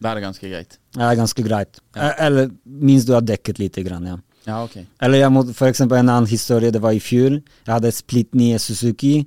Da 0.00 0.10
er 0.10 0.18
det 0.18 0.24
ganske 0.24 0.48
greit. 0.48 0.78
Ja, 0.96 1.02
det 1.04 1.10
er 1.10 1.20
ganske 1.20 1.44
greit. 1.44 1.80
Ja. 1.94 2.08
Eh, 2.08 2.26
Eller 2.26 2.50
minst 2.64 3.08
du 3.08 3.14
har 3.16 3.24
dekket 3.24 3.60
lite 3.60 3.84
grann, 3.84 4.06
ja. 4.08 4.16
Ja, 4.46 4.62
ok. 4.64 4.78
Eller 5.04 5.20
jeg 5.20 5.32
må, 5.34 5.42
for 5.52 5.68
eksempel 5.68 6.00
en 6.00 6.08
annen 6.08 6.30
historie, 6.30 6.72
det 6.72 6.80
var 6.80 6.96
i 6.96 7.02
fjor. 7.02 7.36
Jeg 7.66 7.72
hadde 7.74 7.92
splitt 7.92 8.32
nye 8.38 8.58
Suzuki. 8.62 9.26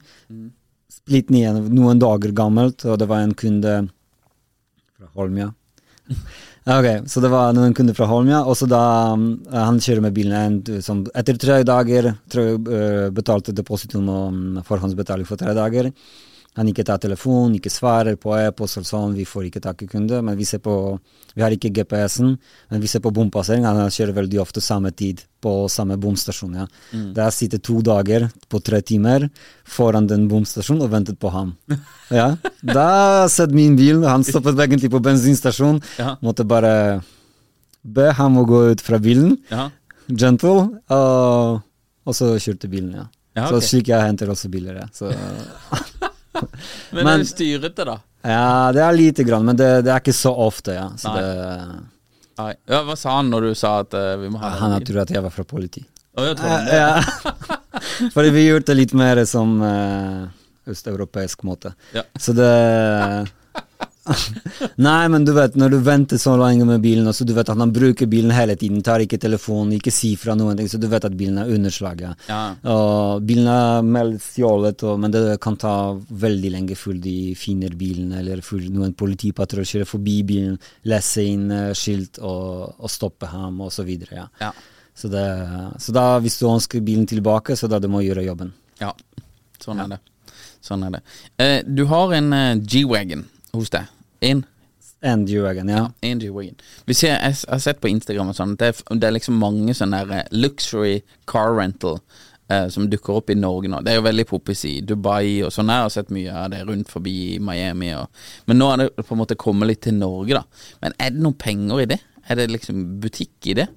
Splitt 0.94 1.30
nye, 1.34 1.52
noen 1.70 2.02
dager 2.02 2.34
gammelt, 2.34 2.86
og 2.88 2.98
det 3.02 3.10
var 3.12 3.22
en 3.22 3.36
kunde 3.38 3.76
fra 4.98 5.12
Holmia. 5.20 5.52
ok, 6.78 6.88
så 7.08 7.22
det 7.24 7.32
var 7.32 7.54
noen 7.56 7.76
kunder 7.78 7.96
fra 7.98 8.10
Holmia, 8.10 8.42
og 8.42 8.58
så 8.58 8.68
da 8.72 8.84
um, 9.14 9.28
han 9.54 9.80
kjører 9.84 10.08
med 10.08 10.18
bilen 10.18 10.36
en, 10.40 10.82
som, 10.84 11.06
etter 11.14 11.38
tre 11.40 11.62
dager, 11.68 12.14
tror 12.32 12.50
jeg, 12.50 12.62
uh, 12.74 13.08
betalte 13.14 13.56
depositum 13.56 14.10
og 14.10 14.26
um, 14.34 14.62
forhåndsbetaling 14.66 15.30
for 15.30 15.40
tre 15.40 15.54
dager. 15.58 15.94
Han 16.56 16.68
ikke 16.70 16.84
tar 16.86 17.00
telefon, 17.02 17.56
ikke 17.58 17.72
svarer 17.74 18.16
på 18.22 18.36
e-post 18.38 18.78
og 18.78 18.86
sånn, 18.86 19.16
vi 19.18 19.24
får 19.26 19.48
ikke 19.48 19.62
tak 19.64 19.80
i 19.82 19.88
kunde, 19.90 20.20
men 20.22 20.36
vi 20.38 20.46
ser 20.46 20.60
på, 20.62 21.00
vi 21.34 21.42
har 21.42 21.50
ikke 21.56 21.72
GPS-en, 21.74 22.36
men 22.70 22.82
vi 22.84 22.88
ser 22.92 23.02
på 23.02 23.10
bompassering, 23.16 23.66
han 23.66 23.90
kjører 23.90 24.14
veldig 24.20 24.38
ofte 24.44 24.62
samme 24.62 24.92
tid 24.94 25.24
på 25.42 25.54
samme 25.68 25.98
bomstasjon, 25.98 26.54
ja. 26.62 26.68
Der 27.18 27.32
sitter 27.34 27.58
to 27.58 27.80
dager 27.82 28.28
på 28.54 28.62
tre 28.64 28.82
timer 28.86 29.26
foran 29.66 30.06
den 30.08 30.28
bomstasjonen 30.30 30.86
og 30.86 30.92
ventet 30.94 31.18
på 31.20 31.32
ham. 31.34 31.56
Ja, 32.14 32.36
da 32.62 33.26
satt 33.34 33.50
min 33.58 33.74
bil, 33.80 34.04
han 34.06 34.22
stoppet 34.24 34.60
egentlig 34.62 34.92
på 34.94 35.02
bensinstasjonen. 35.02 35.82
Ja. 35.98 36.14
måtte 36.22 36.46
bare 36.46 37.02
be 37.84 38.12
ham 38.14 38.38
å 38.38 38.46
gå 38.46 38.62
ut 38.76 38.82
fra 38.86 39.00
bilen, 39.02 39.40
Ja. 39.50 39.72
gentle, 40.08 40.70
og, 40.94 41.62
og 42.06 42.14
så 42.16 42.36
kjørte 42.38 42.70
bilen, 42.70 42.94
ja. 43.02 43.08
Ja, 43.34 43.48
Så 43.50 43.64
slik 43.66 43.88
jeg 43.90 43.98
henter 44.06 44.30
også 44.30 44.46
biler, 44.54 44.76
ja. 44.84 44.88
Så, 44.94 45.10
Men, 46.34 47.04
Men- 47.04 47.08
er 47.14 47.24
det 47.24 47.30
styrete, 47.30 47.86
da? 47.86 47.98
ja, 48.24 48.72
det 48.76 48.82
er 48.84 48.96
lite 48.98 49.24
grann, 49.28 49.46
men 49.46 49.58
det, 49.60 49.70
det 49.86 49.92
er 49.94 50.00
ikke 50.04 50.16
så 50.16 50.32
ofte, 50.46 50.74
ja. 50.78 50.86
Så 50.98 51.12
Nei. 51.14 51.22
det, 51.22 51.82
Nei. 52.40 52.54
Ja, 52.72 52.80
hva 52.88 52.96
sa 52.98 53.18
han 53.20 53.28
når 53.30 53.50
du 53.50 53.56
sa 53.60 53.76
at 53.84 53.94
uh, 53.94 54.16
vi 54.18 54.30
må 54.34 54.40
ha 54.42 54.50
han 54.50 54.56
den 54.58 54.72
har 54.74 54.80
bilen? 54.82 54.88
trodd 54.90 55.04
at 55.04 55.12
jeg 55.18 55.24
var 55.28 55.34
fra 55.36 55.44
politi. 55.46 55.84
Oh, 56.18 56.24
jeg 56.26 56.38
tror 56.40 56.64
det. 56.66 56.78
Ja. 56.78 57.02
Fordi 58.16 58.32
vi 58.34 58.48
gjorde 58.48 58.66
det 58.72 58.76
litt 58.80 58.94
mer 58.98 59.22
som 59.30 59.54
uh, 59.62 60.26
østeuropeisk 60.70 61.44
måte. 61.46 61.74
Ja. 61.94 62.04
Så 62.18 62.34
det 62.38 62.50
Nei, 64.88 65.08
men 65.08 65.24
du 65.26 65.32
vet, 65.36 65.56
når 65.60 65.72
du 65.74 65.78
venter 65.84 66.20
så 66.20 66.34
lenge 66.40 66.66
med 66.68 66.82
bilen, 66.84 67.08
og 67.08 67.16
så 67.16 67.26
du 67.28 67.34
vet 67.36 67.50
at 67.50 67.60
han 67.60 67.72
bruker 67.74 68.10
bilen 68.12 68.34
hele 68.36 68.56
tiden, 68.60 68.82
tar 68.84 69.04
ikke 69.04 69.20
telefonen, 69.22 69.76
ikke 69.78 69.94
sier 69.96 70.20
fra 70.20 70.36
noen 70.38 70.60
ting, 70.60 70.68
så 70.72 70.80
du 70.82 70.90
vet 70.92 71.08
at 71.08 71.16
bilen 71.18 71.40
er 71.42 71.52
underslaget. 71.56 72.26
Ja. 72.28 72.42
Og 72.74 73.24
bilen 73.28 73.48
er 73.52 73.88
meldt 73.88 74.26
stjålet, 74.26 74.84
men 75.00 75.16
det 75.16 75.24
kan 75.44 75.58
ta 75.62 75.76
veldig 76.26 76.54
lenge 76.58 76.78
før 76.80 77.00
de 77.04 77.18
finner 77.40 77.76
bilen, 77.80 78.12
eller 78.20 78.44
før 78.46 78.68
noen 78.74 78.96
politipatruljer 79.00 79.72
kjører 79.78 79.92
forbi 79.94 80.20
bilen, 80.28 80.60
leser 80.90 81.30
inn 81.32 81.50
eh, 81.54 81.72
skilt 81.78 82.20
og, 82.20 82.76
og 82.84 82.92
stopper 82.92 83.32
ham, 83.34 83.62
og 83.64 83.72
så 83.74 83.88
videre. 83.88 84.20
Ja. 84.20 84.28
Ja. 84.44 84.52
Så, 84.94 85.10
det, 85.10 85.24
så 85.82 85.96
da, 85.96 86.08
hvis 86.22 86.38
du 86.42 86.50
ønsker 86.52 86.84
bilen 86.86 87.08
tilbake, 87.10 87.56
så 87.58 87.72
da 87.72 87.80
du 87.82 87.90
må 87.92 88.04
gjøre 88.06 88.28
jobben. 88.28 88.54
ja. 88.84 88.94
Sånn 89.64 89.80
er 89.80 89.94
det. 89.94 89.98
Sånn 90.64 90.82
er 90.84 90.98
det. 90.98 91.00
Eh, 91.40 91.60
du 91.64 91.86
har 91.88 92.12
en 92.18 92.34
eh, 92.36 92.58
G-Wagon 92.60 93.22
hos 93.54 93.72
deg. 93.74 93.90
In 94.22 94.46
And 95.04 95.28
G-Wagon, 95.28 95.68
ja. 95.68 95.82
ja 95.84 96.12
Andy 96.12 96.30
Wagon. 96.32 96.56
Vi 96.88 96.96
ser, 96.96 97.18
jeg 97.18 97.36
har 97.50 97.60
sett 97.60 97.82
på 97.84 97.90
Instagram 97.92 98.30
og 98.32 98.38
sånn, 98.38 98.54
det 98.60 98.70
det 98.88 99.08
er 99.10 99.18
liksom 99.18 99.36
mange 99.36 99.74
sånne 99.76 100.00
der, 100.08 100.22
eh, 100.22 100.30
luxury 100.32 101.02
car 101.28 101.58
rental 101.58 101.98
eh, 102.48 102.70
som 102.72 102.88
dukker 102.88 103.20
opp 103.20 103.34
i 103.34 103.36
Norge 103.36 103.68
nå. 103.68 103.82
Det 103.84 103.92
er 103.92 104.00
jo 104.00 104.06
veldig 104.08 104.26
poppis 104.30 104.64
i 104.70 104.74
Dubai 104.88 105.44
og 105.44 105.52
sånn. 105.52 105.74
Jeg 105.74 105.86
har 105.86 105.92
sett 105.92 106.14
mye 106.16 106.32
av 106.46 106.54
det 106.56 106.64
rundt 106.70 106.92
forbi 106.94 107.36
Miami. 107.44 107.92
Og, 108.00 108.24
men 108.48 108.62
nå 108.62 108.72
er 108.72 108.86
det 108.86 109.04
på 109.04 109.18
en 109.18 109.22
måte 109.26 109.40
kommet 109.40 109.74
litt 109.74 109.84
til 109.84 110.00
Norge, 110.00 110.40
da. 110.40 110.72
Men 110.86 110.96
er 110.98 111.12
det 111.12 111.26
noen 111.28 111.40
penger 111.44 111.84
i 111.84 111.90
det? 111.92 112.00
Er 112.24 112.40
det 112.40 112.48
liksom 112.54 112.84
butikk 113.04 113.52
i 113.52 113.58
det? 113.60 113.68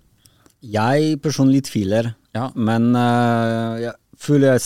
Jeg 0.63 1.19
personlig 1.23 1.67
tviler, 1.67 2.15
Ja. 2.35 2.51
men 2.55 2.93
uh, 2.95 3.77
jeg 3.81 3.95
føler 4.19 4.55
jeg, 4.55 4.63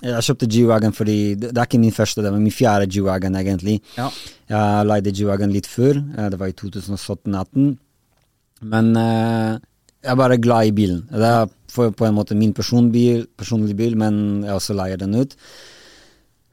jeg 0.00 0.26
kjøpte 0.26 0.48
G-Wagon 0.48 0.94
fordi 0.96 1.18
det, 1.36 1.50
det 1.52 1.60
er 1.60 1.68
ikke 1.68 1.80
min 1.82 1.94
første, 1.94 2.22
det 2.24 2.32
var 2.32 2.40
min 2.40 2.54
fjerde 2.54 2.88
G-Wagon 2.88 3.36
egentlig. 3.36 3.78
Ja. 3.98 4.08
Jeg 4.50 4.86
leide 4.88 5.12
G-Wagon 5.16 5.52
litt 5.54 5.68
før, 5.68 6.00
eh, 6.00 6.28
det 6.32 6.40
var 6.40 6.52
i 6.52 6.56
2017-18. 6.56 7.74
Men 8.70 8.92
uh, 8.96 9.56
jeg 10.00 10.12
er 10.12 10.20
bare 10.20 10.40
glad 10.40 10.68
i 10.68 10.76
bilen. 10.76 11.02
Det 11.08 11.28
er 11.28 11.50
på, 11.74 11.90
på 11.96 12.06
en 12.06 12.16
måte 12.16 12.36
min 12.36 12.52
personbil, 12.56 13.26
personlige 13.38 13.78
bil, 13.78 13.96
men 14.00 14.42
jeg 14.44 14.56
også 14.56 14.76
leier 14.76 15.00
den 15.00 15.16
ut. 15.20 15.36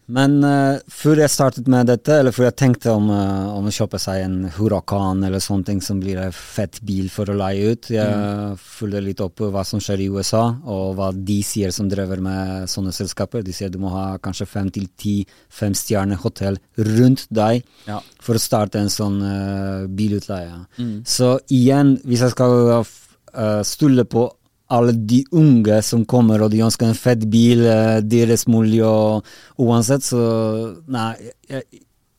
Men 0.07 0.37
uh, 0.39 0.77
før 0.87 1.19
jeg 1.19 1.31
startet 1.33 1.65
med 1.67 1.89
dette, 1.89 2.15
eller 2.21 2.31
før 2.31 2.45
jeg 2.47 2.55
tenkte 2.61 2.93
om, 2.95 3.09
uh, 3.11 3.49
om 3.57 3.65
å 3.67 3.73
kjøpe 3.75 3.99
seg 3.99 4.21
en 4.23 4.37
Huracan 4.55 5.25
eller 5.27 5.43
sånne 5.43 5.67
ting 5.67 5.81
som 5.83 5.99
blir 5.99 6.21
en 6.23 6.31
fett 6.31 6.79
bil 6.87 7.09
for 7.11 7.27
å 7.27 7.35
leie 7.35 7.73
ut, 7.73 7.89
jeg 7.91 8.55
fulgte 8.63 9.01
litt 9.03 9.23
opp 9.25 9.43
hva 9.51 9.65
som 9.67 9.81
skjer 9.83 10.05
i 10.05 10.07
USA, 10.13 10.45
og 10.63 10.95
hva 10.95 11.09
de 11.11 11.41
sier 11.43 11.75
som 11.75 11.89
driver 11.91 12.23
med 12.23 12.71
sånne 12.71 12.95
selskaper. 12.95 13.43
De 13.43 13.51
sier 13.55 13.73
du 13.73 13.79
må 13.83 13.91
ha 13.91 14.05
kanskje 14.23 14.47
fem 14.47 14.71
til 14.71 14.87
ti 14.95 15.17
femstjerner 15.51 16.23
hotell 16.23 16.55
rundt 16.79 17.27
deg 17.27 17.65
Ja. 17.87 17.99
for 18.23 18.39
å 18.39 18.41
starte 18.41 18.79
en 18.79 18.89
sånn 18.93 19.19
uh, 19.19 19.87
bilutleie. 19.91 20.63
Så 21.03 21.35
igjen, 21.51 21.97
hvis 22.07 22.23
jeg 22.23 22.31
skal 22.31 22.55
uh, 22.79 23.61
stole 23.67 24.07
på 24.07 24.29
alle 24.73 24.93
de 24.93 25.23
unge 25.31 25.81
som 25.85 26.05
kommer 26.05 26.43
og 26.43 26.51
de 26.53 26.63
ønsker 26.65 26.89
en 26.89 26.97
fett 26.97 27.25
bil, 27.31 27.65
uh, 27.67 27.99
deres 28.03 28.47
mulig 28.51 28.83
og 28.85 29.27
uansett, 29.61 30.05
så 30.05 30.21
nei, 30.91 31.11
jeg, 31.49 31.65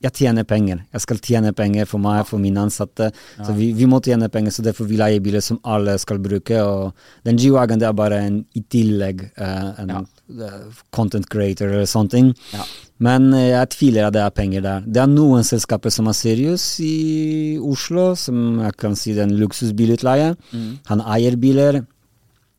jeg 0.04 0.14
tjener 0.14 0.46
penger. 0.46 0.82
Jeg 0.94 1.02
skal 1.02 1.20
tjene 1.22 1.50
penger 1.56 1.88
for 1.90 2.02
meg, 2.02 2.20
for 2.28 2.38
mine 2.42 2.62
ansatte. 2.62 3.10
Så 3.42 3.54
vi, 3.56 3.72
vi 3.74 3.86
må 3.90 3.98
tjene 4.04 4.28
penger, 4.30 4.54
så 4.54 4.62
derfor 4.62 4.86
vi 4.86 4.98
leier 5.00 5.22
biler 5.22 5.42
som 5.42 5.58
alle 5.66 5.96
skal 5.98 6.20
bruke. 6.22 6.60
Og 6.62 7.26
den 7.26 7.38
G-Wagon 7.40 7.82
det 7.82 7.88
er 7.88 7.96
bare 7.98 8.20
en 8.28 8.38
i 8.54 8.62
tillegg 8.70 9.24
uh, 9.40 9.74
en 9.82 9.92
eh, 9.96 10.60
content 10.94 11.26
creator 11.30 11.72
eller 11.72 11.90
sånne 11.90 12.14
ting. 12.14 12.30
Ja. 12.54 12.66
Men 13.02 13.32
eh, 13.32 13.50
jeg 13.50 13.72
tviler 13.74 14.06
at 14.06 14.14
det 14.14 14.22
er 14.22 14.38
penger 14.38 14.66
der. 14.68 14.86
Det 14.86 15.02
er 15.02 15.10
noen 15.10 15.46
selskaper 15.46 15.94
som 15.94 16.10
er 16.10 16.18
seriøse 16.18 16.86
i 16.86 17.58
Oslo, 17.58 18.12
som 18.18 18.62
jeg 18.68 18.78
kan 18.78 18.94
si 18.98 19.16
det 19.16 19.24
er 19.24 19.32
en 19.32 19.38
luksusbilutleie. 19.40 20.34
Han 20.92 21.06
eier 21.10 21.38
biler, 21.42 21.82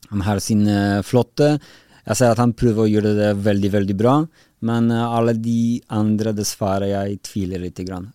han 0.10 0.26
har 0.26 0.41
sin 0.43 0.68
eh, 0.68 1.01
flotte. 1.05 1.55
Jeg 2.10 2.18
ser 2.18 2.34
at 2.34 2.41
han 2.41 2.55
prøver 2.57 2.86
å 2.86 2.89
gjøre 2.89 3.16
det 3.18 3.34
veldig, 3.45 3.74
veldig 3.76 3.95
bra, 3.97 4.16
men 4.66 4.89
eh, 4.93 5.18
alle 5.18 5.36
de 5.38 5.80
andre, 5.95 6.34
dessverre, 6.38 6.89
jeg 6.89 7.20
tviler 7.26 7.62
litt. 7.62 7.82
Grann. 7.86 8.10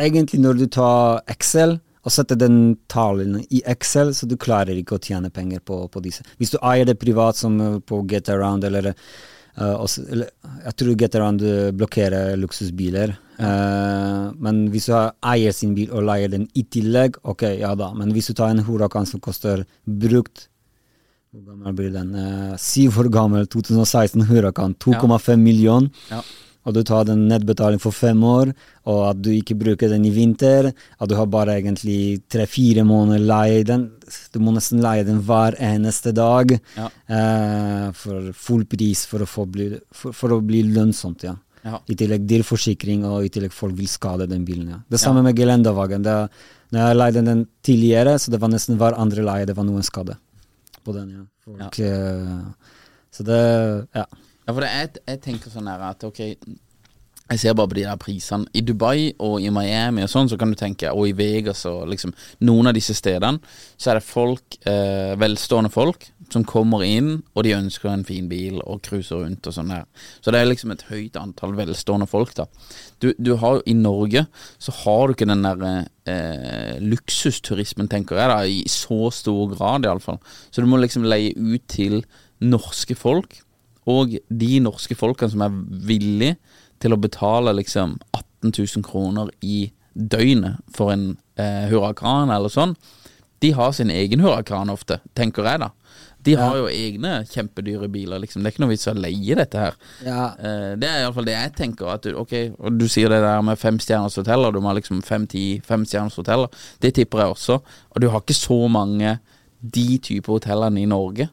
Egentlig 0.00 0.40
når 0.42 0.62
du 0.62 0.68
tar 0.72 1.22
Excel 1.30 1.76
og 2.02 2.14
setter 2.14 2.38
den 2.38 2.78
talen 2.90 3.36
i 3.44 3.60
Excel, 3.68 4.14
så 4.14 4.26
du 4.26 4.38
klarer 4.40 4.78
ikke 4.78 4.96
å 4.96 5.02
tjene 5.02 5.30
penger 5.34 5.62
på, 5.62 5.84
på 5.90 6.02
disse. 6.02 6.24
Hvis 6.40 6.54
du 6.54 6.58
eier 6.62 6.88
det 6.88 6.98
privat, 7.02 7.38
som 7.38 7.58
eh, 7.60 7.78
på 7.82 8.02
Get 8.10 8.30
Around 8.32 8.66
eller 8.70 8.92
uh, 8.92 9.76
også, 9.82 10.06
eller, 10.08 10.30
jeg 10.64 10.78
tror 10.78 10.96
Get 11.02 11.18
Around 11.18 11.44
blokkerer 11.78 12.38
luksusbiler. 12.40 13.16
Uh, 13.42 14.30
men 14.38 14.64
hvis 14.70 14.86
du 14.90 14.94
eier 14.94 15.54
sin 15.54 15.74
bil 15.74 15.90
og 15.90 16.06
leier 16.06 16.30
den 16.30 16.46
i 16.54 16.62
tillegg, 16.62 17.18
ok, 17.26 17.48
ja 17.58 17.74
da. 17.78 17.90
Men 17.98 18.14
hvis 18.14 18.30
du 18.30 18.38
tar 18.38 18.54
en 18.54 18.64
Huracan 18.66 19.08
som 19.08 19.22
koster 19.22 19.66
brukt 19.82 20.46
Hvor 21.32 21.44
gammel 21.48 21.72
blir 21.78 21.92
den? 21.94 22.10
Eh, 22.14 22.56
syv 22.60 22.98
år 23.00 23.06
gammel, 23.12 23.46
2016 23.48 24.26
Huracan. 24.28 24.74
2,5 24.84 25.38
million. 25.40 25.86
Ja. 26.10 26.18
Og 26.68 26.74
du 26.76 26.82
tar 26.86 27.06
den 27.08 27.24
nedbetaling 27.26 27.80
for 27.82 27.90
fem 27.90 28.20
år, 28.22 28.52
og 28.86 28.98
at 29.08 29.22
du 29.24 29.30
ikke 29.32 29.56
bruker 29.58 29.88
den 29.90 30.04
i 30.06 30.12
vinter. 30.14 30.68
At 31.00 31.08
du 31.08 31.14
har 31.18 31.26
bare 31.32 31.56
egentlig 31.56 32.20
tre-fire 32.30 32.84
måneder 32.86 33.24
leie 33.24 33.64
den. 33.66 33.88
Du 34.30 34.38
må 34.44 34.52
nesten 34.54 34.82
leie 34.84 35.06
den 35.08 35.22
hver 35.26 35.56
eneste 35.58 36.12
dag 36.14 36.52
Ja. 36.76 36.90
eh, 37.08 37.90
for 37.96 38.28
full 38.34 38.64
pris 38.66 39.06
for 39.06 39.24
å, 39.24 39.26
få 39.26 39.46
bli, 39.50 39.70
for, 39.90 40.12
for 40.12 40.36
å 40.36 40.40
bli 40.44 40.62
lønnsomt. 40.68 41.24
ja. 41.24 41.34
Ja. 41.64 41.78
I 41.88 41.94
tillegg 41.94 42.26
dyr 42.26 42.42
forsikring, 42.42 43.04
og 43.06 43.24
i 43.24 43.28
tillegg 43.30 43.52
folk 43.54 43.72
vil 43.78 43.86
skade 43.88 44.28
den 44.28 44.44
bilen. 44.44 44.68
ja. 44.68 44.80
Det 44.90 45.00
samme 45.00 45.22
med 45.22 45.34
gelendavagen. 45.34 46.02
Det, 46.02 46.28
når 46.72 46.88
jeg 46.88 46.96
leide 46.96 47.24
den 47.24 47.46
tidligere, 47.62 48.18
så 48.18 48.30
det 48.30 48.40
var 48.40 48.48
nesten 48.52 48.76
hver 48.76 48.98
andre 48.98 49.22
leie 49.24 49.46
det 49.46 49.56
var 49.56 49.64
noen 49.64 49.82
skade 49.82 50.18
på 50.84 50.94
den. 50.96 51.14
ja. 51.16 51.24
Folk, 51.44 51.78
ja. 51.78 52.52
så 53.10 53.24
det 53.26 53.40
Ja. 53.94 54.06
Ja, 54.42 54.52
for 54.52 54.64
det 54.64 54.68
er, 54.74 54.88
jeg 55.12 55.20
tenker 55.22 55.52
sånn 55.52 55.68
her 55.70 55.82
at 55.86 56.02
ok 56.02 56.18
Jeg 56.22 57.38
ser 57.38 57.54
bare 57.54 57.70
på 57.70 57.76
de 57.78 57.84
der 57.86 57.96
prisene. 57.96 58.48
I 58.52 58.60
Dubai 58.66 59.12
og 59.22 59.38
i 59.40 59.48
Miami 59.54 60.02
og 60.04 60.10
sånn, 60.10 60.28
så 60.28 60.36
kan 60.36 60.50
du 60.50 60.56
tenke, 60.58 60.90
og 60.90 61.06
i 61.08 61.14
Vegas 61.16 61.62
og 61.70 61.86
liksom 61.88 62.12
Noen 62.44 62.68
av 62.68 62.74
disse 62.76 62.92
stedene, 62.98 63.38
så 63.78 63.92
er 63.92 64.00
det 64.00 64.04
folk, 64.04 64.58
eh, 64.68 65.14
velstående 65.16 65.70
folk, 65.72 66.10
som 66.32 66.44
kommer 66.48 66.84
inn, 66.86 67.20
og 67.36 67.44
de 67.46 67.54
ønsker 67.56 67.90
en 67.92 68.04
fin 68.08 68.28
bil 68.30 68.58
og 68.62 68.82
cruiser 68.86 69.22
rundt 69.22 69.46
og 69.48 69.56
sånn 69.56 69.72
her. 69.74 69.84
Så 70.24 70.32
det 70.32 70.40
er 70.40 70.48
liksom 70.48 70.72
et 70.74 70.84
høyt 70.88 71.18
antall 71.20 71.54
velstående 71.58 72.08
folk, 72.10 72.34
da. 72.38 72.48
Du, 73.04 73.10
du 73.18 73.34
har 73.42 73.60
I 73.68 73.76
Norge 73.76 74.24
så 74.62 74.74
har 74.82 75.06
du 75.06 75.14
ikke 75.16 75.28
den 75.28 75.44
der 75.46 75.62
eh, 76.08 76.80
luksusturismen, 76.82 77.90
tenker 77.92 78.18
jeg, 78.20 78.32
da, 78.32 78.40
i 78.42 78.62
så 78.70 79.12
stor 79.14 79.52
grad 79.54 79.88
iallfall. 79.88 80.20
Så 80.50 80.64
du 80.64 80.70
må 80.70 80.80
liksom 80.80 81.06
leie 81.06 81.34
ut 81.36 81.66
til 81.70 82.02
norske 82.42 82.96
folk. 82.98 83.40
Og 83.90 84.16
de 84.30 84.52
norske 84.62 84.94
folkene 84.94 85.32
som 85.32 85.44
er 85.46 85.54
villige 85.88 86.38
til 86.82 86.94
å 86.94 87.00
betale 87.00 87.54
liksom 87.54 87.96
18 88.14 88.52
000 88.54 88.86
kroner 88.86 89.30
i 89.42 89.70
døgnet 89.92 90.62
for 90.74 90.92
en 90.94 91.12
eh, 91.36 91.68
hurakan 91.70 92.32
eller 92.32 92.52
sånn, 92.52 92.74
de 93.42 93.50
har 93.58 93.72
sin 93.74 93.90
egen 93.90 94.22
hurrakan 94.22 94.70
ofte, 94.70 95.00
tenker 95.18 95.46
jeg 95.46 95.62
da. 95.64 95.72
De 96.22 96.36
har 96.38 96.54
jo 96.54 96.68
egne 96.70 97.16
kjempedyre 97.26 97.88
biler, 97.90 98.20
liksom. 98.22 98.42
Det 98.42 98.50
er 98.50 98.54
ikke 98.54 98.62
noe 98.62 98.72
vits 98.72 98.88
å 98.90 98.94
leie 98.94 99.36
dette 99.38 99.58
her. 99.58 99.78
Ja. 100.06 100.28
Eh, 100.38 100.68
det 100.78 100.88
er 100.88 101.02
iallfall 101.02 101.26
det 101.26 101.34
jeg 101.34 101.54
tenker. 101.58 101.90
At 101.90 102.06
du, 102.06 102.14
ok, 102.20 102.34
og 102.60 102.78
du 102.78 102.86
sier 102.90 103.10
det 103.10 103.18
der 103.24 103.42
med 103.46 103.58
femstjerners 103.58 104.20
hoteller, 104.20 104.54
du 104.54 104.60
må 104.62 104.70
ha 104.70 104.76
liksom 104.78 105.02
fem-ti 105.06 105.46
femstjerners 105.66 106.20
hoteller. 106.20 106.62
Det 106.82 106.94
tipper 107.00 107.24
jeg 107.24 107.34
også. 107.34 107.58
Og 107.90 108.04
du 108.04 108.08
har 108.12 108.22
ikke 108.22 108.38
så 108.38 108.60
mange 108.70 109.16
de 109.62 109.88
type 110.02 110.30
hotellene 110.30 110.82
i 110.82 110.90
Norge. 110.90 111.28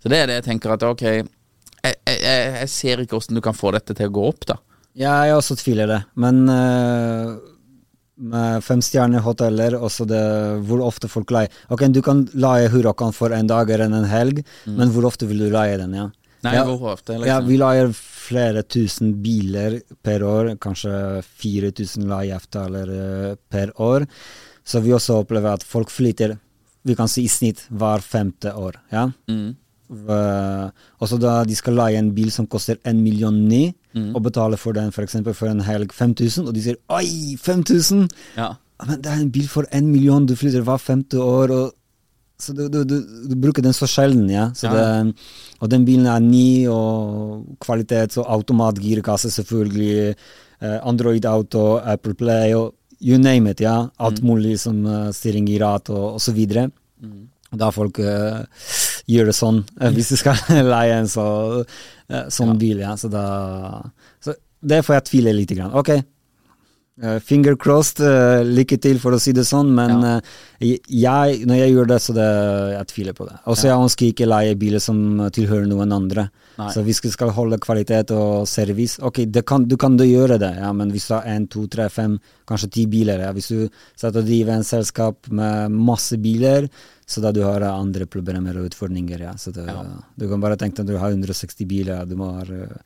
Så 0.00 0.08
det 0.12 0.22
er 0.22 0.30
det 0.30 0.40
jeg 0.40 0.48
tenker 0.48 0.74
at 0.76 0.88
ok, 0.88 1.04
jeg, 1.04 1.94
jeg, 2.08 2.18
jeg, 2.24 2.68
ser 2.72 3.04
ikke 3.04 3.18
hvordan 3.18 3.40
du 3.40 3.44
kan 3.44 3.56
få 3.56 3.72
dette 3.76 3.96
til 3.96 4.08
å 4.08 4.16
gå 4.16 4.26
opp, 4.32 4.46
da. 4.48 4.60
Ja, 4.98 5.20
jeg 5.28 5.36
også 5.36 5.56
tviler 5.60 5.88
det. 5.88 6.00
Men 6.20 6.42
eh, 6.50 7.36
med 8.20 8.64
femstjernehoteller, 8.64 9.78
også 9.80 10.06
det 10.08 10.22
hvor 10.68 10.82
ofte 10.84 11.08
folk 11.08 11.32
leier 11.32 11.52
Ok, 11.72 11.86
du 11.88 12.02
kan 12.04 12.26
leie 12.36 12.68
Huracan 12.72 13.14
for 13.16 13.32
en 13.32 13.48
dag 13.50 13.70
eller 13.70 13.88
en 13.88 14.08
helg, 14.10 14.42
men 14.68 14.92
hvor 14.92 15.08
ofte 15.08 15.28
vil 15.30 15.46
du 15.46 15.48
leie 15.54 15.78
den? 15.80 15.96
ja? 15.96 16.10
Nei, 16.44 16.54
ja, 16.56 16.64
hvor 16.64 16.94
ofte, 16.94 17.18
liksom? 17.18 17.28
Ja, 17.28 17.40
vi 17.44 17.56
leier 17.60 17.90
flere 17.92 18.62
tusen 18.64 19.12
biler 19.20 19.80
per 20.04 20.22
år, 20.24 20.54
kanskje 20.62 20.92
4000 21.42 22.06
leieavtaler 22.08 22.92
eh, 22.96 23.34
per 23.52 23.74
år. 23.80 24.06
Så 24.64 24.80
vi 24.84 24.94
også 24.96 25.18
opplever 25.20 25.52
at 25.58 25.66
folk 25.66 25.92
flytter, 25.92 26.38
vi 26.86 26.96
kan 26.96 27.10
si 27.12 27.26
i 27.26 27.32
snitt 27.32 27.66
hver 27.68 28.00
femte 28.04 28.54
år. 28.56 28.80
ja? 28.92 29.10
Mm. 29.28 29.52
Uh, 29.90 30.70
også 31.02 31.18
da 31.18 31.40
de 31.44 31.54
skal 31.58 31.74
leie 31.74 31.98
en 31.98 32.12
bil 32.14 32.30
som 32.30 32.46
koster 32.46 32.78
en 32.86 33.02
million 33.02 33.34
ni, 33.48 33.74
Mm. 33.90 34.12
og 34.14 34.22
betale 34.22 34.54
for 34.56 34.70
den 34.72 34.92
f.eks. 34.94 35.16
For, 35.24 35.32
for 35.34 35.48
en 35.50 35.60
helg 35.66 35.90
5000, 35.92 36.46
og 36.46 36.54
de 36.54 36.60
sier 36.62 36.76
'oi, 36.88 37.34
5000'! 37.36 38.04
Ja. 38.36 38.52
Men 38.86 39.00
det 39.02 39.10
er 39.10 39.18
en 39.20 39.30
bil 39.34 39.48
for 39.48 39.64
en 39.72 39.88
million, 39.90 40.26
du 40.26 40.36
flytter 40.36 40.62
hver 40.62 40.78
femte 40.78 41.18
år, 41.18 41.50
og 41.50 41.72
så 42.38 42.54
du, 42.54 42.68
du, 42.68 42.84
du, 42.84 42.94
du 43.28 43.34
bruker 43.34 43.62
den 43.62 43.72
så 43.74 43.88
sjelden, 43.90 44.30
ja. 44.30 44.52
Så 44.54 44.68
Ja. 44.70 45.02
Det, 45.02 45.14
og 45.60 45.68
den 45.70 45.84
bilen 45.84 46.06
er 46.06 46.20
ny, 46.20 46.68
og 46.68 47.44
kvalitet, 47.60 48.16
og 48.18 48.30
automatgirkasse, 48.30 49.30
selvfølgelig. 49.30 50.14
eh, 50.62 50.78
Android 50.86 51.24
Auto, 51.24 51.78
Apple 51.78 52.14
Play, 52.14 52.54
og 52.54 52.74
you 53.02 53.18
name 53.18 53.50
it, 53.50 53.60
ja. 53.60 53.88
Alt 53.98 54.22
mulig 54.22 54.60
som 54.60 54.86
uh, 54.86 55.10
styring 55.10 55.48
i 55.50 55.58
rat, 55.58 55.90
og, 55.90 56.14
og 56.14 56.20
så 56.20 56.32
videre. 56.32 56.70
Da 57.58 57.70
folk 57.70 57.98
eh, 57.98 58.44
gjør 59.10 59.30
det 59.32 59.36
sånn, 59.38 59.60
eh, 59.80 59.90
hvis 59.96 60.12
du 60.14 60.16
skal 60.20 60.38
leie 60.74 61.00
en 61.00 61.10
så, 61.10 61.26
eh, 62.08 62.28
sånn 62.32 62.56
bil, 62.60 62.78
ja. 62.84 62.94
Så 63.00 63.10
da 63.12 63.26
Så 64.22 64.34
det 64.62 64.82
får 64.86 64.98
jeg 65.00 65.04
tvile 65.10 65.32
litt. 65.36 65.52
grann. 65.56 65.72
Ok, 65.74 65.88
eh, 67.02 67.18
finger 67.24 67.56
crossed, 67.56 68.00
uh, 68.04 68.42
lykke 68.44 68.76
til, 68.80 68.98
for 69.00 69.16
å 69.16 69.20
si 69.20 69.32
det 69.32 69.46
sånn, 69.48 69.70
men 69.74 70.02
Ja. 70.02 70.16
eh, 70.60 70.76
jeg, 70.90 71.46
når 71.48 71.56
jeg 71.62 71.72
gjør 71.74 71.86
det, 71.88 71.98
så 72.04 72.12
det, 72.14 72.28
jeg 72.76 72.86
tviler 72.92 73.14
på 73.16 73.26
det. 73.28 73.38
Også 73.46 73.68
jeg 73.70 73.78
ønsker 73.80 74.10
ikke 74.12 74.28
leie 74.28 74.54
biler 74.60 74.80
som 74.84 75.30
tilhører 75.32 75.66
noen 75.70 75.92
andre. 75.96 76.26
Nei. 76.58 76.68
Så 76.74 76.82
hvis 76.84 77.00
du 77.00 77.08
skal 77.08 77.30
holde 77.32 77.56
kvalitet 77.58 78.10
og 78.12 78.46
service, 78.46 78.98
ok, 79.00 79.24
det 79.32 79.46
kan, 79.48 79.64
du 79.64 79.78
kan 79.80 79.96
da 79.96 80.04
gjøre 80.04 80.36
det, 80.38 80.50
ja, 80.60 80.72
men 80.76 80.90
hvis 80.92 81.06
du 81.08 81.14
har 81.14 81.24
en, 81.24 81.46
to, 81.48 81.66
tre, 81.72 81.88
fem, 81.88 82.18
kanskje 82.46 82.70
ti 82.70 82.84
biler, 82.86 83.18
ja. 83.24 83.32
hvis 83.32 83.48
du 83.48 83.68
setter 83.96 84.20
og 84.20 84.26
driver 84.28 84.58
en 84.58 84.66
selskap 84.66 85.30
med 85.32 85.70
masse 85.72 86.18
biler, 86.20 86.68
så 87.10 87.20
da 87.24 87.32
du 87.34 87.40
har 87.42 87.64
andre 87.66 88.06
problemer 88.06 88.54
og 88.60 88.68
utfordringer, 88.70 89.26
ja. 89.26 89.32
Så 89.36 89.50
det, 89.50 89.66
du 90.14 90.28
kan 90.30 90.42
bare 90.42 90.58
tenke 90.60 90.78
deg 90.78 90.86
at 90.86 90.94
du 90.94 91.00
har 91.02 91.10
160 91.10 91.66
biler, 91.66 92.04
du 92.06 92.14
må 92.20 92.28
ha 92.36 92.44
eh, 92.46 92.76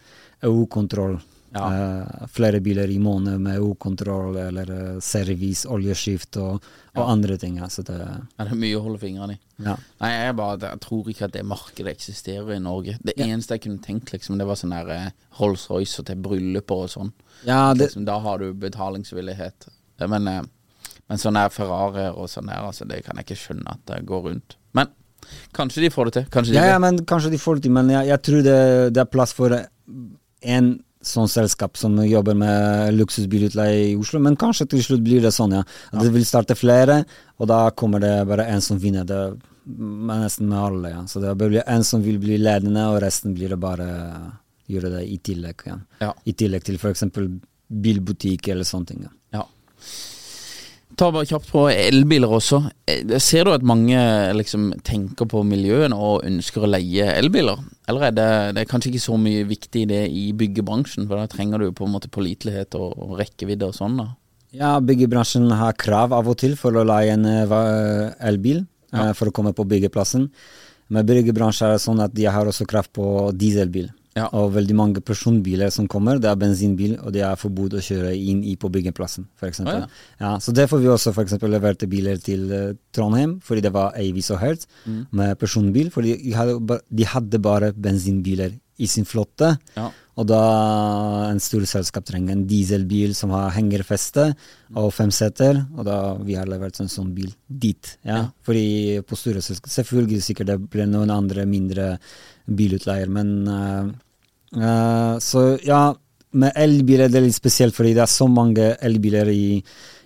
EU-kontroll. 0.48 1.18
Ja. 1.54 1.66
Uh, 1.70 2.24
flere 2.34 2.58
biler 2.58 2.90
i 2.90 2.96
måneden 2.98 3.44
med 3.44 3.60
EU-kontroll 3.60 4.34
eller 4.42 4.70
uh, 4.74 4.96
service, 5.04 5.68
oljeskift 5.70 6.40
og, 6.42 6.64
og 6.96 7.02
andre 7.04 7.36
ting. 7.38 7.60
Ja. 7.60 7.68
Så 7.70 7.84
det, 7.86 7.94
Ja, 8.00 8.46
det 8.48 8.56
er 8.56 8.58
mye 8.64 8.80
å 8.80 8.82
holde 8.82 8.98
fingrene 9.04 9.36
i. 9.36 9.38
ja. 9.68 9.76
Nei, 10.02 10.10
jeg, 10.16 10.34
bare, 10.40 10.72
jeg 10.72 10.82
tror 10.82 11.12
ikke 11.12 11.28
at 11.28 11.36
det 11.36 11.44
markedet 11.46 11.94
eksisterer 11.94 12.56
i 12.56 12.58
Norge. 12.64 12.96
Det 13.06 13.14
eneste 13.20 13.54
jeg 13.54 13.66
kunne 13.68 13.84
tenkt, 13.84 14.10
liksom, 14.16 14.40
det 14.40 14.48
var 14.48 14.58
sånn 14.58 14.74
der 14.74 14.90
eh, 14.96 15.06
Rolls-Royce 15.38 16.02
til 16.08 16.24
brylluper 16.26 16.88
og 16.88 16.90
sånn. 16.96 17.14
ja, 17.46 17.60
det, 17.70 17.86
Liksom, 17.86 18.08
da 18.08 18.18
har 18.24 18.42
du 18.42 18.50
betalingsvillighet. 18.66 19.68
Men, 20.10 20.26
men 21.10 21.20
sånn 21.20 21.36
her 21.38 21.52
Ferrarier 21.52 22.16
og 22.16 22.30
sånn 22.32 22.48
her, 22.52 22.64
altså, 22.64 22.86
det 22.88 23.02
kan 23.04 23.18
jeg 23.20 23.28
ikke 23.28 23.40
skjønne 23.42 23.76
at 23.76 23.82
det 23.90 24.00
går 24.08 24.24
rundt. 24.30 24.56
Men 24.76 24.90
kanskje 25.56 25.84
de 25.84 25.92
får 25.92 26.08
det 26.08 26.16
til. 26.16 26.26
Kanskje 26.32 26.54
de 26.54 26.58
ja, 26.60 26.72
ja, 26.74 26.80
men 26.82 27.02
kanskje 27.08 27.32
de 27.34 27.40
får 27.40 27.58
det 27.58 27.66
til, 27.66 27.76
men 27.76 27.92
jeg, 27.92 28.10
jeg 28.12 28.22
tror 28.28 28.44
det, 28.46 28.58
det 28.96 29.04
er 29.04 29.12
plass 29.12 29.34
for 29.36 29.54
en 29.54 30.74
sånn 31.04 31.28
selskap 31.28 31.76
som 31.76 31.96
jobber 32.04 32.36
med 32.38 32.94
luksusbilutleie 32.96 33.90
i 33.90 33.96
Oslo, 34.00 34.20
men 34.24 34.38
kanskje 34.40 34.66
til 34.72 34.84
slutt 34.86 35.02
blir 35.04 35.24
det 35.24 35.34
sånn, 35.36 35.58
ja. 35.58 35.64
At 35.92 36.06
det 36.06 36.14
vil 36.14 36.24
starte 36.28 36.56
flere, 36.56 37.02
og 37.36 37.50
da 37.50 37.66
kommer 37.76 38.00
det 38.00 38.14
bare 38.28 38.48
en 38.52 38.64
som 38.64 38.80
vinner. 38.80 39.04
Det 39.08 39.18
er 39.20 39.34
nesten 40.08 40.48
med 40.48 40.60
alle, 40.60 40.94
ja. 40.94 41.02
Så 41.10 41.20
det 41.20 41.34
blir 41.40 41.60
en 41.60 41.84
som 41.84 42.04
vil 42.04 42.16
bli 42.22 42.38
ledende, 42.40 42.86
og 42.92 43.02
resten 43.04 43.36
blir 43.36 43.52
det 43.52 43.60
bare 43.60 43.90
gjøre 44.70 44.94
det 44.96 45.04
i 45.12 45.18
tillegg. 45.20 45.66
Ja. 45.68 45.78
Ja. 46.00 46.10
I 46.24 46.32
tillegg 46.40 46.64
til 46.64 46.80
f.eks. 46.80 47.04
bilbutikk 47.84 48.48
eller 48.54 48.68
sånne 48.68 48.92
ting. 48.92 49.04
Ja. 49.04 49.12
Ja. 49.40 49.46
Ta 50.94 51.08
bare 51.10 51.26
kjapt 51.26 51.48
på 51.50 51.64
elbiler 51.72 52.30
også. 52.36 52.60
Eh, 52.90 53.16
Ser 53.22 53.46
du 53.46 53.54
at 53.54 53.66
mange 53.66 53.98
liksom 54.36 54.70
tenker 54.86 55.26
på 55.30 55.42
miljøene 55.46 55.96
og 55.96 56.26
ønsker 56.26 56.64
å 56.64 56.70
leie 56.70 57.08
elbiler? 57.16 57.62
Eller 57.90 58.08
er 58.08 58.14
det, 58.14 58.28
det 58.54 58.62
er 58.62 58.70
kanskje 58.70 58.92
ikke 58.92 59.06
så 59.06 59.16
mye 59.20 59.46
viktig 59.48 59.86
det 59.90 60.04
i 60.08 60.28
byggebransjen, 60.38 61.08
for 61.10 61.18
da 61.18 61.30
trenger 61.30 61.64
du 61.64 61.72
på 61.74 61.88
en 61.88 61.96
måte 61.96 62.12
pålitelighet 62.14 62.78
og, 62.78 62.94
og 62.94 63.16
rekkevidde 63.20 63.70
og 63.70 63.76
sånn, 63.76 63.98
da. 64.00 64.12
Ja, 64.54 64.76
byggebransjen 64.78 65.50
har 65.58 65.74
krav 65.74 66.14
av 66.14 66.30
og 66.30 66.38
til 66.38 66.54
for 66.58 66.76
å 66.78 66.86
leie 66.86 67.16
en 67.16 67.26
eh, 67.26 68.14
elbil 68.30 68.62
ja. 68.94 69.10
for 69.18 69.30
å 69.30 69.34
komme 69.34 69.54
på 69.56 69.66
byggeplassen. 69.66 70.28
Men 70.94 71.06
byggebransjen 71.08 71.74
er 71.74 71.82
sånn 71.82 72.02
at 72.04 72.14
de 72.14 72.28
har 72.30 72.46
også 72.46 72.66
krav 72.70 72.86
på 72.94 73.32
dieselbil. 73.34 73.90
Ja. 74.14 74.28
Og 74.38 74.52
veldig 74.54 74.76
mange 74.78 75.02
personbiler 75.02 75.72
som 75.74 75.88
kommer, 75.90 76.20
det 76.22 76.28
er 76.30 76.38
bensinbil, 76.38 76.94
og 77.02 77.14
det 77.16 77.24
er 77.26 77.38
forbudt 77.38 77.74
å 77.74 77.82
kjøre 77.82 78.12
inn 78.14 78.44
i 78.46 78.54
på 78.60 78.70
byggeplassen, 78.70 79.26
f.eks. 79.40 79.64
Å, 79.64 79.74
ja. 79.74 79.88
ja. 80.20 80.32
så 80.42 80.54
derfor 80.54 80.78
får 80.78 80.84
vi 80.84 80.92
også 80.94 81.12
f.eks. 81.14 81.34
leverte 81.50 81.88
biler 81.90 82.20
til 82.22 82.46
uh, 82.52 82.76
Trondheim, 82.94 83.40
fordi 83.42 83.64
det 83.66 83.74
var 83.74 83.96
Avis 83.98 84.30
og 84.34 84.40
Hertz 84.42 84.70
Mm. 84.84 85.06
med 85.16 85.38
personbil, 85.38 85.88
fordi 85.92 86.14
de 86.20 86.32
hadde, 86.36 86.78
de 86.90 87.04
hadde 87.08 87.38
bare 87.40 87.70
bensinbiler 87.72 88.52
i 88.78 88.86
sin 88.90 89.06
flotte. 89.06 89.54
Ja. 89.78 89.90
Og 90.18 90.26
da 90.30 90.40
en 91.30 91.40
stor 91.42 91.64
selskap 91.66 92.06
trenger 92.06 92.34
en 92.34 92.44
dieselbil 92.46 93.14
som 93.18 93.32
har 93.34 93.54
hengerfeste 93.56 94.28
og 94.78 94.92
fem 94.94 95.10
seter, 95.14 95.58
og 95.74 95.86
da 95.88 95.98
vi 96.22 96.36
har 96.38 96.50
levert 96.50 96.78
en 96.82 96.90
sånn 96.90 97.10
bil 97.16 97.32
dit. 97.48 97.96
Ja. 98.06 98.20
Ja. 98.20 98.24
Fordi 98.46 99.00
på 99.06 99.18
store 99.18 99.42
selskap 99.42 99.72
Selvfølgelig 99.74 100.22
sikkert 100.26 100.52
det 100.52 100.58
blir 100.70 100.86
noen 100.90 101.10
andre 101.14 101.46
mindre 101.50 101.96
bilutleier, 102.46 103.10
men 103.10 103.48
eh, 103.48 103.92
eh, 104.56 105.18
Så 105.18 105.44
ja, 105.64 105.94
med 106.34 106.52
elbiler 106.58 107.10
det 107.10 107.20
er 107.20 107.26
litt 107.26 107.36
spesielt, 107.36 107.74
fordi 107.76 107.94
det 107.94 108.04
er 108.04 108.10
så 108.10 108.28
mange 108.30 108.72
elbiler 108.84 109.30
i, 109.32 109.58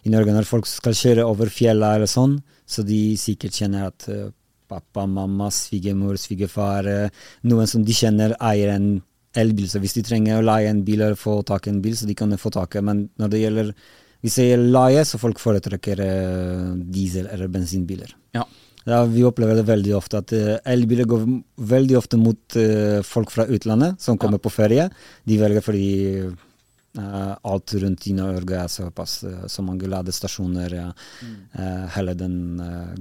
i 0.05 0.13
Norge 0.13 0.35
når 0.35 0.49
folk 0.49 0.69
skal 0.69 0.97
kjøre 0.97 1.27
over 1.29 1.53
fjellet 1.53 1.99
eller 1.99 2.11
sånn, 2.11 2.39
så 2.69 2.85
de 2.85 3.17
sikkert 3.21 3.57
kjenner 3.61 3.89
at 3.89 4.09
eh, 4.13 4.29
pappa, 4.69 5.07
mamma, 5.09 5.49
svigermor, 5.55 6.19
svigerfar, 6.21 6.89
eh, 6.89 7.23
noen 7.49 7.71
som 7.71 7.85
de 7.85 7.97
kjenner 7.97 8.37
eier 8.51 8.75
en 8.75 8.91
elbil. 9.39 9.69
Så 9.71 9.81
hvis 9.81 9.97
de 9.97 10.05
trenger 10.05 10.41
å 10.41 10.45
leie 10.45 10.69
en 10.69 10.85
bil 10.85 11.01
eller 11.01 11.17
få 11.17 11.41
tak 11.49 11.69
i 11.69 11.73
en 11.73 11.81
bil, 11.85 11.97
så 11.97 12.09
de 12.09 12.17
kan 12.19 12.37
få 12.37 12.53
tak 12.53 12.77
i. 12.77 12.85
Men 12.85 13.07
når 13.21 13.33
det 13.33 13.41
gjelder 13.45 13.73
hvis 14.19 14.35
det 14.35 14.49
gjelder 14.49 14.73
leie, 14.75 15.03
så 15.07 15.19
folk 15.23 15.39
foretrekker 15.39 16.01
diesel- 16.91 17.29
eller 17.31 17.51
bensinbiler. 17.55 18.11
Ja. 18.35 18.43
Ja, 18.89 19.03
vi 19.05 19.25
opplever 19.27 19.59
det 19.59 19.69
veldig 19.69 19.95
ofte 19.99 20.23
at 20.23 20.33
eh, 20.33 20.57
elbiler 20.73 21.09
går 21.09 21.25
veldig 21.69 21.97
ofte 21.99 22.17
mot 22.21 22.57
eh, 22.57 23.01
folk 23.05 23.33
fra 23.35 23.45
utlandet 23.45 24.01
som 24.01 24.17
kommer 24.21 24.41
på 24.41 24.53
ferie. 24.53 24.87
De 25.29 25.37
velger 25.37 25.65
fordi 25.65 25.89
uh, 26.25 27.35
alt 27.51 27.75
rundt 27.83 28.07
i 28.09 28.15
Norge 28.17 28.57
er 28.57 28.71
såpass 28.73 29.19
så 29.53 29.65
mange 29.67 29.91
ladestasjoner. 29.93 30.77
Ja. 30.79 30.87
Eh, 31.53 31.85
hele 31.99 32.15
den 32.17 32.39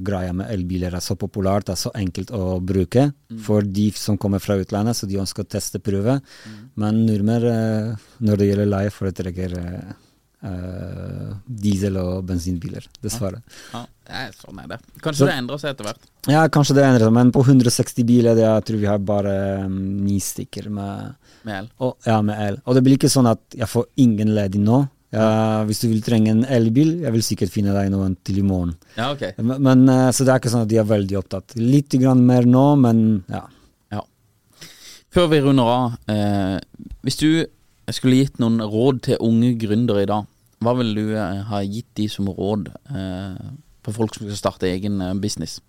greia 0.03 0.33
med 0.35 0.51
elbiler 0.51 0.97
er 0.97 1.05
så 1.05 1.15
populært, 1.15 1.71
er 1.71 1.79
så 1.79 1.93
enkelt 1.95 2.35
å 2.35 2.57
bruke 2.59 3.07
for 3.45 3.63
de 3.63 3.87
som 3.95 4.19
kommer 4.19 4.43
fra 4.43 4.59
utlandet, 4.59 4.99
så 4.99 5.07
de 5.07 5.21
ønsker 5.23 5.47
å 5.47 5.51
teste 5.55 5.79
prøve. 5.79 6.19
Men 6.75 7.05
nordmenn, 7.07 7.95
når 8.27 8.43
det 8.43 8.51
gjelder 8.51 8.73
leie, 8.75 8.93
foretrekker 8.97 9.55
uh, 9.55 9.95
diesel- 10.43 11.97
og 11.97 12.25
bensinbiler, 12.27 12.85
dessverre. 13.03 13.41
Ja, 13.73 13.85
ja, 14.09 14.27
sånn 14.37 14.59
er 14.63 14.67
det. 14.67 14.79
Kanskje 15.01 15.17
Så- 15.23 15.25
det 15.27 15.35
endrer 15.37 15.59
seg 15.59 15.71
etter 15.75 15.83
hvert. 15.85 16.03
Ja, 16.27 16.47
kanskje 16.47 16.75
det 16.75 16.83
endrer 16.85 17.05
seg, 17.07 17.13
men 17.13 17.31
på 17.31 17.43
160 17.45 18.03
biler 18.05 18.35
det, 18.35 18.43
jeg 18.43 18.65
tror 18.65 18.79
vi 18.79 18.85
har 18.85 18.99
bare 18.99 19.65
um, 19.65 20.03
ni 20.05 20.19
stykker 20.19 20.69
med, 20.69 21.15
Med 21.43 21.55
el. 21.63 21.69
og, 21.79 21.97
ja, 22.05 22.21
med 22.21 22.37
el. 22.39 22.61
Og 22.65 22.75
det 22.75 22.83
blir 22.83 22.97
ikke 22.97 23.09
sånn 23.11 23.27
at 23.29 23.39
jeg 23.55 23.67
får 23.67 23.85
ingen 23.97 24.27
ledig 24.35 24.59
nå. 24.61 24.87
Ja, 25.11 25.63
hvis 25.63 25.79
du 25.79 25.87
vil 25.87 26.01
trenge 26.01 26.27
en 26.29 26.43
elbil, 26.43 26.99
jeg 27.01 27.11
vil 27.13 27.21
sikkert 27.23 27.49
finne 27.49 27.71
deg 27.73 27.89
noen 27.89 28.17
til 28.27 28.39
i 28.39 28.41
morgen. 28.43 28.75
Ja, 28.97 29.13
ok. 29.13 29.37
Men, 29.39 29.61
men, 29.63 29.89
eh, 29.89 30.11
så 30.11 30.25
det 30.25 30.33
er 30.35 30.39
ikke 30.41 30.51
sånn 30.51 30.63
at 30.63 30.67
de 30.67 30.77
er 30.77 30.83
veldig 30.83 31.17
opptatt. 31.17 31.55
Litt 31.55 31.89
grann 31.97 32.25
mer 32.25 32.43
nå, 32.43 32.77
men 32.77 33.23
ja. 33.31 33.45
Ja. 33.89 34.01
Før 35.09 35.29
vi 35.31 35.39
runder 35.39 35.63
av, 35.63 35.97
eh, 36.11 36.59
hvis 37.05 37.17
du 37.17 37.45
skulle 37.95 38.19
gitt 38.19 38.41
noen 38.43 38.59
råd 38.59 38.99
til 39.07 39.21
unge 39.23 39.53
gründere 39.61 40.03
i 40.03 40.09
dag, 40.09 40.27
hva 40.63 40.73
ville 40.75 40.97
du 40.97 41.13
eh, 41.15 41.43
ha 41.47 41.61
gitt 41.63 41.87
de 41.95 42.07
som 42.11 42.27
råd 42.27 42.71
eh, 42.91 43.37
for 43.85 43.95
folk 43.95 44.17
som 44.17 44.25
skal 44.27 44.39
starte 44.41 44.69
egen 44.71 44.99
eh, 45.01 45.15
business? 45.21 45.59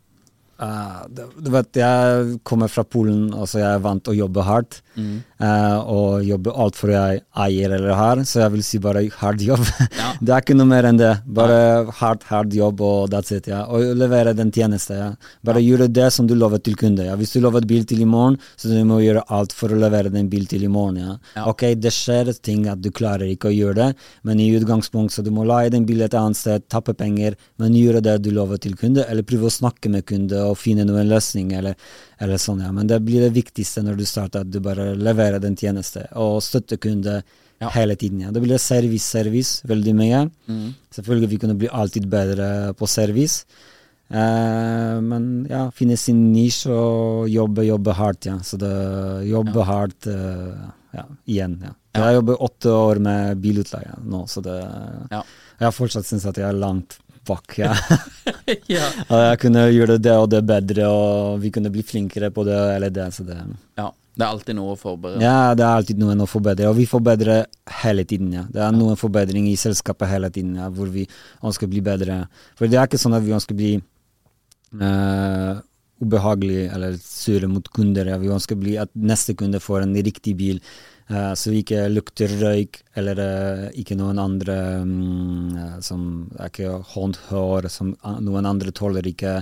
Det- 0.59 1.29
du 1.45 1.51
vet, 1.51 1.73
jeg 1.77 2.41
kommer 2.45 2.69
fra 2.69 2.83
Polen, 2.85 3.31
altså 3.33 3.61
jeg 3.61 3.75
er 3.77 3.79
vant 3.85 4.03
til 4.05 4.15
å 4.15 4.19
jobbe 4.27 4.43
hardt. 4.45 4.81
eh, 4.99 5.79
og 5.87 6.25
jobbe 6.27 6.51
alt 6.59 6.75
for 6.75 6.91
jeg 6.91 7.21
eier 7.37 7.71
eller 7.77 7.95
har, 7.95 8.17
så 8.27 8.41
jeg 8.43 8.51
vil 8.51 8.63
si 8.67 8.79
bare 8.83 9.05
hard 9.21 9.39
jobb. 9.41 9.61
Ja. 9.99 10.09
det 10.21 10.33
er 10.35 10.41
ikke 10.43 10.57
noe 10.57 10.67
mer 10.67 10.83
enn 10.89 10.99
det. 10.99 11.13
Bare 11.25 11.87
hard, 12.01 12.25
hard 12.25 12.53
jobb 12.53 12.81
og 12.83 13.11
that's 13.13 13.31
it. 13.37 13.47
Ja. 13.47 13.61
Og 13.71 13.95
levere 13.97 14.35
den 14.35 14.51
tjeneste. 14.51 14.97
Ja. 14.99 15.13
Bare 15.45 15.63
gjøre 15.63 15.87
det 15.93 16.09
som 16.13 16.27
du 16.27 16.35
lovet 16.35 16.65
til 16.65 16.75
kunde. 16.75 17.05
Ja. 17.07 17.15
Hvis 17.15 17.33
du 17.37 17.41
lovet 17.41 17.69
bil 17.71 17.85
til 17.85 18.03
i 18.03 18.09
morgen, 18.11 18.39
så 18.57 18.67
du 18.73 18.83
må 18.85 18.99
gjøre 19.05 19.23
alt 19.31 19.53
for 19.55 19.69
å 19.69 19.79
levere 19.79 20.11
den 20.11 20.29
bil 20.29 20.47
til 20.51 20.65
i 20.65 20.73
morgen. 20.73 20.97
Ja. 20.99 21.15
Ja. 21.37 21.45
Ok, 21.53 21.63
det 21.79 21.93
skjer 21.95 22.33
ting 22.43 22.67
at 22.67 22.83
du 22.83 22.91
klarer 22.91 23.31
ikke 23.31 23.53
å 23.53 23.55
gjøre 23.55 23.75
det, 23.79 23.89
men 24.25 24.41
i 24.43 24.51
utgangspunkt 24.59 25.15
så 25.15 25.23
du 25.23 25.31
må 25.31 25.47
leie 25.47 25.71
den 25.71 25.87
bilen 25.87 26.09
et 26.09 26.19
annet 26.19 26.37
sted, 26.37 26.67
tappe 26.69 26.95
penger, 26.99 27.37
men 27.59 27.73
gjøre 27.79 28.03
det 28.03 28.19
du 28.27 28.33
lover 28.35 28.59
til 28.59 28.75
kunde, 28.75 29.07
eller 29.09 29.23
prøve 29.23 29.47
å 29.47 29.55
snakke 29.55 29.89
med 29.95 30.07
kunde 30.11 30.43
og 30.51 30.59
finne 30.59 30.85
noen 30.89 31.09
løsning, 31.11 31.53
eller, 31.59 31.77
eller 32.21 32.41
sånn, 32.43 32.61
ja. 32.65 32.73
Men 32.73 32.89
det 32.91 32.99
blir 33.07 33.21
det 33.27 33.35
viktigste 33.37 33.85
når 33.87 33.99
du 34.01 34.05
starter, 34.09 34.45
at 34.47 34.51
du 34.51 34.61
bare 34.65 34.95
leverer 34.97 35.41
den 35.45 35.57
tjeneste, 35.57 36.07
og 36.17 36.41
støtter 36.43 36.81
kunde 36.83 37.23
Ja. 37.61 37.69
hele 37.75 37.97
tiden. 37.99 38.21
Ja. 38.23 38.31
Det 38.31 38.41
blir 38.45 38.59
service, 38.63 39.03
service, 39.03 39.63
veldig 39.67 39.95
mye. 39.99 40.21
Selvfølgelig 40.95 41.29
vi 41.33 41.39
kunne 41.43 41.57
bli 41.59 41.69
alltid 41.69 42.07
bedre 42.09 42.73
på 42.79 42.87
service. 42.87 43.45
Eh, 44.11 45.01
men 45.05 45.47
ja, 45.51 45.67
finne 45.75 45.97
sin 46.01 46.21
nisje 46.33 46.71
og 46.73 47.27
jobbe, 47.29 47.67
jobbe 47.67 47.93
hardt, 47.99 48.29
ja. 48.31 48.39
Så 48.47 48.57
det 48.61 48.71
jobbe 49.29 49.65
hardt 49.69 50.07
eh, 50.07 50.55
ja, 50.97 51.05
igjen, 51.29 51.59
ja. 51.67 51.75
Ja. 51.97 52.07
Jeg 52.13 52.21
jobber 52.21 52.43
åtte 52.47 52.71
år 52.71 53.01
med 53.03 53.41
bilutleie 53.43 53.99
nå, 54.07 54.23
så 54.31 54.41
det 54.45 54.57
Ja. 55.11 55.23
Jeg 55.59 55.67
har 55.67 55.75
fortsatt 55.75 56.07
syns 56.07 56.25
at 56.31 56.37
jeg 56.39 56.47
er 56.47 56.55
langt 56.55 57.01
bak, 57.29 57.55
ja. 57.61 57.75
ja. 58.75 58.89
Jeg 59.29 59.41
kunne 59.45 59.69
gjøre 59.71 59.99
det 60.03 60.17
og 60.17 60.29
det 60.33 60.43
bedre, 60.49 60.91
og 60.91 61.39
vi 61.43 61.53
kunne 61.55 61.73
bli 61.73 61.85
flinkere 61.87 62.33
på 62.35 62.45
det 62.49 62.59
eller 62.75 62.93
det. 62.95 63.09
Så 63.17 63.27
det 63.29 63.39
ja. 63.79 63.91
Det 64.19 64.25
er 64.27 64.33
alltid 64.35 64.57
noe 64.59 64.73
å 64.75 64.79
forberede. 64.79 65.23
ja, 65.23 65.55
det 65.55 65.63
er 65.63 65.77
alltid 65.79 66.01
noe 66.03 66.17
å 66.25 66.27
forbedre, 66.27 66.67
og 66.67 66.75
vi 66.75 66.89
forbedrer 66.91 67.45
hele 67.85 68.03
tiden. 68.03 68.33
ja. 68.35 68.43
Det 68.51 68.65
er 68.67 68.73
noen 68.75 68.99
forbedringer 68.99 69.53
i 69.53 69.61
selskapet 69.61 70.11
hele 70.11 70.31
tiden, 70.35 70.57
ja, 70.59 70.67
hvor 70.75 70.91
vi 70.91 71.05
ønsker 71.39 71.69
å 71.69 71.71
bli 71.71 71.83
bedre. 71.87 72.25
For 72.59 72.67
det 72.67 72.81
er 72.81 72.91
ikke 72.91 72.99
sånn 72.99 73.15
at 73.15 73.23
vi 73.23 73.37
ønsker 73.37 73.55
å 73.55 73.61
bli 73.61 73.71
uh, 74.83 75.63
ubehagelige 76.03 76.67
eller 76.75 76.99
sure 76.99 77.47
mot 77.51 77.71
kunder. 77.71 78.11
Ja. 78.11 78.19
Vi 78.19 78.35
ønsker 78.35 78.59
å 78.59 78.65
bli 78.65 78.75
at 78.83 78.91
neste 78.99 79.37
kunde 79.39 79.63
får 79.63 79.87
en 79.87 79.95
riktig 79.95 80.35
bil, 80.43 80.59
eh, 81.11 81.33
så 81.35 81.53
vi 81.53 81.63
ikke 81.65 81.87
lukter 81.93 82.33
røyk 82.41 82.83
eller 82.99 83.23
uh, 83.23 83.65
ikke 83.79 83.97
noen 83.99 84.21
andre 84.23 84.59
um, 84.83 85.57
som 85.85 86.03
ikke 86.45 86.79
håndhår, 86.95 87.69
som 87.73 87.95
uh, 88.05 88.19
noen 88.25 88.49
andre 88.49 88.75
tåler 88.75 89.07
ikke, 89.11 89.41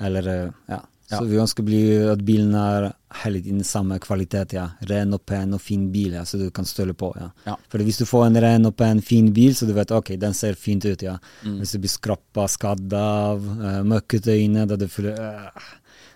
eller 0.00 0.32
eh, 0.34 0.48
ja. 0.70 0.80
Så 1.10 1.24
vi 1.26 1.40
ønsker 1.42 1.66
at 2.12 2.20
bilen 2.22 2.52
er 2.54 2.84
hele 3.24 3.40
tiden 3.42 3.64
samme 3.66 3.96
kvalitet, 4.02 4.52
ja. 4.54 4.68
Ren 4.86 5.16
og 5.16 5.24
pen 5.26 5.56
og 5.56 5.62
fin 5.62 5.88
bil, 5.90 6.14
ja, 6.14 6.22
så 6.22 6.38
du 6.38 6.44
kan 6.54 6.68
stole 6.68 6.94
på, 6.94 7.10
ja. 7.18 7.26
Ja. 7.48 7.56
For 7.72 7.82
hvis 7.82 7.98
du 7.98 8.04
får 8.06 8.28
en 8.28 8.38
ren 8.44 8.68
og 8.68 8.76
pen, 8.78 9.02
fin 9.02 9.32
bil, 9.34 9.56
så 9.58 9.66
du 9.66 9.74
vet 9.74 9.90
ok, 9.90 10.12
den 10.20 10.36
ser 10.38 10.54
fint 10.54 10.86
ut, 10.86 11.02
ja. 11.02 11.16
Mm. 11.42 11.58
Hvis 11.58 11.74
du 11.74 11.80
blir 11.82 11.90
skrappa, 11.90 12.46
skadd 12.50 12.94
av, 12.94 13.42
uh, 13.42 13.80
møkkete 13.90 14.36
øyne, 14.38 14.68
da 14.70 14.78
du 14.78 14.86
føler 14.90 15.18
øh, 15.18 15.66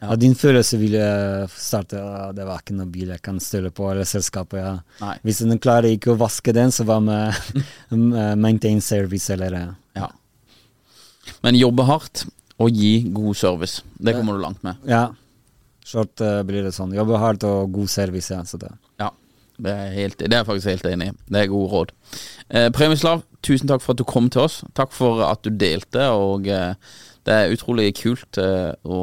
ja. 0.05 0.17
Din 0.21 0.37
følelse 0.39 0.79
vil 0.81 0.95
eh, 0.99 1.45
starte 1.51 2.01
«Åh, 2.01 2.31
Det 2.37 2.47
var 2.47 2.63
ikke 2.63 2.77
noen 2.77 2.93
bil 2.95 3.11
jeg 3.15 3.23
kan 3.25 3.41
stole 3.43 3.73
på, 3.75 3.89
eller 3.91 4.09
selskapet, 4.09 4.61
ja. 4.61 5.15
Hvis 5.25 5.43
den 5.45 5.61
klarer 5.63 5.91
ikke 5.93 6.15
å 6.15 6.21
vaske 6.21 6.55
den, 6.57 6.73
så 6.75 6.87
hva 6.89 7.01
med 7.05 7.35
eh, 7.95 8.35
maintain 8.41 8.83
service, 8.85 9.31
eller 9.35 9.59
eh, 9.61 9.73
Ja. 9.99 10.11
Men 11.45 11.57
jobbe 11.57 11.87
hardt 11.89 12.27
og 12.61 12.71
gi 12.71 13.09
god 13.13 13.37
service. 13.37 13.83
Det 13.99 14.15
kommer 14.17 14.37
du 14.37 14.45
langt 14.45 14.63
med. 14.65 14.81
Ja. 14.89 15.09
Short 15.85 16.21
uh, 16.21 16.41
blir 16.47 16.65
det 16.65 16.73
sånn. 16.77 16.95
Jobbe 16.97 17.19
hardt 17.21 17.45
og 17.49 17.73
god 17.75 17.91
service, 17.93 18.31
ja. 18.33 18.43
Så 18.49 18.61
det. 18.61 18.71
Ja, 19.01 19.11
det 19.57 19.73
er, 19.73 19.91
helt, 19.95 20.19
det 20.21 20.33
er 20.33 20.43
jeg 20.43 20.49
faktisk 20.49 20.71
helt 20.73 20.87
enig 20.91 21.09
i. 21.11 21.17
Det 21.29 21.41
er 21.41 21.51
gode 21.53 21.71
råd. 21.73 21.93
Eh, 22.49 22.69
Premieslav, 22.75 23.25
tusen 23.45 23.71
takk 23.71 23.85
for 23.85 23.95
at 23.95 24.01
du 24.01 24.07
kom 24.09 24.31
til 24.33 24.45
oss. 24.47 24.63
Takk 24.77 24.95
for 24.95 25.23
at 25.27 25.45
du 25.47 25.53
delte, 25.55 26.09
og 26.13 26.49
eh, 26.51 26.75
det 27.27 27.37
er 27.37 27.55
utrolig 27.55 27.93
kult 28.01 28.41
eh, 28.41 28.73
å 28.85 29.01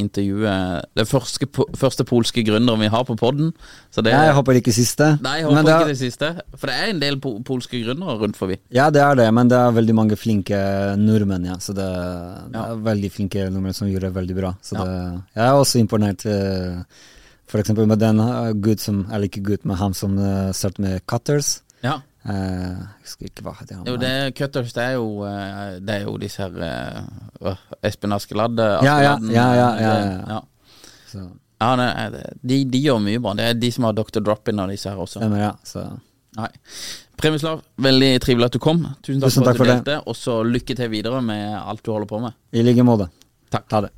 intervjue 0.00 0.52
det 0.96 1.06
første, 1.08 1.46
første 1.78 2.04
polske 2.08 2.42
gründeren 2.46 2.80
vi 2.82 2.88
har 2.92 3.04
på 3.08 3.16
podden. 3.20 3.52
Så 3.94 4.02
det, 4.02 4.12
Ja, 4.14 4.24
jeg 4.30 4.34
håper 4.38 4.58
ikke 4.60 4.72
siste. 4.74 5.10
Nei, 5.22 5.36
jeg 5.40 5.46
håper 5.46 5.54
Men 5.60 5.68
er- 5.70 5.80
ikke 5.84 5.92
det 5.92 5.98
siste. 6.00 6.30
For 6.56 6.66
det 6.72 6.76
er 6.80 6.90
en 6.94 7.00
del 7.02 7.18
po 7.20 7.34
polske 7.46 7.78
gründere 7.84 8.18
rundt 8.20 8.36
forbi. 8.40 8.58
Ja, 8.74 8.88
det 8.90 9.02
er 9.04 9.14
det, 9.20 9.28
men 9.34 9.48
det 9.48 9.58
er 9.60 9.70
veldig 9.76 9.94
mange 9.94 10.16
flinke 10.18 10.58
nordmenn, 10.98 11.46
ja. 11.46 11.54
Så 11.60 11.74
det, 11.76 11.86
det 12.52 12.60
er 12.60 12.82
veldig 12.90 13.12
flinke 13.12 13.46
nordmenn 13.50 13.74
som 13.76 13.88
gjør 13.88 14.08
det 14.08 14.14
veldig 14.14 14.36
bra. 14.40 14.54
Så 14.62 14.76
Ja. 14.78 14.84
det, 14.84 15.22
jeg 15.36 15.46
er 15.46 15.52
også 15.60 15.78
imponert. 15.84 16.26
eh, 16.26 16.82
For 17.50 17.58
eksempel 17.58 17.86
med 17.90 17.98
den 17.98 18.20
eh, 18.20 18.52
gutt 18.62 18.78
som, 18.78 19.06
eller 19.10 19.26
ikke 19.26 19.42
gutt, 19.42 19.64
men 19.66 19.76
han 19.76 19.92
som 19.92 20.16
uh, 20.18 20.52
startet 20.54 20.78
med 20.78 21.00
Cutters. 21.10 21.62
Ja. 21.82 21.96
Eh, 22.20 22.32
jeg 22.32 23.04
husker 23.06 23.28
ikke 23.30 23.44
hva 23.46 23.54
heter 23.56 23.78
han. 23.78 23.86
Jo, 23.88 23.96
det 24.00 24.12
Cutters, 24.36 24.74
det 24.76 24.82
er 24.84 24.96
jo, 24.98 25.22
eh, 25.24 25.78
det 25.80 25.94
er 25.94 26.02
jo 26.04 26.16
disse 26.20 26.44
her 26.44 26.64
eh, 26.66 26.98
øh, 27.48 27.62
Espen 27.88 28.12
Askeladd 28.12 28.60
eh, 28.60 28.76
Ja, 28.84 28.96
ja, 29.00 29.14
ja, 29.24 29.46
ja, 29.56 29.68
eh, 29.70 29.84
ja, 29.84 29.94
ja. 29.96 30.40
ja. 31.14 31.24
Det 31.60 31.86
er, 31.86 32.18
de, 32.40 32.58
de 32.72 32.80
gjør 32.80 33.00
mye 33.04 33.20
bra. 33.20 33.34
Det 33.36 33.48
er 33.50 33.56
de 33.60 33.72
som 33.72 33.84
har 33.88 33.96
Dr. 33.96 34.20
Drop-In 34.24 34.62
og 34.62 34.72
disse 34.72 34.88
her 34.88 35.00
også. 35.00 35.20
stemmer, 35.20 35.42
ja. 35.42 35.50
Så. 35.66 35.84
Nei. 36.38 36.48
Premislav, 37.20 37.60
veldig 37.76 38.10
trivelig 38.24 38.48
at 38.48 38.56
du 38.56 38.60
kom. 38.64 38.80
Tusen 39.04 39.20
takk 39.20 39.28
Tusen 39.28 39.44
for 39.44 39.52
at 39.52 39.60
du 39.60 39.72
delte. 39.74 39.98
Og 40.08 40.16
så 40.16 40.38
lykke 40.46 40.76
til 40.78 40.92
videre 40.92 41.20
med 41.24 41.56
alt 41.60 41.84
du 41.84 41.92
holder 41.92 42.08
på 42.08 42.20
med. 42.22 42.36
I 42.56 42.64
like 42.64 42.86
måte. 42.86 43.10
Takk. 43.52 43.66
Ha 43.74 43.82
det. 43.88 43.92